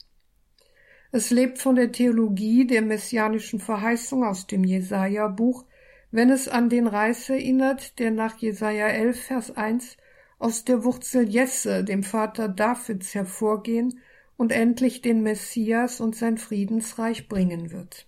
Es 1.12 1.30
lebt 1.30 1.58
von 1.58 1.76
der 1.76 1.92
Theologie 1.92 2.66
der 2.66 2.80
messianischen 2.80 3.60
Verheißung 3.60 4.24
aus 4.24 4.46
dem 4.46 4.64
Jesaja-Buch, 4.64 5.66
wenn 6.10 6.30
es 6.30 6.48
an 6.48 6.70
den 6.70 6.86
Reis 6.86 7.28
erinnert, 7.28 7.98
der 7.98 8.12
nach 8.12 8.38
Jesaja 8.38 8.86
11, 8.86 9.22
Vers 9.22 9.50
1 9.54 9.98
aus 10.38 10.64
der 10.64 10.82
Wurzel 10.82 11.28
Jesse, 11.28 11.84
dem 11.84 12.02
Vater 12.02 12.48
Davids, 12.48 13.14
hervorgehen 13.14 14.00
und 14.38 14.52
endlich 14.52 15.02
den 15.02 15.22
Messias 15.22 16.00
und 16.00 16.16
sein 16.16 16.38
Friedensreich 16.38 17.28
bringen 17.28 17.72
wird. 17.72 18.06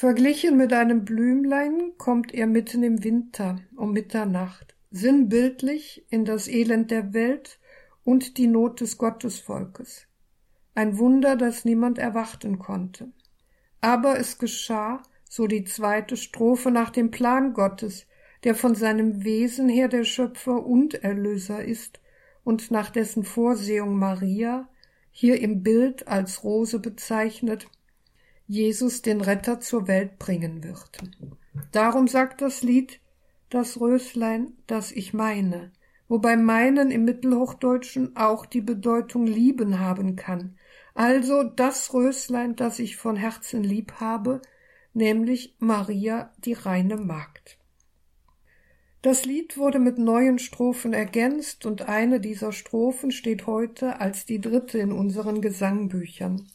Verglichen 0.00 0.56
mit 0.56 0.72
einem 0.72 1.04
Blümlein 1.04 1.94
kommt 1.98 2.32
er 2.32 2.46
mitten 2.46 2.84
im 2.84 3.02
Winter 3.02 3.58
um 3.74 3.90
Mitternacht, 3.90 4.76
sinnbildlich 4.92 6.06
in 6.08 6.24
das 6.24 6.46
Elend 6.46 6.92
der 6.92 7.14
Welt 7.14 7.58
und 8.04 8.38
die 8.38 8.46
Not 8.46 8.80
des 8.80 8.96
Gottesvolkes. 8.96 10.06
Ein 10.76 10.98
Wunder, 10.98 11.34
das 11.34 11.64
niemand 11.64 11.98
erwarten 11.98 12.60
konnte. 12.60 13.10
Aber 13.80 14.20
es 14.20 14.38
geschah, 14.38 15.02
so 15.28 15.48
die 15.48 15.64
zweite 15.64 16.16
Strophe 16.16 16.70
nach 16.70 16.90
dem 16.90 17.10
Plan 17.10 17.52
Gottes, 17.52 18.06
der 18.44 18.54
von 18.54 18.76
seinem 18.76 19.24
Wesen 19.24 19.68
her 19.68 19.88
der 19.88 20.04
Schöpfer 20.04 20.64
und 20.64 20.94
Erlöser 20.94 21.64
ist 21.64 21.98
und 22.44 22.70
nach 22.70 22.90
dessen 22.90 23.24
Vorsehung 23.24 23.98
Maria, 23.98 24.68
hier 25.10 25.40
im 25.40 25.64
Bild 25.64 26.06
als 26.06 26.44
Rose 26.44 26.78
bezeichnet, 26.78 27.66
Jesus 28.48 29.02
den 29.02 29.20
Retter 29.20 29.60
zur 29.60 29.88
Welt 29.88 30.18
bringen 30.18 30.64
wird. 30.64 30.90
Darum 31.70 32.08
sagt 32.08 32.40
das 32.40 32.62
Lied 32.62 32.98
das 33.50 33.78
Röslein, 33.78 34.54
das 34.66 34.90
ich 34.90 35.12
meine, 35.12 35.70
wobei 36.08 36.36
meinen 36.36 36.90
im 36.90 37.04
Mittelhochdeutschen 37.04 38.16
auch 38.16 38.46
die 38.46 38.62
Bedeutung 38.62 39.26
lieben 39.26 39.78
haben 39.78 40.16
kann. 40.16 40.56
Also 40.94 41.42
das 41.42 41.92
Röslein, 41.92 42.56
das 42.56 42.78
ich 42.78 42.96
von 42.96 43.16
Herzen 43.16 43.62
lieb 43.62 43.92
habe, 44.00 44.40
nämlich 44.94 45.54
Maria 45.58 46.32
die 46.38 46.54
reine 46.54 46.96
Magd. 46.96 47.58
Das 49.02 49.26
Lied 49.26 49.58
wurde 49.58 49.78
mit 49.78 49.98
neuen 49.98 50.38
Strophen 50.38 50.94
ergänzt 50.94 51.66
und 51.66 51.82
eine 51.82 52.18
dieser 52.18 52.52
Strophen 52.52 53.12
steht 53.12 53.46
heute 53.46 54.00
als 54.00 54.24
die 54.24 54.40
dritte 54.40 54.78
in 54.78 54.90
unseren 54.90 55.40
Gesangbüchern. 55.40 56.48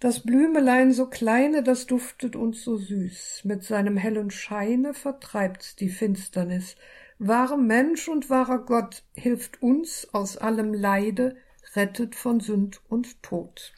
Das 0.00 0.20
Blümelein 0.20 0.92
so 0.92 1.06
kleine, 1.06 1.64
das 1.64 1.86
duftet 1.86 2.36
uns 2.36 2.62
so 2.62 2.76
süß, 2.76 3.42
mit 3.44 3.64
seinem 3.64 3.96
hellen 3.96 4.30
Scheine 4.30 4.94
vertreibt's 4.94 5.74
die 5.74 5.88
Finsternis. 5.88 6.76
Wahrer 7.18 7.56
Mensch 7.56 8.06
und 8.06 8.30
wahrer 8.30 8.58
Gott 8.64 9.02
hilft 9.14 9.60
uns 9.60 10.08
aus 10.12 10.36
allem 10.36 10.72
Leide, 10.72 11.36
rettet 11.74 12.14
von 12.14 12.38
Sünd 12.38 12.80
und 12.88 13.20
Tod. 13.24 13.72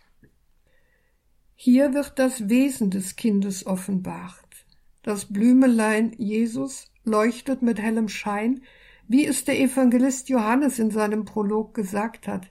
Hier 1.57 1.95
wird 1.95 2.19
das 2.19 2.51
Wesen 2.51 2.91
des 2.91 3.17
Kindes 3.17 3.65
offenbart. 3.65 4.67
Das 5.03 5.25
Blümelein 5.25 6.13
Jesus 6.19 6.91
leuchtet 7.05 7.63
mit 7.63 7.81
hellem 7.81 8.11
Schein, 8.11 8.61
wie 9.09 9.27
es 9.27 9.45
der 9.45 9.59
Evangelist 9.59 10.29
Johannes 10.29 10.79
in 10.79 10.91
seinem 10.91 11.25
Prolog 11.25 11.73
gesagt 11.73 12.29
hat. 12.29 12.51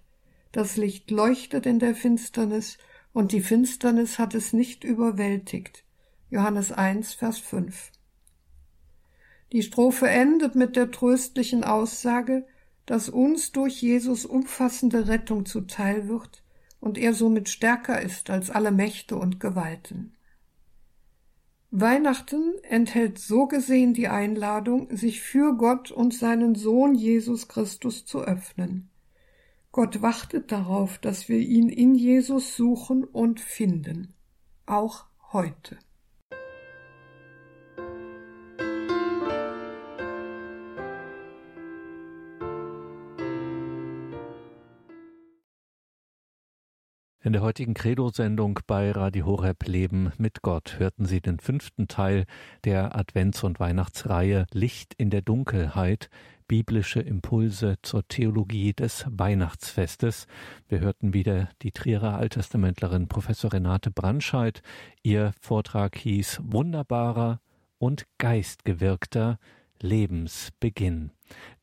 Das 0.51 0.75
Licht 0.75 1.11
leuchtet 1.11 1.67
in 1.67 1.77
der 1.77 1.93
Finsternis, 1.93 2.79
und 3.13 3.31
die 3.31 3.41
Finsternis 3.41 4.19
hat 4.19 4.35
es 4.35 4.53
nicht 4.53 4.83
überwältigt. 4.83 5.83
Johannes 6.29 6.71
1, 6.71 7.13
Vers 7.13 7.39
5. 7.39 7.91
Die 9.51 9.63
Strophe 9.63 10.07
endet 10.07 10.55
mit 10.55 10.75
der 10.75 10.91
tröstlichen 10.91 11.63
Aussage, 11.63 12.45
dass 12.85 13.09
uns 13.09 13.51
durch 13.51 13.81
Jesus 13.81 14.25
umfassende 14.25 15.07
Rettung 15.07 15.45
zuteil 15.45 16.07
wird 16.07 16.43
und 16.79 16.97
er 16.97 17.13
somit 17.13 17.49
stärker 17.49 18.01
ist 18.01 18.29
als 18.29 18.49
alle 18.49 18.71
Mächte 18.71 19.15
und 19.15 19.39
Gewalten. 19.39 20.15
Weihnachten 21.71 22.53
enthält 22.63 23.19
so 23.19 23.45
gesehen 23.45 23.93
die 23.93 24.07
Einladung, 24.07 24.95
sich 24.95 25.21
für 25.21 25.55
Gott 25.55 25.91
und 25.91 26.15
seinen 26.15 26.55
Sohn 26.55 26.95
Jesus 26.95 27.47
Christus 27.47 28.05
zu 28.05 28.21
öffnen. 28.21 28.89
Gott 29.79 30.01
wartet 30.01 30.51
darauf, 30.51 30.97
dass 30.97 31.29
wir 31.29 31.39
ihn 31.39 31.69
in 31.69 31.95
Jesus 31.95 32.57
suchen 32.57 33.05
und 33.05 33.39
finden, 33.39 34.13
auch 34.65 35.05
heute. 35.31 35.77
In 47.21 47.31
der 47.31 47.41
heutigen 47.41 47.73
Credo-Sendung 47.73 48.59
bei 48.67 48.91
Radio 48.91 49.27
Horeb 49.27 49.65
Leben 49.65 50.11
mit 50.17 50.41
Gott 50.41 50.77
hörten 50.77 51.05
Sie 51.05 51.21
den 51.21 51.39
fünften 51.39 51.87
Teil 51.87 52.25
der 52.65 52.97
Advents- 52.97 53.45
und 53.45 53.61
Weihnachtsreihe 53.61 54.45
Licht 54.51 54.93
in 54.95 55.09
der 55.09 55.21
Dunkelheit, 55.21 56.09
biblische 56.49 56.99
Impulse 56.99 57.75
zur 57.83 58.05
Theologie 58.07 58.73
des 58.73 59.05
Weihnachtsfestes. 59.07 60.25
Wir 60.67 60.79
hörten 60.79 61.13
wieder 61.13 61.47
die 61.61 61.71
Trierer 61.71 62.17
Alttestamentlerin 62.17 63.07
Professor 63.07 63.53
Renate 63.53 63.91
Brandscheid. 63.91 64.63
Ihr 65.03 65.31
Vortrag 65.39 65.95
hieß 65.95 66.41
Wunderbarer 66.43 67.39
und 67.77 68.07
geistgewirkter 68.17 69.37
Lebensbeginn. 69.79 71.11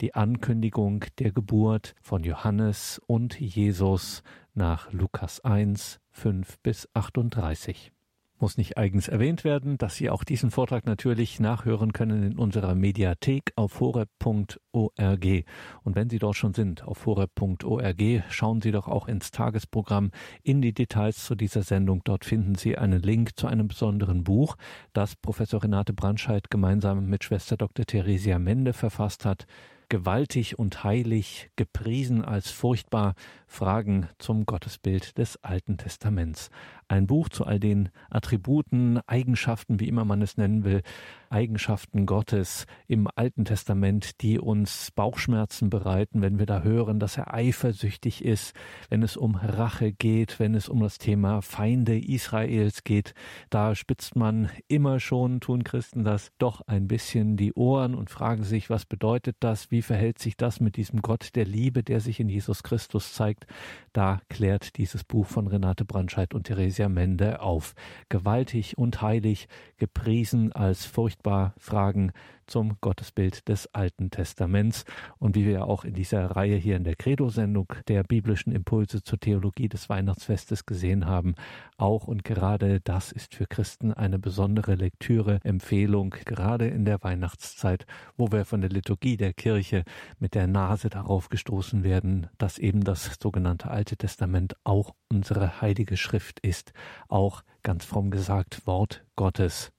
Die 0.01 0.14
Ankündigung 0.14 1.05
der 1.18 1.32
Geburt 1.32 1.97
von 2.01 2.22
Johannes 2.22 3.03
und 3.09 3.39
Jesus 3.41 4.22
nach 4.55 4.93
Lukas 4.93 5.41
1, 5.41 5.99
5 6.12 6.61
bis 6.61 6.89
38. 6.95 7.93
Muss 8.39 8.59
nicht 8.59 8.76
eigens 8.76 9.09
erwähnt 9.09 9.45
werden, 9.45 9.78
dass 9.78 9.97
Sie 9.97 10.11
auch 10.11 10.22
diesen 10.22 10.51
Vortrag 10.51 10.84
natürlich 10.84 11.41
nachhören 11.41 11.95
können 11.95 12.22
in 12.22 12.39
unserer 12.39 12.74
Mediathek 12.74 13.53
auf 13.57 13.80
horeb.org. 13.80 15.45
Und 15.82 15.97
wenn 15.97 16.11
Sie 16.11 16.18
dort 16.18 16.37
schon 16.37 16.53
sind, 16.53 16.84
auf 16.84 17.07
horeb.org, 17.07 18.03
schauen 18.28 18.61
Sie 18.61 18.72
doch 18.72 18.89
auch 18.89 19.09
ins 19.09 19.30
Tagesprogramm, 19.30 20.11
in 20.43 20.61
die 20.61 20.74
Details 20.74 21.24
zu 21.24 21.34
dieser 21.34 21.62
Sendung. 21.62 22.03
Dort 22.05 22.26
finden 22.26 22.57
Sie 22.57 22.76
einen 22.76 23.01
Link 23.01 23.39
zu 23.39 23.47
einem 23.47 23.68
besonderen 23.68 24.22
Buch, 24.22 24.57
das 24.93 25.16
Professor 25.16 25.62
Renate 25.62 25.95
Brandscheid 25.95 26.51
gemeinsam 26.51 27.07
mit 27.07 27.24
Schwester 27.24 27.57
Dr. 27.57 27.87
Theresia 27.87 28.39
Mende 28.39 28.74
verfasst 28.74 29.24
hat 29.24 29.47
gewaltig 29.89 30.59
und 30.59 30.84
heilig, 30.84 31.51
gepriesen 31.57 32.24
als 32.24 32.51
furchtbar, 32.51 33.14
Fragen 33.57 34.11
zum 34.18 34.44
Gottesbild 34.44 35.16
des 35.16 35.42
Alten 35.42 35.78
Testaments. 35.78 36.50
Ein 36.88 37.07
Buch 37.07 37.30
zu 37.30 37.44
all 37.44 37.59
den 37.59 37.88
Attributen, 38.11 39.00
Eigenschaften, 39.07 39.80
wie 39.80 39.88
immer 39.88 40.04
man 40.04 40.20
es 40.20 40.36
nennen 40.36 40.62
will, 40.62 40.82
Eigenschaften 41.30 42.07
Gottes 42.07 42.66
im 42.86 43.09
Alten 43.16 43.44
Testament, 43.44 44.20
die 44.20 44.38
uns 44.38 44.92
Bauchschmerzen 44.92 45.70
bereiten, 45.70 46.22
wenn 46.22 46.38
wir 46.38 46.46
da 46.46 46.62
hören, 46.62 47.00
dass 47.00 47.16
er 47.16 47.34
eifersüchtig 47.34 48.24
ist, 48.24 48.54
wenn 48.88 49.02
es 49.02 49.16
um 49.16 49.34
Rache 49.34 49.90
geht, 49.90 50.38
wenn 50.38 50.54
es 50.54 50.68
um 50.68 50.80
das 50.80 50.98
Thema 50.98 51.40
Feinde 51.40 51.98
Israels 51.98 52.84
geht. 52.84 53.14
Da 53.50 53.74
spitzt 53.74 54.14
man 54.14 54.50
immer 54.68 55.00
schon, 55.00 55.40
tun 55.40 55.64
Christen 55.64 56.04
das, 56.04 56.30
doch 56.38 56.61
ein 56.68 56.86
bisschen 56.86 57.36
die 57.36 57.54
Ohren 57.54 57.94
und 57.94 58.11
fragen 58.11 58.44
sich, 58.44 58.70
was 58.70 58.84
bedeutet 58.84 59.36
das? 59.40 59.72
Wie 59.72 59.82
verhält 59.82 60.18
sich 60.18 60.36
das 60.36 60.61
mit 60.61 60.76
diesem 60.76 61.02
Gott 61.02 61.30
der 61.34 61.46
Liebe, 61.46 61.82
der 61.82 62.00
sich 62.00 62.20
in 62.20 62.28
Jesus 62.28 62.62
Christus 62.62 63.14
zeigt? 63.14 63.45
Da 63.92 64.20
klärt 64.28 64.76
dieses 64.76 65.05
Buch 65.05 65.26
von 65.26 65.47
Renate 65.47 65.84
Brandscheid 65.84 66.34
und 66.34 66.44
Theresia 66.44 66.88
Mende 66.88 67.40
auf. 67.40 67.74
Gewaltig 68.09 68.76
und 68.76 69.01
heilig, 69.01 69.49
gepriesen 69.78 70.53
als 70.53 70.84
furchtbar 70.84 71.55
Fragen 71.57 72.12
zum 72.47 72.76
Gottesbild 72.80 73.49
des 73.49 73.74
Alten 73.74 74.11
Testaments. 74.11 74.84
Und 75.18 75.34
wie 75.34 75.47
wir 75.47 75.66
auch 75.66 75.84
in 75.84 75.94
dieser 75.94 76.30
Reihe 76.36 76.57
hier 76.57 76.76
in 76.76 76.84
der 76.84 76.97
Credo-Sendung 76.97 77.72
der 77.88 78.05
biblischen 78.05 78.53
Impulse 78.53 79.03
zur 79.03 79.18
Theologie 79.18 79.68
des 79.68 79.88
Weihnachtsfestes 79.88 80.66
gesehen 80.66 81.07
haben, 81.07 81.34
auch 81.76 82.07
und 82.07 82.24
gerade 82.24 82.80
das 82.80 83.12
ist 83.12 83.34
für 83.34 83.47
Christen 83.47 83.92
eine 83.92 84.18
besondere 84.18 84.74
Lektüre, 84.74 85.40
Empfehlung, 85.42 86.11
gerade 86.24 86.68
in 86.68 86.84
der 86.84 87.03
Weihnachtszeit, 87.03 87.86
wo 88.16 88.30
wir 88.30 88.44
von 88.44 88.61
der 88.61 88.70
Liturgie 88.70 89.16
der 89.16 89.32
Kirche 89.32 89.84
mit 90.18 90.34
der 90.34 90.47
Nase 90.47 90.88
darauf 90.88 91.28
gestoßen 91.28 91.82
werden, 91.82 92.28
dass 92.38 92.59
eben 92.59 92.84
das 92.84 93.18
sogenannte 93.27 93.68
Alte 93.72 93.97
Testament 93.97 94.55
auch 94.62 94.95
unsere 95.11 95.61
heilige 95.61 95.97
Schrift 95.97 96.39
ist, 96.39 96.72
auch 97.09 97.43
ganz 97.64 97.85
fromm 97.85 98.12
gesagt 98.12 98.68
Wort 98.68 99.05
Gottes 99.16 99.72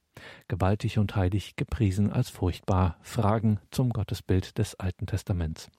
gewaltig 0.49 0.97
und 0.97 1.15
heilig 1.15 1.55
gepriesen 1.55 2.11
als 2.11 2.29
furchtbar. 2.29 2.97
Fragen 3.01 3.61
zum 3.71 3.91
Gottesbild 3.91 4.57
des 4.57 4.75
Alten 4.75 5.05
Testaments. 5.05 5.69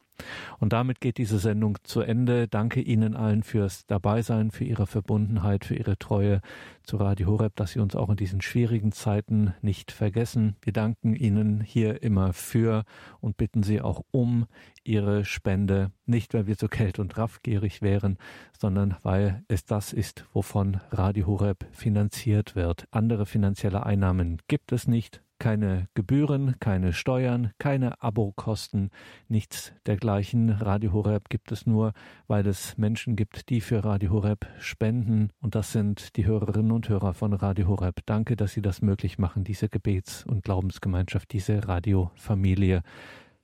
Und 0.59 0.73
damit 0.73 1.01
geht 1.01 1.19
diese 1.19 1.39
Sendung 1.39 1.79
zu 1.85 2.01
Ende. 2.01 2.49
Danke 2.49 2.81
Ihnen 2.81 3.15
allen 3.15 3.43
fürs 3.43 3.87
Dabeisein, 3.87 4.51
für 4.51 4.65
Ihre 4.65 4.87
Verbundenheit, 4.87 5.65
für 5.65 5.75
Ihre 5.75 5.99
Treue 5.99 6.41
zu 6.83 6.97
Radio 6.97 7.29
Horeb, 7.29 7.55
dass 7.57 7.73
Sie 7.73 7.81
uns 7.81 7.95
auch 7.95 8.09
in 8.09 8.17
diesen 8.17 8.41
schwierigen 8.41 8.93
Zeiten 8.93 9.55
nicht 9.61 9.93
vergessen. 9.93 10.57
Wir 10.63 10.73
danken 10.73 11.15
Ihnen 11.15 11.61
hier 11.61 12.03
immer 12.03 12.33
für 12.33 12.85
und 13.21 13.37
bitten 13.37 13.63
Sie 13.63 13.81
auch 13.81 14.03
um 14.11 14.47
Ihre 14.85 15.25
Spende. 15.25 15.93
Nicht, 16.07 16.33
weil 16.35 16.47
wir 16.47 16.57
so 16.57 16.69
kalt 16.69 16.99
und 16.99 17.19
raffgierig 17.19 17.83
wären, 17.83 18.17
sondern 18.59 18.97
weil 19.03 19.45
es 19.49 19.65
das 19.65 19.93
ist, 19.93 20.25
wovon 20.33 20.81
Radio 20.91 21.27
Horeb 21.27 21.67
finanziert 21.73 22.57
wird. 22.57 22.89
Andere 22.91 23.27
finanzielle 23.27 23.85
Einnahmen 23.85 24.39
gibt 24.49 24.73
es 24.73 24.89
nicht 24.89 25.23
keine 25.39 25.89
Gebühren, 25.95 26.57
keine 26.61 26.93
Steuern, 26.93 27.53
keine 27.59 28.03
Abokosten, 28.03 28.91
nichts 29.29 29.73
dergleichen. 29.87 30.51
Radio 30.51 30.93
Horeb 30.93 31.29
gibt 31.29 31.53
es 31.53 31.67
nur, 31.67 31.93
weil 32.27 32.47
es 32.47 32.77
Menschen 32.79 33.17
gibt, 33.17 33.49
die 33.49 33.61
für 33.61 33.85
Radio 33.85 34.11
Horeb 34.11 34.47
spenden. 34.59 35.31
Und 35.41 35.55
das 35.55 35.73
sind 35.73 36.17
die 36.17 36.27
Hörerinnen 36.27 36.73
und 36.73 36.89
Hörer 36.89 37.15
von 37.15 37.33
Radio 37.33 37.69
Horeb. 37.69 38.01
Danke, 38.07 38.37
dass 38.37 38.53
Sie 38.53 38.63
das 38.63 38.83
möglich 38.83 39.19
machen, 39.19 39.45
diese 39.45 39.69
Gebets- 39.69 40.25
und 40.25 40.45
Glaubensgemeinschaft, 40.45 41.33
diese 41.33 41.67
Radiofamilie. 41.67 42.83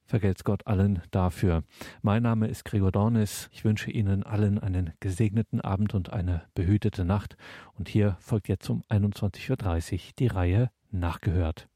Vergelt's 0.06 0.44
Gott 0.44 0.66
allen 0.66 1.00
dafür. 1.10 1.64
Mein 2.02 2.22
Name 2.22 2.48
ist 2.48 2.64
Gregor 2.64 2.92
Dornis. 2.92 3.48
Ich 3.52 3.64
wünsche 3.64 3.90
Ihnen 3.90 4.22
allen 4.22 4.58
einen 4.58 4.92
gesegneten 5.00 5.60
Abend 5.62 5.94
und 5.94 6.12
eine 6.12 6.42
behütete 6.54 7.04
Nacht. 7.04 7.36
Und 7.72 7.88
hier 7.88 8.16
folgt 8.20 8.48
jetzt 8.48 8.68
um 8.68 8.82
21.30 8.90 9.92
Uhr 9.94 9.98
die 10.18 10.26
Reihe 10.26 10.70
Nachgehört. 10.90 11.68